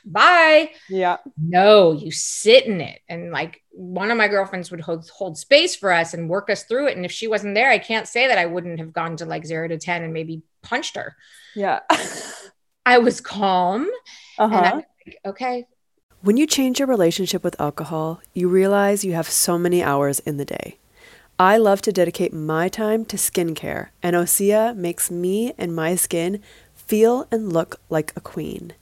bye 0.05 0.71
Yeah. 0.89 1.17
no 1.37 1.91
you 1.91 2.11
sit 2.11 2.65
in 2.65 2.81
it 2.81 2.99
and 3.09 3.31
like 3.31 3.61
one 3.71 4.11
of 4.11 4.17
my 4.17 4.27
girlfriends 4.27 4.71
would 4.71 4.81
hold, 4.81 5.09
hold 5.09 5.37
space 5.37 5.75
for 5.75 5.91
us 5.91 6.13
and 6.13 6.29
work 6.29 6.49
us 6.49 6.63
through 6.63 6.87
it 6.87 6.95
and 6.97 7.05
if 7.05 7.11
she 7.11 7.27
wasn't 7.27 7.55
there 7.55 7.69
i 7.69 7.77
can't 7.77 8.07
say 8.07 8.27
that 8.27 8.37
i 8.37 8.45
wouldn't 8.45 8.79
have 8.79 8.93
gone 8.93 9.17
to 9.17 9.25
like 9.25 9.45
0 9.45 9.67
to 9.69 9.77
10 9.77 10.03
and 10.03 10.13
maybe 10.13 10.41
punched 10.63 10.95
her 10.95 11.15
Yeah. 11.55 11.79
i 12.85 12.97
was 12.97 13.21
calm 13.21 13.87
Uh 14.39 14.43
and 14.51 14.65
i'm 14.65 14.75
like 14.77 15.19
okay 15.25 15.65
When 16.21 16.37
you 16.37 16.47
change 16.47 16.79
your 16.79 16.87
relationship 16.87 17.43
with 17.43 17.59
alcohol, 17.61 18.19
you 18.33 18.49
realize 18.49 19.05
you 19.05 19.13
have 19.13 19.29
so 19.29 19.59
many 19.59 19.83
hours 19.83 20.17
in 20.25 20.37
the 20.37 20.45
day. 20.45 20.79
I 21.37 21.57
love 21.57 21.81
to 21.83 21.91
dedicate 21.91 22.33
my 22.33 22.67
time 22.67 23.05
to 23.11 23.17
skincare, 23.17 23.89
and 24.01 24.15
Osea 24.15 24.73
makes 24.75 25.11
me 25.11 25.53
and 25.57 25.75
my 25.75 25.93
skin 25.95 26.41
feel 26.73 27.27
and 27.29 27.53
look 27.53 27.79
like 27.89 28.11
a 28.15 28.21
queen. 28.21 28.73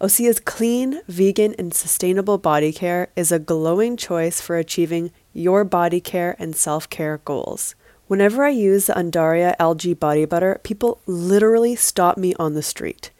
Osea's 0.00 0.38
clean, 0.38 1.00
vegan, 1.08 1.56
and 1.58 1.74
sustainable 1.74 2.38
body 2.38 2.72
care 2.72 3.08
is 3.16 3.32
a 3.32 3.40
glowing 3.40 3.96
choice 3.96 4.40
for 4.40 4.56
achieving 4.56 5.10
your 5.32 5.64
body 5.64 6.00
care 6.00 6.36
and 6.38 6.54
self 6.54 6.88
care 6.88 7.18
goals. 7.24 7.74
Whenever 8.06 8.44
I 8.44 8.50
use 8.50 8.86
the 8.86 8.92
Undaria 8.92 9.56
algae 9.58 9.94
body 9.94 10.24
butter, 10.24 10.60
people 10.62 11.00
literally 11.06 11.74
stop 11.74 12.16
me 12.16 12.32
on 12.38 12.54
the 12.54 12.62
street. 12.62 13.10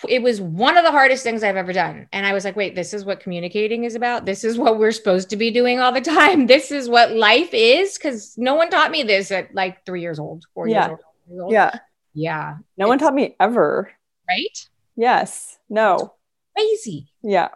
it 0.08 0.22
was 0.24 0.42
one 0.42 0.78
of 0.78 0.84
the 0.84 0.90
hardest 0.90 1.22
things 1.22 1.44
I've 1.44 1.56
ever 1.56 1.72
done. 1.74 2.08
And 2.12 2.26
I 2.26 2.34
was 2.34 2.44
like, 2.44 2.56
wait, 2.56 2.74
this 2.74 2.92
is 2.92 3.06
what 3.06 3.20
communicating 3.20 3.84
is 3.84 3.94
about. 3.94 4.26
This 4.26 4.44
is 4.44 4.58
what 4.58 4.80
we're 4.80 4.92
supposed 4.92 5.30
to 5.30 5.36
be 5.38 5.52
doing 5.52 5.80
all 5.80 5.92
the 5.92 6.02
time. 6.02 6.48
This 6.48 6.72
is 6.72 6.90
what 6.90 7.12
life 7.12 7.50
is. 7.54 7.96
Cause 8.00 8.34
no 8.36 8.56
one 8.56 8.72
taught 8.72 8.90
me 8.90 9.04
this 9.04 9.30
at 9.30 9.54
like 9.54 9.86
three 9.86 10.02
years 10.02 10.18
old, 10.18 10.46
four 10.56 10.68
Yeah. 10.68 10.88
years 10.88 10.90
old. 10.90 11.00
five 11.00 11.30
years 11.30 11.42
old. 11.42 11.52
Yeah. 11.54 11.72
Yeah. 12.16 12.58
No 12.78 12.88
one 12.88 12.98
taught 12.98 13.14
me 13.14 13.36
ever. 13.40 13.92
Right? 14.28 14.68
Yes. 14.96 15.60
No. 15.70 16.16
Crazy. 16.58 17.12
Yeah. 17.22 17.50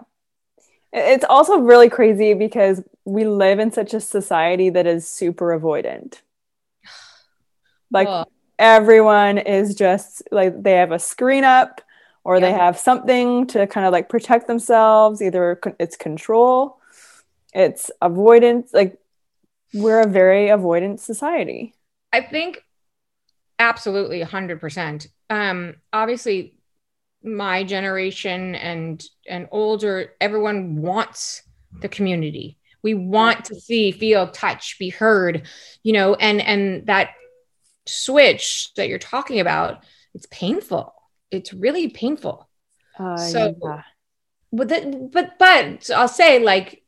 It's 0.93 1.25
also 1.27 1.57
really 1.57 1.89
crazy 1.89 2.35
because 2.35 2.83
we 3.03 3.25
live 3.25 3.57
in 3.57 3.71
such 3.71 3.95
a 3.95 3.99
society 3.99 4.69
that 4.69 4.85
is 4.85 5.07
super 5.07 5.47
avoidant. 5.59 6.21
Like 7.91 8.07
Ugh. 8.07 8.27
everyone 8.57 9.37
is 9.37 9.75
just 9.75 10.23
like 10.31 10.63
they 10.63 10.71
have 10.71 10.91
a 10.91 10.97
screen 10.97 11.43
up 11.43 11.79
or 12.23 12.39
they 12.39 12.51
have 12.51 12.79
something 12.79 13.45
to 13.47 13.67
kind 13.67 13.85
of 13.85 13.91
like 13.91 14.09
protect 14.09 14.47
themselves. 14.47 15.21
Either 15.21 15.59
it's 15.79 15.95
control, 15.95 16.79
it's 17.53 17.91
avoidance. 18.01 18.71
Like 18.73 18.97
we're 19.75 20.01
a 20.01 20.07
very 20.07 20.47
avoidant 20.47 21.01
society. 21.01 21.75
I 22.11 22.21
think 22.21 22.63
absolutely 23.59 24.21
100%. 24.21 25.07
Um, 25.29 25.75
obviously, 25.91 26.55
my 27.23 27.63
generation 27.63 28.55
and 28.55 29.03
and 29.27 29.47
older, 29.51 30.13
everyone 30.19 30.81
wants 30.81 31.43
the 31.81 31.89
community. 31.89 32.57
We 32.81 32.93
want 32.93 33.45
to 33.45 33.55
see, 33.55 33.91
feel, 33.91 34.27
touch, 34.27 34.77
be 34.77 34.89
heard, 34.89 35.47
you 35.83 35.93
know, 35.93 36.15
and 36.15 36.41
and 36.41 36.85
that 36.87 37.11
switch 37.85 38.73
that 38.75 38.87
you're 38.89 38.99
talking 38.99 39.39
about, 39.39 39.83
it's 40.13 40.27
painful. 40.31 40.93
It's 41.31 41.53
really 41.53 41.89
painful. 41.89 42.49
Uh, 42.99 43.17
So- 43.17 43.55
yeah. 43.63 43.83
but 44.51 44.69
the, 44.69 45.09
but 45.11 45.39
but 45.39 45.89
I'll 45.89 46.07
say 46.07 46.39
like 46.39 46.82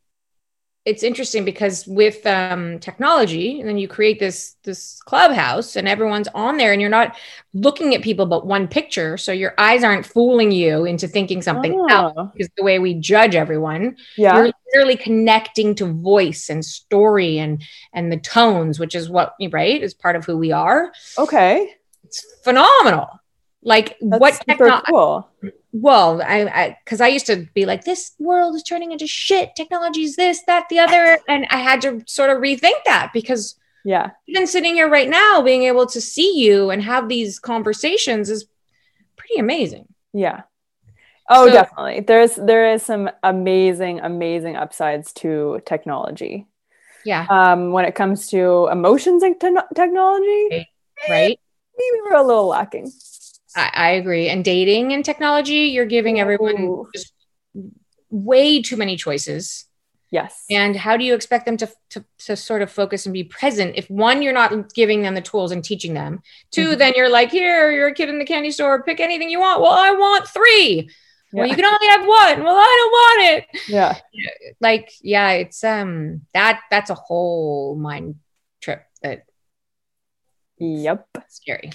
it's 0.85 1.01
interesting 1.01 1.43
because 1.43 1.87
with 1.87 2.25
um, 2.27 2.77
technology, 2.77 3.59
and 3.59 3.67
then 3.67 3.79
you 3.79 3.87
create 3.87 4.19
this 4.19 4.55
this 4.63 5.01
clubhouse, 5.01 5.75
and 5.75 5.87
everyone's 5.87 6.27
on 6.35 6.57
there, 6.57 6.73
and 6.73 6.79
you're 6.79 6.91
not 6.91 7.17
looking 7.53 7.95
at 7.95 8.03
people 8.03 8.27
but 8.27 8.45
one 8.45 8.67
picture, 8.67 9.17
so 9.17 9.31
your 9.31 9.55
eyes 9.57 9.83
aren't 9.83 10.05
fooling 10.05 10.51
you 10.51 10.85
into 10.85 11.07
thinking 11.07 11.41
something 11.41 11.73
else. 11.89 12.13
Oh, 12.15 12.31
Because 12.33 12.51
the 12.55 12.63
way 12.63 12.77
we 12.77 12.93
judge 12.93 13.33
everyone, 13.33 13.97
yeah. 14.15 14.35
you're 14.35 14.51
literally 14.67 14.95
connecting 14.95 15.73
to 15.75 15.87
voice 15.87 16.49
and 16.49 16.63
story 16.63 17.39
and 17.39 17.63
and 17.91 18.11
the 18.11 18.17
tones, 18.17 18.79
which 18.79 18.93
is 18.93 19.09
what 19.09 19.33
right 19.51 19.81
is 19.81 19.95
part 19.95 20.15
of 20.15 20.23
who 20.23 20.37
we 20.37 20.51
are. 20.51 20.93
Okay. 21.17 21.73
It's 22.03 22.23
phenomenal. 22.43 23.09
Like 23.67 23.97
That's 23.99 24.21
what 24.21 24.33
super 24.35 24.69
techno- 24.69 24.81
cool. 24.87 25.29
well 25.73 26.21
i 26.21 26.37
i 26.61 26.77
because 26.85 27.01
i 27.01 27.07
used 27.07 27.25
to 27.25 27.35
be 27.53 27.65
like 27.65 27.83
this 27.83 28.13
world 28.17 28.55
is 28.55 28.63
turning 28.63 28.91
into 28.93 29.05
shit 29.07 29.49
technology 29.57 30.03
is 30.03 30.15
this 30.15 30.41
that 30.47 30.63
the 30.69 30.79
other 30.79 31.17
and 31.27 31.45
i 31.49 31.57
had 31.57 31.81
to 31.81 32.01
sort 32.07 32.29
of 32.29 32.37
rethink 32.37 32.79
that 32.85 33.09
because 33.13 33.43
Yeah. 33.83 34.11
even 34.27 34.47
sitting 34.47 34.75
here 34.75 34.89
right 34.89 35.09
now 35.09 35.41
being 35.41 35.63
able 35.63 35.85
to 35.87 35.99
see 35.99 36.31
you 36.45 36.69
and 36.71 36.81
have 36.83 37.09
these 37.09 37.39
conversations 37.39 38.29
is 38.29 38.45
pretty 39.17 39.37
amazing 39.39 39.85
Yeah. 40.13 40.43
Oh, 41.27 41.47
So- 41.47 41.53
definitely. 41.59 41.99
There's 42.09 42.35
there 42.35 42.65
is 42.73 42.81
some 42.91 43.09
amazing, 43.23 43.99
amazing 43.99 44.55
upsides 44.63 45.11
to 45.21 45.59
technology. 45.65 46.45
yeah 47.11 47.25
Um, 47.37 47.59
when 47.75 47.85
it 47.89 47.95
comes 48.01 48.27
to 48.33 48.69
emotions 48.77 49.23
and 49.23 49.35
te- 49.41 49.69
technology, 49.81 50.43
right 51.09 51.37
maybe 51.79 51.97
we're 52.05 52.21
a 52.25 52.27
little 52.31 52.47
lacking. 52.47 52.87
I, 53.55 53.71
I 53.73 53.89
agree 53.91 54.27
and 54.29 54.43
dating 54.43 54.93
and 54.93 55.03
technology 55.03 55.69
you're 55.73 55.85
giving 55.85 56.19
everyone 56.19 56.61
Ooh. 56.61 56.87
just 56.93 57.13
way 58.09 58.61
too 58.61 58.77
many 58.77 58.95
choices 58.95 59.65
Yes. 60.11 60.45
and 60.49 60.75
how 60.75 60.95
do 60.95 61.03
you 61.03 61.13
expect 61.13 61.45
them 61.45 61.57
to, 61.57 61.69
to, 61.89 62.05
to 62.19 62.35
sort 62.37 62.61
of 62.61 62.71
focus 62.71 63.05
and 63.05 63.11
be 63.13 63.23
present 63.25 63.73
if 63.75 63.89
one 63.89 64.21
you're 64.21 64.31
not 64.33 64.73
giving 64.73 65.01
them 65.01 65.13
the 65.15 65.21
tools 65.21 65.51
and 65.51 65.63
teaching 65.63 65.93
them 65.93 66.21
2 66.51 66.69
Mhm. 66.69 66.77
then 66.77 66.93
you're 66.95 67.09
like 67.09 67.31
here 67.31 67.71
you're 67.71 67.87
a 67.87 67.93
kid 67.93 68.07
in 68.09 68.19
the 68.19 68.25
candy 68.25 68.51
store 68.51 68.83
pick 68.83 68.99
anything 68.99 69.29
you 69.29 69.39
want 69.39 69.61
well 69.61 69.71
i 69.73 69.91
want 69.91 70.27
three 70.27 70.89
well 71.33 71.45
you 71.47 71.55
can 71.55 71.65
only 71.65 71.87
have 71.87 72.01
one 72.01 72.43
well 72.45 72.55
i 72.55 72.77
don't 72.79 72.91
want 72.91 73.21
it 73.33 73.61
yeah. 73.67 73.97
like 74.61 74.89
yeah 75.01 75.31
it's 75.31 75.63
um 75.63 76.21
that 76.33 76.61
that's 76.71 76.89
a 76.89 76.95
whole 76.95 77.75
mind 77.75 78.15
trip 78.61 78.83
that 79.01 79.23
Yep. 80.57 81.07
scary 81.27 81.71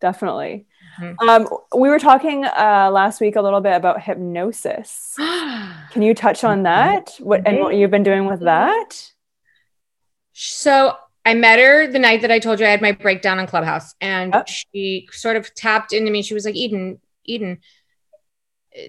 Definitely. 0.00 0.66
Mhm. 1.00 1.16
Um, 1.28 1.48
we 1.76 1.88
were 1.88 1.98
talking 1.98 2.44
uh, 2.44 2.90
last 2.92 3.20
week 3.20 3.36
a 3.36 3.42
little 3.42 3.60
bit 3.60 3.74
about 3.74 4.02
hypnosis. 4.02 5.14
Can 5.18 6.02
you 6.02 6.14
touch 6.14 6.44
on 6.44 6.62
that? 6.64 7.14
What 7.18 7.46
and 7.46 7.58
what 7.60 7.74
you've 7.76 7.90
been 7.90 8.02
doing 8.02 8.26
with 8.26 8.40
that? 8.40 9.10
So 10.32 10.96
I 11.24 11.34
met 11.34 11.58
her 11.58 11.86
the 11.86 11.98
night 11.98 12.22
that 12.22 12.30
I 12.30 12.38
told 12.38 12.60
you 12.60 12.66
I 12.66 12.70
had 12.70 12.82
my 12.82 12.92
breakdown 12.92 13.38
on 13.38 13.46
Clubhouse, 13.46 13.94
and 14.00 14.32
Yep. 14.34 14.48
she 14.48 15.08
sort 15.12 15.36
of 15.36 15.54
tapped 15.54 15.92
into 15.92 16.10
me. 16.10 16.22
She 16.22 16.34
was 16.34 16.44
like, 16.44 16.54
"Eden, 16.56 17.00
Eden, 17.24 17.58
uh, 18.76 18.82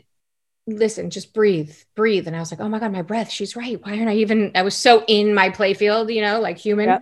listen, 0.68 1.10
just 1.10 1.34
breathe, 1.34 1.74
breathe." 1.96 2.28
And 2.28 2.36
I 2.36 2.40
was 2.40 2.52
like, 2.52 2.60
"Oh 2.60 2.68
my 2.70 2.80
god, 2.80 2.92
my 2.92 3.04
breath." 3.04 3.30
She's 3.32 3.56
right. 3.56 3.80
Why 3.84 3.98
aren't 3.98 4.10
I 4.10 4.16
even? 4.16 4.52
I 4.56 4.64
was 4.64 4.76
so 4.76 5.04
in 5.08 5.34
my 5.34 5.50
playfield, 5.50 6.14
you 6.14 6.22
know, 6.22 6.40
like 6.42 6.58
human. 6.58 6.88
Yep. 6.90 7.02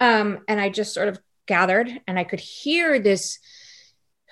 Um, 0.00 0.38
and 0.48 0.60
I 0.60 0.68
just 0.68 0.92
sort 0.92 1.08
of 1.08 1.18
gathered, 1.46 1.88
and 2.06 2.18
I 2.18 2.24
could 2.24 2.40
hear 2.40 2.98
this, 2.98 3.38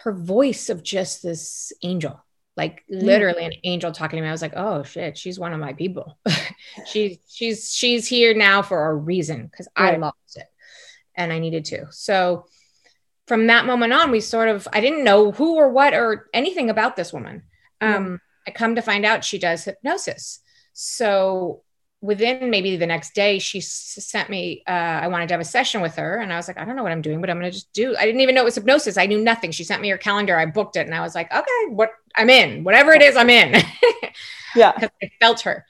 her 0.04 0.12
voice 0.12 0.68
of 0.68 0.82
just 0.82 1.22
this 1.22 1.72
angel, 1.82 2.22
like 2.56 2.82
Mm. 2.90 3.02
literally 3.02 3.44
an 3.44 3.52
angel 3.64 3.92
talking 3.92 4.16
to 4.18 4.22
me. 4.22 4.28
I 4.28 4.32
was 4.32 4.42
like, 4.42 4.56
"Oh 4.56 4.82
shit, 4.82 5.16
she's 5.16 5.38
one 5.38 5.52
of 5.52 5.60
my 5.60 5.72
people." 5.72 6.18
she's 6.86 7.18
she's 7.28 7.72
she's 7.74 8.06
here 8.08 8.34
now 8.34 8.62
for 8.62 8.86
a 8.90 8.94
reason 8.94 9.46
because 9.46 9.68
I 9.76 9.96
lost 9.96 10.36
it 10.36 10.46
and 11.14 11.32
I 11.32 11.38
needed 11.38 11.64
to. 11.66 11.86
So 11.90 12.46
from 13.26 13.46
that 13.46 13.66
moment 13.66 13.92
on, 13.92 14.10
we 14.10 14.20
sort 14.20 14.48
of 14.48 14.66
I 14.72 14.80
didn't 14.80 15.04
know 15.04 15.30
who 15.32 15.56
or 15.56 15.70
what 15.70 15.94
or 15.94 16.28
anything 16.34 16.70
about 16.70 16.96
this 16.96 17.12
woman. 17.12 17.44
Um, 17.80 18.20
I 18.46 18.50
come 18.50 18.74
to 18.76 18.82
find 18.82 19.04
out 19.06 19.24
she 19.24 19.38
does 19.38 19.64
hypnosis. 19.64 20.40
So 20.72 21.62
within 22.02 22.50
maybe 22.50 22.76
the 22.76 22.86
next 22.86 23.14
day, 23.14 23.38
she 23.38 23.60
sent 23.62 24.28
me. 24.28 24.62
Uh, 24.68 24.70
I 24.72 25.06
wanted 25.08 25.28
to 25.28 25.34
have 25.34 25.40
a 25.40 25.44
session 25.44 25.80
with 25.80 25.94
her, 25.94 26.16
and 26.18 26.30
I 26.32 26.36
was 26.36 26.48
like, 26.48 26.58
I 26.58 26.64
don't 26.66 26.76
know 26.76 26.82
what 26.82 26.92
I'm 26.92 27.00
doing, 27.00 27.20
but 27.22 27.30
I'm 27.30 27.38
going 27.38 27.50
to 27.50 27.54
just 27.54 27.72
do. 27.72 27.96
I 27.96 28.04
didn't 28.04 28.20
even 28.20 28.34
know 28.34 28.42
it 28.42 28.44
was 28.44 28.56
hypnosis. 28.56 28.98
I 28.98 29.06
knew 29.06 29.22
nothing. 29.22 29.52
She 29.52 29.64
sent 29.64 29.80
me 29.80 29.88
her 29.88 29.96
calendar. 29.96 30.36
I 30.36 30.44
booked 30.44 30.76
it, 30.76 30.84
and 30.86 30.94
I 30.94 31.00
was 31.00 31.14
like, 31.14 31.32
okay, 31.32 31.66
what 31.70 31.92
I'm 32.16 32.28
in, 32.28 32.64
whatever 32.64 32.92
it 32.92 33.00
is, 33.00 33.16
I'm 33.16 33.30
in. 33.30 33.62
Yeah. 34.54 34.72
because 34.72 34.90
I 35.02 35.10
felt 35.18 35.40
her. 35.42 35.64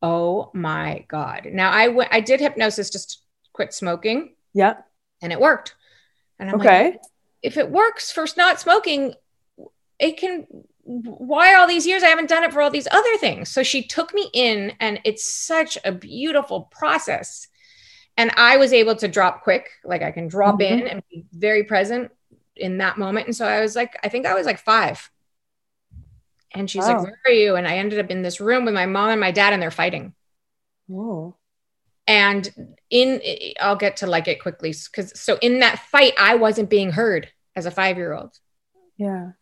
Oh 0.00 0.50
my 0.54 1.04
god! 1.08 1.48
Now 1.50 1.72
I 1.72 1.88
went. 1.88 2.12
I 2.12 2.20
did 2.20 2.38
hypnosis 2.40 2.88
just 2.90 3.22
quit 3.52 3.72
smoking, 3.74 4.34
Yeah. 4.54 4.74
and 5.22 5.32
it 5.32 5.40
worked. 5.40 5.74
And 6.38 6.48
I'm 6.50 6.58
like, 6.58 6.68
Okay. 6.68 6.98
if 7.42 7.56
it 7.56 7.68
works 7.70 8.12
for 8.12 8.26
not 8.36 8.60
smoking, 8.60 9.14
it 9.98 10.18
can. 10.18 10.46
Why 10.88 11.54
all 11.56 11.66
these 11.66 11.84
years 11.86 12.04
I 12.04 12.08
haven't 12.08 12.28
done 12.28 12.44
it 12.44 12.52
for 12.52 12.60
all 12.62 12.70
these 12.70 12.86
other 12.90 13.16
things? 13.18 13.48
So 13.48 13.64
she 13.64 13.82
took 13.82 14.14
me 14.14 14.30
in, 14.32 14.72
and 14.78 15.00
it's 15.04 15.24
such 15.24 15.76
a 15.84 15.90
beautiful 15.90 16.62
process. 16.70 17.48
And 18.16 18.30
I 18.36 18.56
was 18.56 18.72
able 18.72 18.94
to 18.96 19.08
drop 19.08 19.42
quick, 19.42 19.68
like 19.84 20.02
I 20.02 20.12
can 20.12 20.28
drop 20.28 20.60
Mhm. 20.60 20.70
in 20.70 20.86
and 20.86 21.02
be 21.10 21.26
very 21.32 21.64
present 21.64 22.12
in 22.54 22.78
that 22.78 22.98
moment. 22.98 23.26
And 23.26 23.34
so 23.36 23.46
I 23.46 23.60
was 23.60 23.74
like, 23.74 23.94
I 24.04 24.08
think 24.08 24.26
I 24.26 24.34
was 24.34 24.46
like 24.46 24.58
five. 24.58 25.10
And 26.54 26.70
she's 26.70 26.84
Wow. 26.84 26.98
like, 26.98 27.02
Where 27.02 27.18
are 27.26 27.32
you? 27.32 27.56
And 27.56 27.66
I 27.66 27.78
ended 27.78 27.98
up 27.98 28.10
in 28.10 28.22
this 28.22 28.40
room 28.40 28.64
with 28.64 28.74
my 28.74 28.86
mom 28.86 29.10
and 29.10 29.20
my 29.20 29.32
dad, 29.32 29.52
and 29.52 29.60
they're 29.60 29.70
fighting. 29.72 30.14
Whoa. 30.86 31.36
And 32.06 32.48
in, 32.90 33.20
I'll 33.60 33.76
get 33.76 33.96
to 33.98 34.06
like 34.06 34.28
it 34.28 34.40
quickly. 34.40 34.72
Cause 34.94 35.18
so 35.20 35.36
in 35.42 35.58
that 35.58 35.80
fight, 35.80 36.14
I 36.16 36.36
wasn't 36.36 36.70
being 36.70 36.92
heard 36.92 37.28
as 37.56 37.66
a 37.66 37.70
five 37.72 37.96
year 37.96 38.14
old. 38.14 38.38
Yeah. 38.96 39.32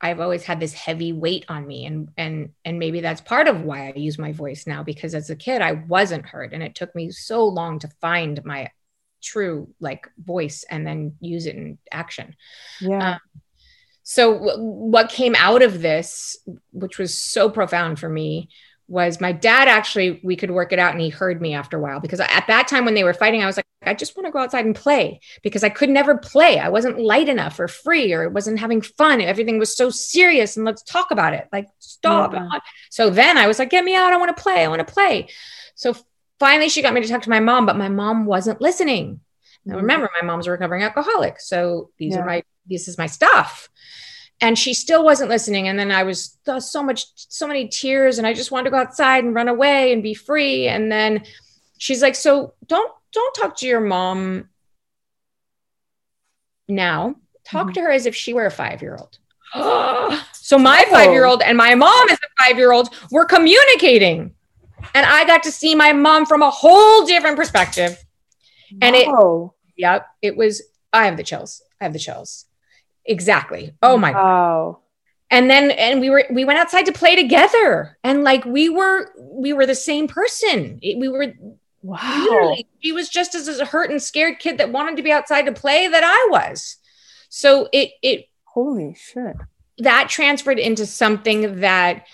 I've 0.00 0.20
always 0.20 0.44
had 0.44 0.60
this 0.60 0.72
heavy 0.72 1.12
weight 1.12 1.44
on 1.48 1.66
me 1.66 1.86
and 1.86 2.08
and 2.16 2.50
and 2.64 2.78
maybe 2.78 3.00
that's 3.00 3.20
part 3.20 3.48
of 3.48 3.62
why 3.62 3.88
I 3.88 3.98
use 3.98 4.18
my 4.18 4.32
voice 4.32 4.66
now 4.66 4.82
because 4.82 5.14
as 5.14 5.28
a 5.30 5.36
kid 5.36 5.60
I 5.60 5.72
wasn't 5.72 6.26
heard 6.26 6.52
and 6.52 6.62
it 6.62 6.74
took 6.74 6.94
me 6.94 7.10
so 7.10 7.44
long 7.46 7.80
to 7.80 7.88
find 8.00 8.44
my 8.44 8.70
true 9.22 9.68
like 9.80 10.08
voice 10.18 10.64
and 10.68 10.86
then 10.86 11.16
use 11.20 11.46
it 11.46 11.56
in 11.56 11.78
action. 11.90 12.36
Yeah. 12.80 13.14
Um, 13.14 13.20
so 14.04 14.34
w- 14.34 14.62
what 14.62 15.10
came 15.10 15.34
out 15.36 15.62
of 15.62 15.82
this 15.82 16.36
which 16.72 16.98
was 16.98 17.16
so 17.16 17.50
profound 17.50 17.98
for 17.98 18.08
me 18.08 18.50
was 18.88 19.20
my 19.20 19.32
dad 19.32 19.68
actually 19.68 20.20
we 20.22 20.36
could 20.36 20.50
work 20.50 20.72
it 20.72 20.78
out 20.78 20.92
and 20.92 21.00
he 21.00 21.08
heard 21.08 21.40
me 21.40 21.54
after 21.54 21.78
a 21.78 21.80
while 21.80 22.00
because 22.00 22.20
at 22.20 22.44
that 22.46 22.68
time 22.68 22.84
when 22.84 22.94
they 22.94 23.04
were 23.04 23.14
fighting 23.14 23.42
I 23.42 23.46
was 23.46 23.56
like 23.56 23.66
I 23.84 23.94
just 23.94 24.16
want 24.16 24.26
to 24.26 24.32
go 24.32 24.38
outside 24.38 24.64
and 24.64 24.76
play 24.76 25.20
because 25.42 25.64
I 25.64 25.68
could 25.68 25.90
never 25.90 26.16
play. 26.16 26.58
I 26.58 26.68
wasn't 26.68 27.00
light 27.00 27.28
enough 27.28 27.58
or 27.58 27.66
free 27.66 28.12
or 28.12 28.22
it 28.22 28.32
wasn't 28.32 28.60
having 28.60 28.80
fun. 28.80 29.20
Everything 29.20 29.58
was 29.58 29.76
so 29.76 29.90
serious 29.90 30.56
and 30.56 30.64
let's 30.64 30.82
talk 30.84 31.10
about 31.10 31.34
it. 31.34 31.48
Like 31.52 31.66
stop. 31.80 32.32
Yeah. 32.32 32.48
So 32.90 33.10
then 33.10 33.36
I 33.36 33.48
was 33.48 33.58
like, 33.58 33.70
get 33.70 33.84
me 33.84 33.96
out. 33.96 34.12
I 34.12 34.18
want 34.18 34.36
to 34.36 34.40
play. 34.40 34.64
I 34.64 34.68
want 34.68 34.86
to 34.86 34.92
play. 34.92 35.28
So 35.74 35.96
finally 36.38 36.68
she 36.68 36.80
got 36.82 36.94
me 36.94 37.00
to 37.00 37.08
talk 37.08 37.22
to 37.22 37.30
my 37.30 37.40
mom, 37.40 37.66
but 37.66 37.76
my 37.76 37.88
mom 37.88 38.24
wasn't 38.24 38.60
listening. 38.60 39.20
Now 39.64 39.74
Mhm. 39.74 39.80
remember, 39.82 40.10
my 40.20 40.26
mom's 40.26 40.46
a 40.46 40.52
recovering 40.52 40.82
alcoholic. 40.84 41.40
So 41.40 41.90
these 41.98 42.14
Yeah. 42.14 42.20
are 42.20 42.26
my 42.26 42.42
this 42.66 42.86
is 42.86 42.96
my 42.98 43.06
stuff. 43.06 43.68
And 44.42 44.58
she 44.58 44.74
still 44.74 45.04
wasn't 45.04 45.30
listening. 45.30 45.68
And 45.68 45.78
then 45.78 45.90
I 45.92 46.02
was 46.02 46.36
so 46.58 46.82
much, 46.82 47.06
so 47.14 47.46
many 47.46 47.68
tears, 47.68 48.18
and 48.18 48.26
I 48.26 48.34
just 48.34 48.50
wanted 48.50 48.64
to 48.64 48.70
go 48.70 48.76
outside 48.78 49.22
and 49.24 49.34
run 49.34 49.48
away 49.48 49.92
and 49.92 50.02
be 50.02 50.14
free. 50.14 50.66
And 50.68 50.90
then 50.92 51.24
she's 51.78 52.02
like, 52.02 52.14
So 52.16 52.54
don't 52.66 52.92
don't 53.12 53.34
talk 53.34 53.56
to 53.58 53.66
your 53.66 53.80
mom 53.80 54.48
now. 56.68 57.14
Talk 57.44 57.68
Mhm. 57.68 57.74
to 57.74 57.80
her 57.82 57.90
as 57.90 58.06
if 58.06 58.14
she 58.14 58.32
were 58.34 58.46
a 58.46 58.50
five-year-old. 58.50 59.18
so 60.32 60.58
my 60.58 60.84
Oh. 60.86 60.90
five-year-old 60.90 61.42
and 61.42 61.56
my 61.58 61.74
mom 61.74 62.08
as 62.08 62.18
a 62.18 62.42
five-year-old 62.44 62.88
were 63.10 63.24
communicating. 63.26 64.34
And 64.94 65.06
I 65.06 65.24
got 65.24 65.42
to 65.44 65.52
see 65.52 65.74
my 65.74 65.92
mom 65.92 66.26
from 66.26 66.42
a 66.42 66.50
whole 66.50 67.04
different 67.04 67.36
perspective. 67.36 67.98
And 68.80 68.96
it 68.96 69.06
Wow. 69.08 69.54
Yep. 69.76 70.06
It 70.22 70.36
was, 70.36 70.62
I 70.92 71.04
have 71.06 71.16
the 71.16 71.22
chills. 71.22 71.62
I 71.80 71.84
have 71.84 71.92
the 71.92 71.98
chills. 71.98 72.46
Exactly. 73.06 73.74
Oh 73.82 73.96
my 73.96 74.12
God. 74.12 74.22
Wow. 74.22 74.78
And 75.30 75.48
then, 75.50 75.70
and 75.70 76.00
we 76.00 76.10
were, 76.10 76.24
we 76.30 76.44
went 76.44 76.58
outside 76.58 76.86
to 76.86 76.92
play 76.92 77.16
together 77.16 77.96
and 78.04 78.22
like 78.22 78.44
we 78.44 78.68
were, 78.68 79.10
we 79.18 79.52
were 79.54 79.64
the 79.66 79.74
same 79.74 80.06
person. 80.06 80.78
We 80.82 81.08
were 81.08 81.32
Wow. 81.84 81.98
literally, 82.20 82.66
she 82.80 82.92
was 82.92 83.08
just 83.08 83.34
as 83.34 83.48
a 83.48 83.64
hurt 83.64 83.90
and 83.90 84.00
scared 84.00 84.38
kid 84.38 84.58
that 84.58 84.70
wanted 84.70 84.96
to 84.98 85.02
be 85.02 85.10
outside 85.10 85.46
to 85.46 85.52
play 85.52 85.88
that 85.88 86.04
I 86.04 86.28
was. 86.30 86.76
So 87.28 87.68
it, 87.72 87.90
it, 88.02 88.26
Holy 88.44 88.94
shit. 88.94 89.34
that 89.78 90.08
transferred 90.10 90.58
into 90.58 90.84
something 90.86 91.60
that 91.60 92.06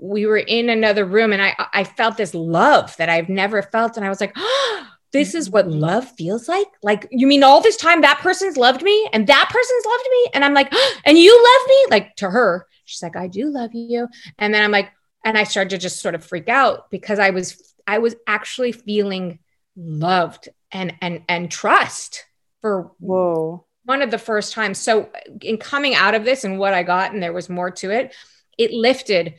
we 0.00 0.26
were 0.26 0.38
in 0.38 0.68
another 0.68 1.04
room 1.04 1.32
and 1.32 1.40
I 1.40 1.54
I 1.72 1.84
felt 1.84 2.16
this 2.16 2.34
love 2.34 2.96
that 2.96 3.08
I've 3.08 3.28
never 3.28 3.62
felt 3.62 3.96
and 3.96 4.04
I 4.04 4.08
was 4.08 4.20
like 4.20 4.32
oh, 4.36 4.86
this 5.14 5.34
is 5.34 5.48
what 5.48 5.66
mm-hmm. 5.66 5.80
love 5.80 6.10
feels 6.12 6.48
like 6.48 6.66
like 6.82 7.08
you 7.10 7.26
mean 7.26 7.42
all 7.42 7.62
this 7.62 7.76
time 7.76 8.02
that 8.02 8.18
person's 8.18 8.56
loved 8.56 8.82
me 8.82 9.08
and 9.12 9.26
that 9.26 9.48
person's 9.50 9.86
loved 9.86 10.08
me 10.10 10.30
and 10.34 10.44
I'm 10.44 10.54
like 10.54 10.72
and 11.06 11.16
you 11.16 11.34
love 11.34 11.68
me 11.68 11.86
like 11.90 12.16
to 12.16 12.28
her 12.30 12.66
she's 12.84 13.02
like 13.02 13.16
I 13.16 13.28
do 13.28 13.48
love 13.48 13.70
you 13.72 14.08
and 14.38 14.52
then 14.52 14.62
I'm 14.62 14.72
like 14.72 14.90
and 15.24 15.38
I 15.38 15.44
started 15.44 15.70
to 15.70 15.78
just 15.78 16.00
sort 16.00 16.14
of 16.14 16.24
freak 16.24 16.48
out 16.48 16.90
because 16.90 17.18
I 17.18 17.30
was 17.30 17.74
I 17.86 17.98
was 17.98 18.14
actually 18.26 18.72
feeling 18.72 19.38
loved 19.76 20.48
and 20.70 20.94
and 21.00 21.22
and 21.28 21.50
trust 21.50 22.24
for 22.60 22.92
Whoa. 22.98 23.66
one 23.84 24.00
of 24.00 24.10
the 24.10 24.16
first 24.16 24.54
times. 24.54 24.78
So, 24.78 25.10
in 25.42 25.58
coming 25.58 25.94
out 25.94 26.14
of 26.14 26.24
this 26.24 26.44
and 26.44 26.58
what 26.58 26.72
I 26.72 26.82
got, 26.82 27.12
and 27.12 27.22
there 27.22 27.32
was 27.32 27.50
more 27.50 27.70
to 27.72 27.90
it, 27.90 28.14
it 28.56 28.72
lifted 28.72 29.34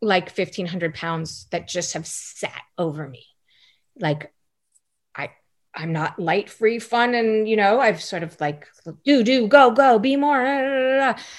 like 0.00 0.30
1500 0.30 0.94
pounds 0.94 1.48
that 1.50 1.66
just 1.66 1.94
have 1.94 2.06
sat 2.06 2.62
over 2.78 3.08
me. 3.08 3.26
Like, 3.98 4.32
I'm 5.74 5.92
not 5.92 6.18
light, 6.18 6.50
free, 6.50 6.78
fun, 6.78 7.14
and 7.14 7.48
you 7.48 7.56
know, 7.56 7.80
I've 7.80 8.02
sort 8.02 8.22
of 8.22 8.38
like 8.40 8.66
do, 9.04 9.22
do, 9.22 9.46
go, 9.48 9.70
go, 9.70 9.98
be 9.98 10.16
more. 10.16 10.42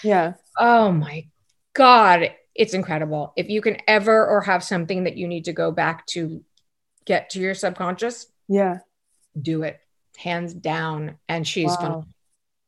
Yeah. 0.03 0.33
Oh 0.57 0.91
my 0.91 1.27
God, 1.73 2.31
it's 2.55 2.73
incredible. 2.73 3.33
If 3.35 3.49
you 3.49 3.61
can 3.61 3.77
ever 3.87 4.25
or 4.27 4.41
have 4.41 4.63
something 4.63 5.03
that 5.05 5.17
you 5.17 5.27
need 5.27 5.45
to 5.45 5.53
go 5.53 5.71
back 5.71 6.05
to 6.07 6.43
get 7.05 7.29
to 7.31 7.39
your 7.39 7.53
subconscious, 7.53 8.27
Yeah. 8.47 8.79
do 9.39 9.63
it 9.63 9.79
hands 10.17 10.53
down. 10.53 11.17
And 11.27 11.47
she's 11.47 11.71
Wow. 11.71 11.75
phenomenal. 11.77 12.07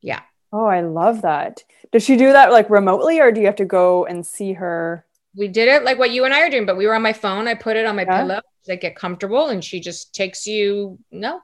Yeah. 0.02 0.22
Oh, 0.54 0.66
I 0.66 0.82
love 0.82 1.22
that. 1.24 1.64
Does 1.92 2.04
she 2.04 2.16
do 2.18 2.32
that 2.32 2.52
like 2.52 2.70
remotely 2.70 3.20
or 3.20 3.32
do 3.32 3.40
you 3.42 3.46
have 3.48 3.56
to 3.58 3.66
go 3.66 4.06
and 4.06 4.26
see 4.26 4.54
her? 4.54 5.06
we 5.34 5.48
did 5.48 5.70
it 5.70 5.86
like 5.86 5.98
what 5.98 6.12
you 6.12 6.26
and 6.26 6.34
I 6.34 6.42
are 6.42 6.50
doing, 6.50 6.66
but 6.66 6.76
we 6.76 6.86
were 6.86 6.94
on 6.94 7.02
my 7.02 7.14
phone. 7.14 7.48
I 7.48 7.54
put 7.54 7.78
it 7.78 7.86
on 7.86 7.96
my 7.96 8.02
Yeah. 8.02 8.18
pillow. 8.22 8.42
I 8.70 8.76
get 8.76 8.98
comfortable, 8.98 9.48
and 9.48 9.64
she 9.64 9.80
just 9.80 10.14
takes 10.14 10.46
you. 10.46 11.00
No. 11.10 11.40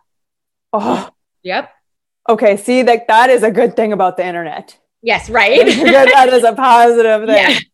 Oh, 0.74 1.09
Yep. 1.43 1.70
okay. 2.30 2.57
See, 2.57 2.84
like 2.84 3.07
that 3.07 3.30
is 3.30 3.43
a 3.43 3.51
good 3.51 3.76
thing 3.76 3.93
about 3.93 4.18
the 4.18 4.26
internet. 4.26 4.78
Yes. 5.01 5.30
Right. 5.30 5.65
that 5.65 6.30
is 6.34 6.43
a 6.43 6.53
positive 6.53 7.28
thing. 7.28 7.38
yeah. 7.38 7.59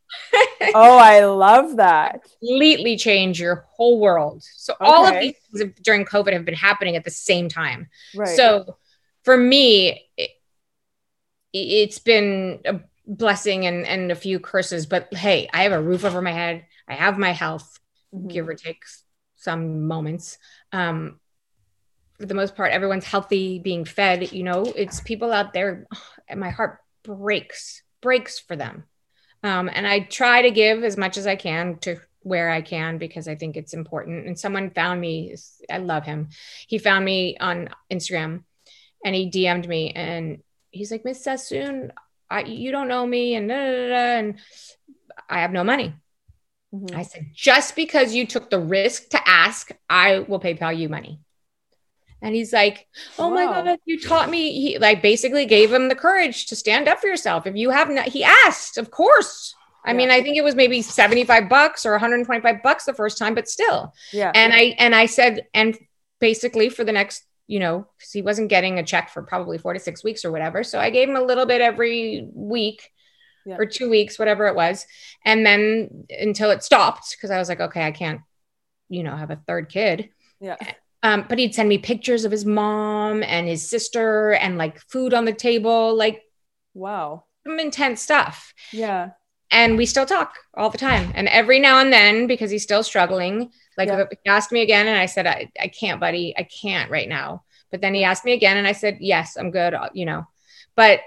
Oh, 0.76 0.98
I 0.98 1.26
love 1.26 1.76
that. 1.78 2.22
Completely 2.40 2.96
change 2.98 3.40
your 3.40 3.66
whole 3.76 4.00
world. 4.00 4.42
So 4.56 4.74
all 4.80 5.06
of 5.06 5.20
these 5.20 5.36
things 5.52 5.74
during 5.82 6.06
COVID 6.06 6.32
have 6.34 6.46
been 6.46 6.54
happening 6.56 6.96
at 6.96 7.04
the 7.04 7.12
same 7.12 7.50
time. 7.50 7.90
Right. 8.16 8.30
So 8.30 8.78
for 9.24 9.36
me, 9.36 10.08
it, 10.18 10.30
it's 11.52 12.00
been 12.00 12.60
a 12.66 12.80
blessing 13.06 13.66
and 13.66 13.86
and 13.86 14.12
a 14.12 14.16
few 14.16 14.40
curses. 14.40 14.86
But 14.86 15.14
hey, 15.14 15.50
I 15.54 15.64
have 15.64 15.74
a 15.74 15.82
roof 15.82 16.06
over 16.06 16.22
my 16.22 16.32
head. 16.32 16.66
I 16.88 16.94
have 16.96 17.18
my 17.18 17.32
health. 17.32 17.80
Mhm. 18.16 18.30
give 18.32 18.48
or 18.48 18.54
take 18.56 18.84
some 19.36 19.88
moments. 19.88 20.38
Um, 20.72 21.20
for 22.24 22.28
the 22.28 22.36
most 22.36 22.56
part, 22.56 22.72
everyone's 22.72 23.04
healthy, 23.04 23.60
being 23.60 23.84
fed. 23.84 24.32
You 24.32 24.44
know, 24.44 24.64
it's 24.64 25.02
people 25.02 25.34
out 25.34 25.52
there, 25.52 25.86
and 26.30 26.40
my 26.40 26.52
heart 26.52 26.80
breaks, 27.04 27.84
breaks 28.02 28.40
for 28.40 28.56
them. 28.56 28.86
Um, 29.44 29.70
and 29.72 29.86
I 29.86 30.00
try 30.00 30.44
to 30.44 30.52
give 30.52 30.86
as 30.86 30.96
much 30.96 31.18
as 31.18 31.28
I 31.28 31.36
can 31.36 31.80
to 31.80 31.98
where 32.22 32.50
I 32.50 32.62
can 32.62 32.98
because 32.98 33.28
I 33.28 33.36
think 33.36 33.58
it's 33.58 33.74
important. 33.74 34.26
And 34.26 34.40
someone 34.40 34.70
found 34.70 35.02
me, 35.02 35.36
I 35.70 35.80
love 35.80 36.06
him. 36.06 36.30
He 36.66 36.78
found 36.78 37.04
me 37.04 37.36
on 37.42 37.68
Instagram 37.92 38.46
and 39.04 39.14
he 39.14 39.30
DM'd 39.30 39.68
me 39.68 39.92
and 39.92 40.42
he's 40.72 40.92
like, 40.92 41.04
Miss 41.04 41.22
Sassoon, 41.22 41.92
I, 42.30 42.44
you 42.44 42.72
don't 42.72 42.88
know 42.88 43.06
me 43.06 43.36
and, 43.36 43.50
da, 43.50 43.56
da, 43.56 43.88
da, 43.90 44.18
and 44.20 44.40
I 45.30 45.42
have 45.42 45.52
no 45.52 45.66
money. 45.66 45.94
Mm-hmm. 46.74 46.96
I 46.96 47.04
said, 47.04 47.32
just 47.34 47.76
because 47.76 48.16
you 48.16 48.26
took 48.26 48.50
the 48.50 48.62
risk 48.62 49.10
to 49.10 49.28
ask, 49.28 49.72
I 49.90 50.20
will 50.20 50.40
PayPal 50.40 50.78
you 50.78 50.88
money. 50.88 51.20
And 52.24 52.34
he's 52.34 52.54
like, 52.54 52.88
Oh 53.20 53.30
my 53.30 53.44
God, 53.44 53.78
you 53.86 54.00
taught 54.00 54.30
me. 54.30 54.60
He 54.60 54.80
like 54.80 55.02
basically 55.02 55.46
gave 55.46 55.72
him 55.72 55.90
the 55.90 55.96
courage 55.96 56.48
to 56.48 56.56
stand 56.56 56.88
up 56.88 57.00
for 57.00 57.08
yourself. 57.08 57.46
If 57.46 57.56
you 57.56 57.70
have 57.70 57.90
not, 57.90 58.08
he 58.08 58.24
asked, 58.24 58.78
of 58.78 58.90
course. 58.90 59.54
I 59.86 59.92
yeah. 59.92 59.98
mean, 59.98 60.10
I 60.10 60.22
think 60.22 60.38
it 60.38 60.44
was 60.44 60.56
maybe 60.56 60.82
75 60.82 61.50
bucks 61.50 61.86
or 61.86 61.92
125 61.92 62.64
bucks 62.64 62.86
the 62.86 62.94
first 62.94 63.18
time, 63.18 63.36
but 63.36 63.50
still. 63.50 63.94
Yeah. 64.14 64.32
And 64.34 64.54
I, 64.54 64.74
and 64.80 64.96
I 64.96 65.06
said, 65.06 65.48
and 65.54 65.78
basically 66.22 66.70
for 66.70 66.86
the 66.86 66.94
next, 66.94 67.26
you 67.48 67.60
know, 67.60 67.86
because 67.98 68.14
he 68.14 68.22
wasn't 68.22 68.50
getting 68.50 68.80
a 68.80 68.84
check 68.84 69.10
for 69.10 69.22
probably 69.22 69.58
four 69.58 69.74
to 69.74 69.80
six 69.80 70.02
weeks 70.02 70.24
or 70.24 70.32
whatever. 70.32 70.64
So 70.64 70.80
I 70.80 70.90
gave 70.90 71.10
him 71.10 71.18
a 71.18 71.22
little 71.22 71.46
bit 71.46 71.60
every 71.60 72.26
week 72.34 72.90
yeah. 73.46 73.58
or 73.60 73.66
two 73.66 73.90
weeks, 73.90 74.18
whatever 74.18 74.48
it 74.48 74.56
was. 74.56 74.86
And 75.26 75.46
then 75.46 76.08
until 76.10 76.52
it 76.52 76.64
stopped, 76.64 77.18
because 77.18 77.32
I 77.32 77.38
was 77.38 77.50
like, 77.50 77.60
okay, 77.60 77.86
I 77.86 77.92
can't, 77.92 78.22
you 78.88 79.04
know, 79.04 79.18
have 79.18 79.32
a 79.32 79.42
third 79.46 79.68
kid. 79.68 80.10
Yeah. 80.40 80.56
Um, 81.04 81.26
but 81.28 81.38
he'd 81.38 81.54
send 81.54 81.70
me 81.70 81.78
pictures 81.78 82.24
of 82.24 82.32
his 82.32 82.46
mom 82.46 83.24
and 83.24 83.48
his 83.48 83.70
sister 83.70 84.32
and 84.32 84.58
like 84.58 84.80
food 84.90 85.14
on 85.14 85.26
the 85.26 85.34
table, 85.34 85.96
like 85.96 86.24
wow, 86.74 87.26
some 87.46 87.60
intense 87.60 88.02
stuff. 88.02 88.54
Yeah. 88.72 89.12
And 89.52 89.78
we 89.78 89.86
still 89.86 90.06
talk 90.06 90.36
all 90.56 90.70
the 90.70 90.78
time. 90.80 91.12
And 91.14 91.28
every 91.28 91.60
now 91.60 91.80
and 91.80 91.94
then, 91.94 92.26
because 92.26 92.50
he's 92.50 92.64
still 92.64 92.82
struggling, 92.82 93.52
like 93.78 93.90
yeah. 93.90 94.06
he 94.10 94.30
asked 94.30 94.52
me 94.52 94.62
again, 94.62 94.88
and 94.88 94.98
I 94.98 95.06
said, 95.06 95.28
I, 95.28 95.52
I 95.60 95.68
can't, 95.68 96.00
buddy, 96.00 96.34
I 96.36 96.44
can't 96.44 96.90
right 96.90 97.08
now. 97.08 97.44
But 97.70 97.82
then 97.82 97.94
he 97.94 98.04
asked 98.04 98.26
me 98.26 98.34
again, 98.34 98.58
and 98.58 98.66
I 98.66 98.72
said, 98.72 98.98
Yes, 99.00 99.36
I'm 99.36 99.52
good, 99.52 99.76
you 99.94 100.06
know. 100.06 100.26
But 100.76 101.02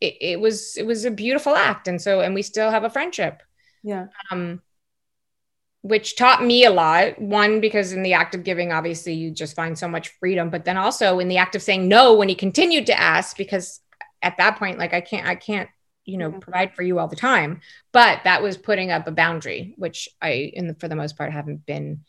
it, 0.00 0.16
it 0.20 0.40
was 0.40 0.76
it 0.76 0.86
was 0.86 1.04
a 1.04 1.10
beautiful 1.10 1.56
act 1.56 1.88
and 1.88 2.00
so 2.00 2.20
and 2.20 2.34
we 2.34 2.42
still 2.42 2.70
have 2.70 2.84
a 2.84 2.90
friendship 2.90 3.42
yeah 3.82 4.06
um 4.30 4.60
which 5.88 6.16
taught 6.16 6.44
me 6.44 6.64
a 6.64 6.70
lot. 6.70 7.20
One 7.20 7.60
because 7.60 7.92
in 7.92 8.02
the 8.02 8.12
act 8.12 8.34
of 8.34 8.44
giving 8.44 8.72
obviously 8.72 9.14
you 9.14 9.30
just 9.30 9.56
find 9.56 9.78
so 9.78 9.88
much 9.88 10.08
freedom 10.20 10.50
but 10.50 10.64
then 10.64 10.76
also 10.76 11.18
in 11.18 11.28
the 11.28 11.38
act 11.38 11.54
of 11.54 11.62
saying 11.62 11.88
no 11.88 12.14
when 12.14 12.28
he 12.28 12.34
continued 12.34 12.86
to 12.86 13.00
ask 13.00 13.36
because 13.36 13.80
at 14.22 14.36
that 14.36 14.58
point 14.58 14.78
like 14.78 14.92
i 14.92 15.00
can't 15.00 15.26
i 15.26 15.34
can't 15.34 15.68
you 16.08 16.16
know 16.16 16.32
provide 16.32 16.74
for 16.74 16.82
you 16.82 16.98
all 16.98 17.06
the 17.06 17.16
time. 17.16 17.60
But 17.92 18.20
that 18.24 18.42
was 18.42 18.56
putting 18.56 18.90
up 18.90 19.06
a 19.06 19.12
boundary 19.12 19.74
which 19.76 20.08
i 20.20 20.30
in 20.30 20.66
the, 20.66 20.74
for 20.74 20.88
the 20.88 20.96
most 20.96 21.16
part 21.16 21.32
haven't 21.32 21.66
been 21.66 22.04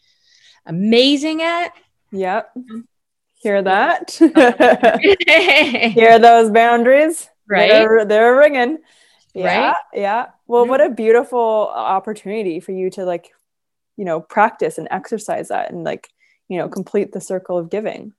amazing 0.66 1.42
at. 1.42 1.74
Yep. 2.12 2.52
Hear 3.42 3.62
that? 3.62 4.12
Hear 5.94 6.20
those 6.20 6.52
boundaries? 6.52 7.30
Right. 7.48 7.70
They're, 7.70 8.06
they're 8.06 8.36
ringing. 8.36 8.80
Yeah 9.34 9.68
right? 9.68 9.76
yeah. 9.94 10.28
Well 10.48 10.66
what 10.66 10.82
a 10.82 10.90
beautiful 10.90 11.72
opportunity 11.74 12.60
for 12.60 12.72
you 12.72 12.90
to 12.92 13.06
like 13.06 13.32
you 14.00 14.06
know 14.06 14.22
practice 14.22 14.78
and 14.78 14.88
exercise 14.92 15.50
that 15.50 15.72
and 15.72 15.84
like 15.84 16.10
you 16.48 16.58
know 16.58 16.70
complete 16.70 17.12
the 17.12 17.22
circle 17.22 17.58
of 17.58 17.70
giving 17.70 18.14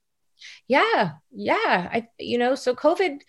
yeah 0.69 1.13
yeah 1.33 1.89
i 1.93 2.07
you 2.19 2.37
know 2.37 2.55
so 2.55 2.75
covid 2.75 3.21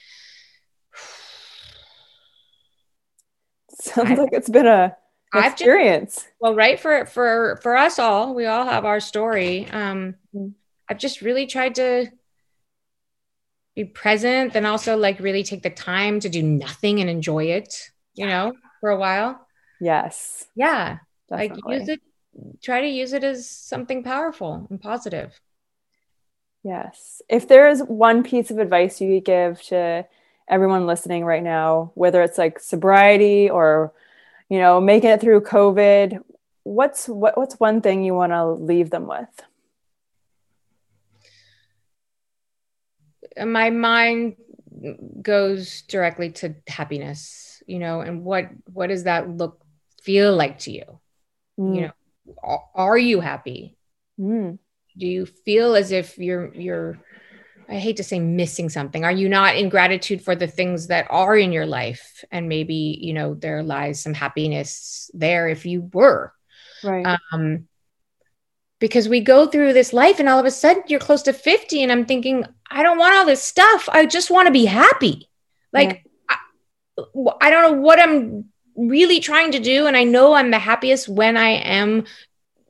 sounds 3.79 4.11
I, 4.11 4.15
like 4.15 4.33
it's 4.33 4.49
been 4.49 4.67
a 4.67 4.95
experience 5.33 6.15
just, 6.15 6.27
well 6.41 6.53
right 6.53 6.77
for 6.77 7.05
for 7.05 7.57
for 7.63 7.77
us 7.77 7.97
all 7.97 8.35
we 8.35 8.45
all 8.45 8.65
have 8.65 8.83
our 8.83 8.99
story 8.99 9.65
um 9.71 10.15
mm-hmm. 10.35 10.49
i've 10.89 10.99
just 10.99 11.21
really 11.21 11.47
tried 11.47 11.75
to 11.75 12.11
be 13.75 13.85
present, 13.85 14.53
then 14.53 14.65
also 14.65 14.97
like 14.97 15.19
really 15.19 15.43
take 15.43 15.63
the 15.63 15.69
time 15.69 16.19
to 16.19 16.29
do 16.29 16.43
nothing 16.43 16.99
and 16.99 17.09
enjoy 17.09 17.45
it, 17.45 17.91
you 18.13 18.25
know, 18.25 18.53
for 18.79 18.89
a 18.89 18.97
while. 18.97 19.47
Yes. 19.79 20.45
Yeah. 20.55 20.97
Definitely. 21.29 21.63
Like 21.63 21.79
use 21.79 21.89
it, 21.89 22.01
try 22.61 22.81
to 22.81 22.87
use 22.87 23.13
it 23.13 23.23
as 23.23 23.49
something 23.49 24.03
powerful 24.03 24.67
and 24.69 24.81
positive. 24.81 25.39
Yes. 26.63 27.21
If 27.27 27.47
there 27.47 27.67
is 27.67 27.81
one 27.81 28.23
piece 28.23 28.51
of 28.51 28.59
advice 28.59 29.01
you 29.01 29.15
could 29.15 29.25
give 29.25 29.61
to 29.63 30.05
everyone 30.47 30.85
listening 30.85 31.25
right 31.25 31.43
now, 31.43 31.91
whether 31.95 32.21
it's 32.21 32.37
like 32.37 32.59
sobriety 32.59 33.49
or, 33.49 33.93
you 34.49 34.59
know, 34.59 34.79
making 34.79 35.09
it 35.09 35.21
through 35.21 35.41
COVID, 35.41 36.19
what's 36.63 37.07
what, 37.07 37.37
what's 37.37 37.59
one 37.59 37.81
thing 37.81 38.03
you 38.03 38.13
want 38.13 38.31
to 38.31 38.45
leave 38.45 38.89
them 38.89 39.07
with? 39.07 39.29
my 43.45 43.69
mind 43.69 44.35
goes 45.21 45.83
directly 45.83 46.31
to 46.31 46.55
happiness 46.67 47.61
you 47.67 47.79
know 47.79 48.01
and 48.01 48.23
what 48.23 48.49
what 48.71 48.87
does 48.87 49.03
that 49.03 49.29
look 49.29 49.61
feel 50.01 50.35
like 50.35 50.59
to 50.59 50.71
you 50.71 50.99
mm. 51.59 51.75
you 51.75 51.81
know 51.81 51.91
are, 52.75 52.97
you 52.97 53.19
happy? 53.19 53.77
Mm. 54.19 54.59
do 54.97 55.07
you 55.07 55.25
feel 55.25 55.75
as 55.75 55.91
if 55.91 56.17
you're 56.17 56.53
you're 56.53 56.99
i 57.69 57.79
hate 57.79 57.97
to 57.97 58.03
say 58.03 58.19
missing 58.19 58.69
something. 58.69 59.03
Are 59.05 59.11
you 59.11 59.29
not 59.29 59.55
in 59.55 59.69
gratitude 59.69 60.21
for 60.21 60.35
the 60.35 60.47
things 60.47 60.87
that 60.87 61.07
are 61.09 61.35
in 61.35 61.51
your 61.51 61.65
life? 61.65 62.23
And 62.29 62.49
maybe 62.49 62.99
you 63.01 63.13
know 63.13 63.33
there 63.33 63.63
lies 63.63 64.01
some 64.01 64.13
happiness 64.13 65.09
there 65.13 65.47
if 65.47 65.65
you 65.65 65.89
were. 65.93 66.33
Right. 66.83 67.17
Um 67.31 67.67
because 68.79 69.07
we 69.07 69.21
go 69.21 69.45
through 69.45 69.73
this 69.73 69.93
life 69.93 70.19
and 70.19 70.27
all 70.27 70.39
of 70.39 70.45
a 70.45 70.51
sudden 70.51 70.83
you're 70.87 70.99
close 70.99 71.21
to 71.23 71.33
50 71.33 71.81
and 71.83 71.91
i'm 71.91 72.05
thinking 72.05 72.45
i 72.69 72.83
don't 72.83 72.97
want 72.97 73.15
all 73.15 73.25
this 73.25 73.41
stuff. 73.41 73.87
I 73.91 74.05
just 74.05 74.29
want 74.29 74.47
to 74.47 74.51
be 74.51 74.65
happy. 74.65 75.29
Like 75.71 76.03
yeah. 76.29 76.35
I, 77.15 77.31
I 77.39 77.49
don't 77.49 77.71
know 77.71 77.81
what 77.81 77.99
i'm 77.99 78.50
really 78.75 79.19
trying 79.19 79.51
to 79.51 79.59
do 79.59 79.87
and 79.87 79.97
i 79.97 80.03
know 80.03 80.33
i'm 80.33 80.51
the 80.51 80.59
happiest 80.59 81.07
when 81.07 81.37
i 81.37 81.49
am 81.49 82.05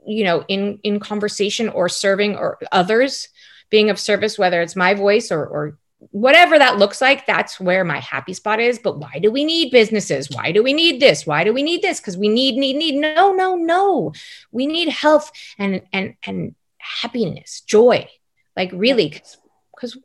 you 0.05 0.23
know 0.23 0.43
in 0.47 0.79
in 0.83 0.99
conversation 0.99 1.69
or 1.69 1.87
serving 1.87 2.35
or 2.35 2.57
others 2.71 3.29
being 3.69 3.89
of 3.89 3.99
service 3.99 4.37
whether 4.37 4.61
it's 4.61 4.75
my 4.75 4.93
voice 4.93 5.31
or 5.31 5.45
or 5.45 5.77
whatever 6.09 6.57
that 6.57 6.79
looks 6.79 6.99
like, 6.99 7.25
that's 7.25 7.59
where 7.59 7.83
my 7.83 7.99
happy 7.99 8.33
spot 8.33 8.59
is. 8.59 8.79
But 8.79 8.97
why 8.97 9.19
do 9.21 9.31
we 9.31 9.45
need 9.45 9.71
businesses? 9.71 10.29
Why 10.31 10.51
do 10.51 10.63
we 10.63 10.73
need 10.73 10.99
this? 10.99 11.25
Why 11.25 11.43
do 11.43 11.53
we 11.53 11.61
need 11.61 11.81
this? 11.81 11.99
Because 11.99 12.17
we 12.17 12.27
need, 12.27 12.55
need, 12.55 12.75
need. 12.75 12.95
No, 12.95 13.31
no, 13.33 13.55
no. 13.55 14.13
We 14.51 14.65
need 14.65 14.89
health 14.89 15.31
and 15.57 15.81
and 15.93 16.15
and 16.25 16.55
happiness, 16.79 17.61
joy. 17.61 18.07
Like 18.57 18.71
really, 18.73 19.09
because 19.09 19.37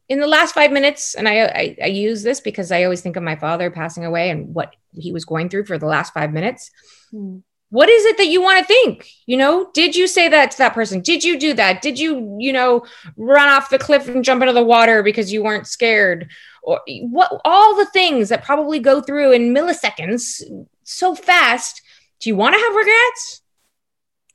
in 0.09 0.21
the 0.21 0.27
last 0.27 0.55
five 0.55 0.73
minutes, 0.73 1.15
and 1.15 1.29
I, 1.29 1.45
I 1.45 1.77
I 1.85 1.87
use 1.87 2.23
this 2.23 2.41
because 2.41 2.71
I 2.73 2.85
always 2.85 3.01
think 3.01 3.17
of 3.17 3.23
my 3.23 3.37
father 3.37 3.71
passing 3.71 4.05
away 4.05 4.31
and 4.31 4.55
what 4.55 4.75
he 4.93 5.13
was 5.13 5.25
going 5.25 5.49
through 5.49 5.67
for 5.67 5.79
the 5.79 5.87
last 5.87 6.15
five 6.15 6.33
minutes. 6.33 6.71
Hmm. 7.11 7.39
What 7.71 7.89
is 7.89 8.05
it 8.05 8.17
that 8.19 8.29
you 8.29 8.41
want 8.41 8.61
to 8.61 8.65
think? 8.65 9.09
You 9.27 9.37
know 9.37 9.71
did 9.75 9.97
you 9.97 10.07
say 10.07 10.29
that 10.29 10.53
to 10.53 10.59
that 10.59 10.75
person? 10.75 11.01
Did 11.01 11.25
you 11.25 11.39
do 11.39 11.53
that? 11.55 11.83
Did 11.83 11.99
you 11.99 12.37
you 12.39 12.53
know 12.53 12.87
run 13.17 13.49
off 13.49 13.71
the 13.71 13.79
cliff 13.79 14.09
and 14.09 14.25
jump 14.25 14.43
into 14.43 14.53
the 14.53 14.63
water 14.63 15.03
because 15.03 15.33
you 15.33 15.43
weren't 15.43 15.67
scared? 15.67 16.31
Or 16.63 16.81
what 17.03 17.41
all 17.45 17.77
the 17.77 17.87
things 17.87 18.29
that 18.29 18.45
probably 18.45 18.79
go 18.79 19.01
through 19.01 19.33
in 19.33 19.55
milliseconds 19.55 20.43
so 20.85 21.15
fast 21.15 21.83
do 22.21 22.31
you 22.31 22.37
want 22.37 22.55
to 22.55 22.61
have 22.61 22.75
regrets? 22.75 23.43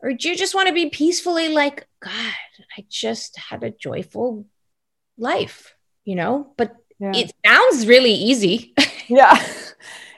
Or 0.02 0.14
do 0.14 0.30
you 0.30 0.36
just 0.36 0.54
want 0.54 0.68
to 0.68 0.74
be 0.74 0.90
peacefully 0.90 1.50
like 1.50 1.88
god 2.02 2.34
i 2.78 2.86
just 2.90 3.38
had 3.38 3.64
a 3.64 3.70
joyful 3.70 4.46
life 5.22 5.76
you 6.04 6.16
know 6.16 6.52
but 6.58 6.76
yeah. 7.00 7.12
it 7.16 7.32
sounds 7.46 7.88
really 7.88 8.14
easy 8.14 8.74
yeah 9.08 9.38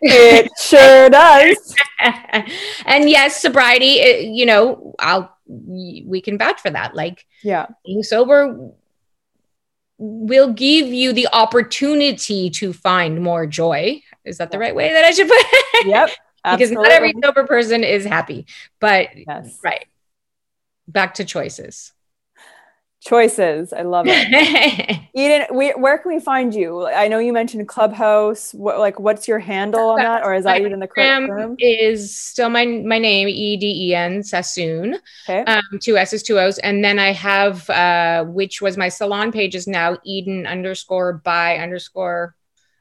it 0.03 0.51
sure 0.59 1.09
does. 1.09 1.75
and 2.85 3.09
yes, 3.09 3.41
sobriety, 3.41 3.99
it, 3.99 4.27
you 4.27 4.45
know, 4.45 4.93
I'll 4.99 5.35
we 5.47 6.21
can 6.21 6.37
vouch 6.37 6.59
for 6.61 6.69
that. 6.69 6.95
Like, 6.95 7.25
yeah, 7.41 7.67
being 7.85 8.03
sober 8.03 8.71
will 9.97 10.51
give 10.51 10.87
you 10.87 11.13
the 11.13 11.29
opportunity 11.31 12.49
to 12.49 12.73
find 12.73 13.21
more 13.21 13.47
joy. 13.47 14.01
Is 14.25 14.37
that 14.37 14.51
the 14.51 14.59
right 14.59 14.75
way 14.75 14.91
that 14.91 15.05
I 15.05 15.11
should 15.11 15.27
put 15.27 15.37
it? 15.39 15.87
Yep. 15.87 16.09
because 16.51 16.71
not 16.71 16.91
every 16.91 17.13
sober 17.23 17.45
person 17.45 17.83
is 17.85 18.03
happy, 18.03 18.45
but 18.81 19.09
yes. 19.15 19.59
right. 19.63 19.85
Back 20.85 21.13
to 21.15 21.25
choices 21.25 21.92
choices. 23.03 23.73
I 23.73 23.81
love 23.81 24.05
it. 24.07 24.99
Eden 25.13 25.45
we, 25.53 25.71
where 25.71 25.97
can 25.97 26.13
we 26.13 26.19
find 26.19 26.53
you? 26.55 26.87
I 26.87 27.07
know 27.07 27.19
you 27.19 27.33
mentioned 27.33 27.67
clubhouse. 27.67 28.53
What, 28.53 28.79
like 28.79 28.99
what's 28.99 29.27
your 29.27 29.39
handle 29.39 29.91
on 29.91 29.97
that? 29.97 30.23
Or 30.23 30.33
is 30.33 30.45
that 30.45 30.61
even 30.61 30.79
the 30.79 30.87
correct 30.87 31.27
term? 31.27 31.55
is 31.59 32.15
still 32.15 32.49
my 32.49 32.65
my 32.65 32.97
name 32.97 33.27
e-d-e-n 33.27 34.23
sassoon. 34.23 34.99
Okay. 35.27 35.43
um, 35.43 35.61
two 35.81 35.97
s's 35.97 36.23
two 36.23 36.39
o's. 36.39 36.57
And 36.59 36.83
then 36.83 36.97
i 36.97 37.11
have 37.11 37.69
uh, 37.69 38.23
which 38.25 38.61
was 38.61 38.77
my 38.77 38.89
salon 38.89 39.31
page 39.31 39.53
is 39.55 39.67
now 39.67 39.97
eden 40.05 40.47
underscore 40.47 41.13
by 41.13 41.57
underscore. 41.57 42.35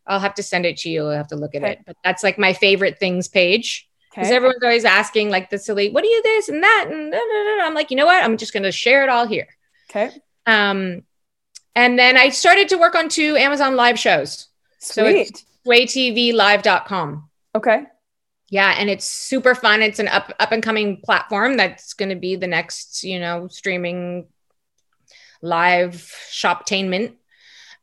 I'll 0.07 0.21
have 0.21 0.35
to 0.35 0.43
send 0.43 0.67
it 0.67 0.77
to 0.79 0.89
you. 0.89 1.05
I'll 1.05 1.17
have 1.17 1.29
to 1.29 1.37
look 1.37 1.55
at 1.55 1.63
okay. 1.63 1.73
it. 1.73 1.79
But 1.87 1.97
that's 2.05 2.23
like 2.23 2.39
my 2.39 2.53
favorite 2.53 2.99
things 2.99 3.29
page. 3.29 3.89
Because 4.11 4.29
Okay. 4.29 4.37
everyone's 4.37 4.63
always 4.63 4.85
asking 4.85 5.31
like 5.31 5.49
the 5.49 5.59
silly, 5.59 5.91
what 5.91 6.03
do 6.03 6.09
you 6.09 6.23
this 6.23 6.49
and 6.51 6.63
that 6.63 6.89
and 6.91 7.11
da, 7.11 7.19
da, 7.19 7.59
da." 7.59 7.65
I'm 7.65 7.73
like, 7.75 7.91
you 7.91 7.97
know 7.97 8.05
what? 8.05 8.23
I'm 8.23 8.37
just 8.37 8.53
going 8.53 8.65
to 8.65 8.73
share 8.73 9.03
it 9.03 9.09
all 9.09 9.27
here. 9.27 9.49
Okay. 9.95 10.11
Um, 10.47 11.03
and 11.75 11.99
then 11.99 12.17
I 12.17 12.31
started 12.31 12.71
to 12.71 12.77
work 12.77 12.95
on 12.95 13.09
two 13.09 13.37
Amazon 13.37 13.77
live 13.77 13.99
shows, 13.99 14.49
So 14.79 15.05
it's- 15.05 15.29
Sweet. 15.65 15.95
swaytvlive.com. 15.95 17.29
okay. 17.55 17.83
Yeah, 18.51 18.75
and 18.77 18.91
it's 18.91 19.07
super 19.07 19.55
fun. 19.55 19.81
It's 19.81 19.99
an 19.99 20.09
up 20.09 20.31
up 20.39 20.53
and 20.53 20.63
coming 20.63 21.01
platform 21.03 21.57
that's 21.57 21.95
going 21.95 22.11
to 22.11 22.17
be 22.17 22.37
the 22.37 22.47
next, 22.47 23.03
you 23.03 23.19
know, 23.19 23.49
streaming 23.49 24.27
live 25.41 25.95
shoptainment. 26.31 27.15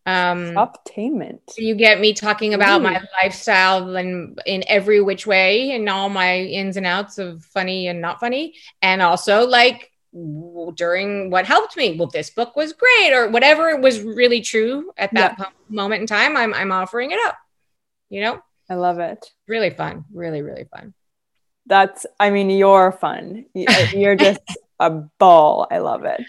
Um, 0.05 0.55
Obtainment. 0.57 1.41
you 1.57 1.73
get 1.75 1.99
me 1.99 2.13
talking 2.13 2.53
about 2.53 2.81
my 2.81 3.01
lifestyle 3.21 3.95
and 3.95 4.39
in 4.45 4.63
every 4.67 5.01
which 5.01 5.27
way 5.27 5.71
and 5.71 5.87
all 5.89 6.09
my 6.09 6.37
ins 6.39 6.77
and 6.77 6.85
outs 6.85 7.17
of 7.17 7.43
funny 7.45 7.87
and 7.87 7.99
not 8.01 8.19
funny 8.19 8.55
and 8.81 9.01
also 9.01 9.45
like 9.47 9.91
during 10.75 11.29
what 11.29 11.45
helped 11.45 11.77
me 11.77 11.95
well 11.97 12.07
this 12.07 12.29
book 12.31 12.55
was 12.55 12.73
great 12.73 13.13
or 13.13 13.29
whatever 13.29 13.77
was 13.77 14.01
really 14.01 14.41
true 14.41 14.91
at 14.97 15.13
that 15.13 15.37
po- 15.37 15.45
moment 15.69 16.01
in 16.01 16.07
time 16.07 16.35
I'm, 16.35 16.53
I'm 16.53 16.71
offering 16.71 17.11
it 17.11 17.19
up 17.27 17.37
you 18.09 18.21
know 18.21 18.41
I 18.69 18.75
love 18.75 18.99
it. 18.99 19.25
really 19.47 19.69
fun 19.69 20.05
really 20.11 20.41
really 20.41 20.65
fun 20.75 20.93
That's, 21.67 22.07
I 22.19 22.31
mean, 22.31 22.49
you're 22.49 22.91
fun. 22.91 23.45
Uh, 23.55 23.85
you're 23.93 24.15
just 24.27 24.41
a 24.79 24.89
ball. 24.89 25.67
I 25.69 25.77
love 25.77 26.03
it. 26.05 26.23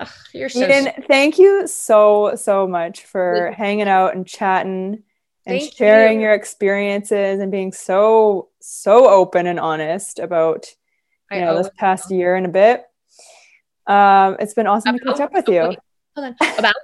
Ugh, 0.00 0.08
you're 0.34 0.48
so 0.48 0.64
Eden, 0.64 0.90
sweet. 0.92 1.06
thank 1.06 1.38
you 1.38 1.68
so, 1.68 2.34
so 2.34 2.66
much 2.66 3.04
for 3.04 3.52
hanging 3.56 3.86
out 3.86 4.16
and 4.16 4.26
chatting 4.26 5.04
and 5.46 5.60
Thank 5.60 5.74
sharing 5.74 6.18
you. 6.18 6.26
your 6.26 6.34
experiences 6.34 7.38
and 7.38 7.52
being 7.52 7.72
so, 7.72 8.48
so 8.60 9.08
open 9.08 9.46
and 9.46 9.60
honest 9.60 10.18
about, 10.18 10.66
I 11.30 11.36
you 11.38 11.44
know, 11.44 11.56
this 11.56 11.70
past 11.78 12.10
year 12.10 12.34
and 12.34 12.46
a 12.46 12.48
bit. 12.48 12.82
Um, 13.86 14.36
it's 14.40 14.54
been 14.54 14.66
awesome 14.66 14.98
to 14.98 15.04
catch 15.04 15.20
up 15.20 15.32
with 15.32 15.48
you. 15.48 15.68
wait, 15.68 15.78
hold 16.16 16.26
on. 16.26 16.36
About? 16.58 16.74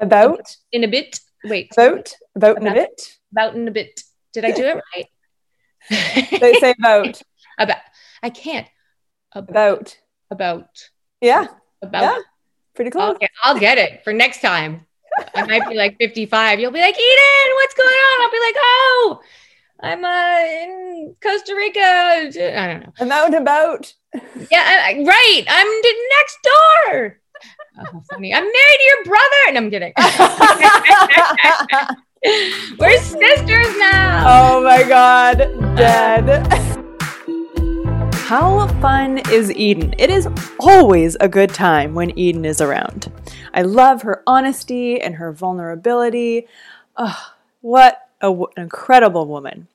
About, 0.00 0.56
in 0.72 0.84
a 0.84 0.88
bit? 0.88 1.20
Wait. 1.44 1.70
About, 1.72 2.12
about 2.34 2.58
in 2.58 2.66
a 2.66 2.74
bit. 2.74 3.18
about 3.32 3.54
in 3.54 3.68
a 3.68 3.70
bit. 3.70 4.02
Did 4.32 4.44
i 4.44 4.52
do 4.52 4.64
it 4.64 4.82
right? 4.94 5.06
They 6.40 6.54
say 6.54 6.74
about, 6.78 7.22
about. 7.58 7.78
I 8.22 8.30
can't. 8.30 8.66
About. 9.32 9.96
about. 10.30 10.68
Yeah, 11.20 11.46
about. 11.82 12.02
Yeah. 12.02 12.18
pretty 12.74 12.90
close. 12.90 13.16
I'll 13.20 13.54
I'll 13.54 13.60
get 13.60 13.78
it 13.78 14.04
for 14.04 14.12
next 14.12 14.40
time. 14.40 14.86
I 15.34 15.44
might 15.44 15.68
be 15.68 15.74
like 15.74 15.96
55. 15.98 16.60
You'll 16.60 16.70
be 16.70 16.80
like, 16.80 16.94
Eden, 16.94 17.54
what's 17.54 17.74
going 17.74 17.88
on? 17.88 18.22
I'll 18.22 18.30
be 18.30 18.40
like, 18.40 18.54
oh, 18.58 19.20
I'm 19.80 20.04
uh, 20.04 20.40
in 20.40 21.14
Costa 21.22 21.54
Rica. 21.54 21.78
I 21.80 22.28
don't 22.66 22.80
know. 22.80 22.92
I'm 22.98 23.12
out 23.12 23.26
and 23.26 23.36
about. 23.36 23.94
Yeah, 24.50 24.64
I, 24.64 25.04
right. 25.06 25.44
I'm 25.48 25.68
next 26.18 26.38
door. 26.42 27.20
Oh, 27.78 28.02
funny. 28.10 28.34
I'm 28.34 28.42
married 28.42 28.54
to 28.54 28.84
your 28.84 29.04
brother. 29.04 29.46
And 29.46 29.56
I'm 29.56 29.70
kidding. 29.70 29.92
We're 32.80 32.98
sisters 32.98 33.76
now. 33.78 34.24
oh 34.26 34.60
my 34.64 34.82
god, 34.82 35.38
dead. 35.76 36.52
How 38.26 38.66
fun 38.80 39.18
is 39.30 39.52
Eden? 39.52 39.94
It 39.96 40.10
is 40.10 40.26
always 40.58 41.16
a 41.20 41.28
good 41.28 41.50
time 41.50 41.94
when 41.94 42.18
Eden 42.18 42.44
is 42.44 42.60
around. 42.60 43.12
I 43.54 43.62
love 43.62 44.02
her 44.02 44.24
honesty 44.26 45.00
and 45.00 45.14
her 45.14 45.30
vulnerability. 45.32 46.48
Oh, 46.96 47.32
what 47.60 48.07
an 48.20 48.44
incredible 48.56 49.26
woman. 49.26 49.68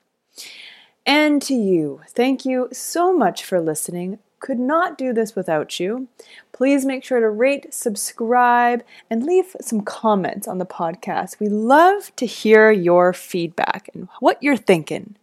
And 1.06 1.42
to 1.44 1.54
you, 1.54 2.02
thank 2.08 2.46
you 2.46 2.70
so 2.72 3.14
much 3.16 3.44
for 3.44 3.60
listening. 3.60 4.20
Could 4.40 4.60
not 4.60 4.98
do 4.98 5.14
this 5.14 5.36
without 5.36 5.80
you. 5.80 6.08
Please 6.52 6.86
make 6.86 7.04
sure 7.04 7.20
to 7.20 7.30
rate, 7.30 7.74
subscribe, 7.74 8.84
and 9.10 9.26
leave 9.26 9.56
some 9.62 9.82
comments 9.82 10.48
on 10.48 10.58
the 10.58 10.66
podcast. 10.66 11.40
We 11.40 11.48
love 11.48 12.14
to 12.18 12.26
hear 12.26 12.72
your 12.72 13.14
feedback 13.14 13.90
and 13.94 14.08
what 14.20 14.42
you're 14.44 14.58
thinking. 14.58 15.16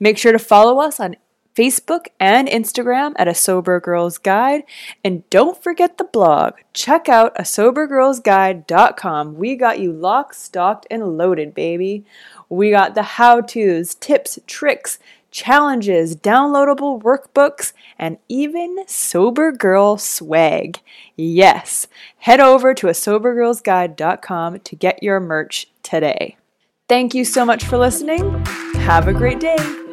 Make 0.00 0.18
sure 0.18 0.32
to 0.32 0.38
follow 0.38 0.80
us 0.80 0.98
on 1.00 1.16
Facebook 1.58 2.06
and 2.20 2.46
Instagram 2.46 3.14
at 3.16 3.26
A 3.26 3.34
Sober 3.34 3.80
Girls 3.80 4.16
Guide. 4.16 4.62
And 5.02 5.28
don't 5.28 5.60
forget 5.60 5.98
the 5.98 6.04
blog. 6.04 6.54
Check 6.72 7.08
out 7.08 7.32
a 7.34 7.42
sobergirlsguide.com. 7.42 9.34
We 9.34 9.56
got 9.56 9.80
you 9.80 9.92
locked, 9.92 10.36
stocked, 10.36 10.86
and 10.88 11.18
loaded, 11.18 11.54
baby. 11.54 12.04
We 12.48 12.70
got 12.70 12.94
the 12.94 13.02
how 13.02 13.40
to's, 13.40 13.96
tips, 13.96 14.38
tricks, 14.46 15.00
challenges, 15.32 16.14
downloadable 16.14 17.02
workbooks, 17.02 17.72
and 17.98 18.18
even 18.28 18.84
Sober 18.86 19.50
Girl 19.50 19.98
swag. 19.98 20.78
Yes, 21.16 21.88
head 22.18 22.38
over 22.38 22.72
to 22.74 22.86
a 22.86 22.92
sobergirlsguide.com 22.92 24.60
to 24.60 24.76
get 24.76 25.02
your 25.02 25.18
merch 25.18 25.66
today. 25.82 26.36
Thank 26.88 27.14
you 27.14 27.24
so 27.24 27.44
much 27.44 27.64
for 27.64 27.76
listening. 27.78 28.44
Have 28.76 29.08
a 29.08 29.12
great 29.12 29.40
day. 29.40 29.87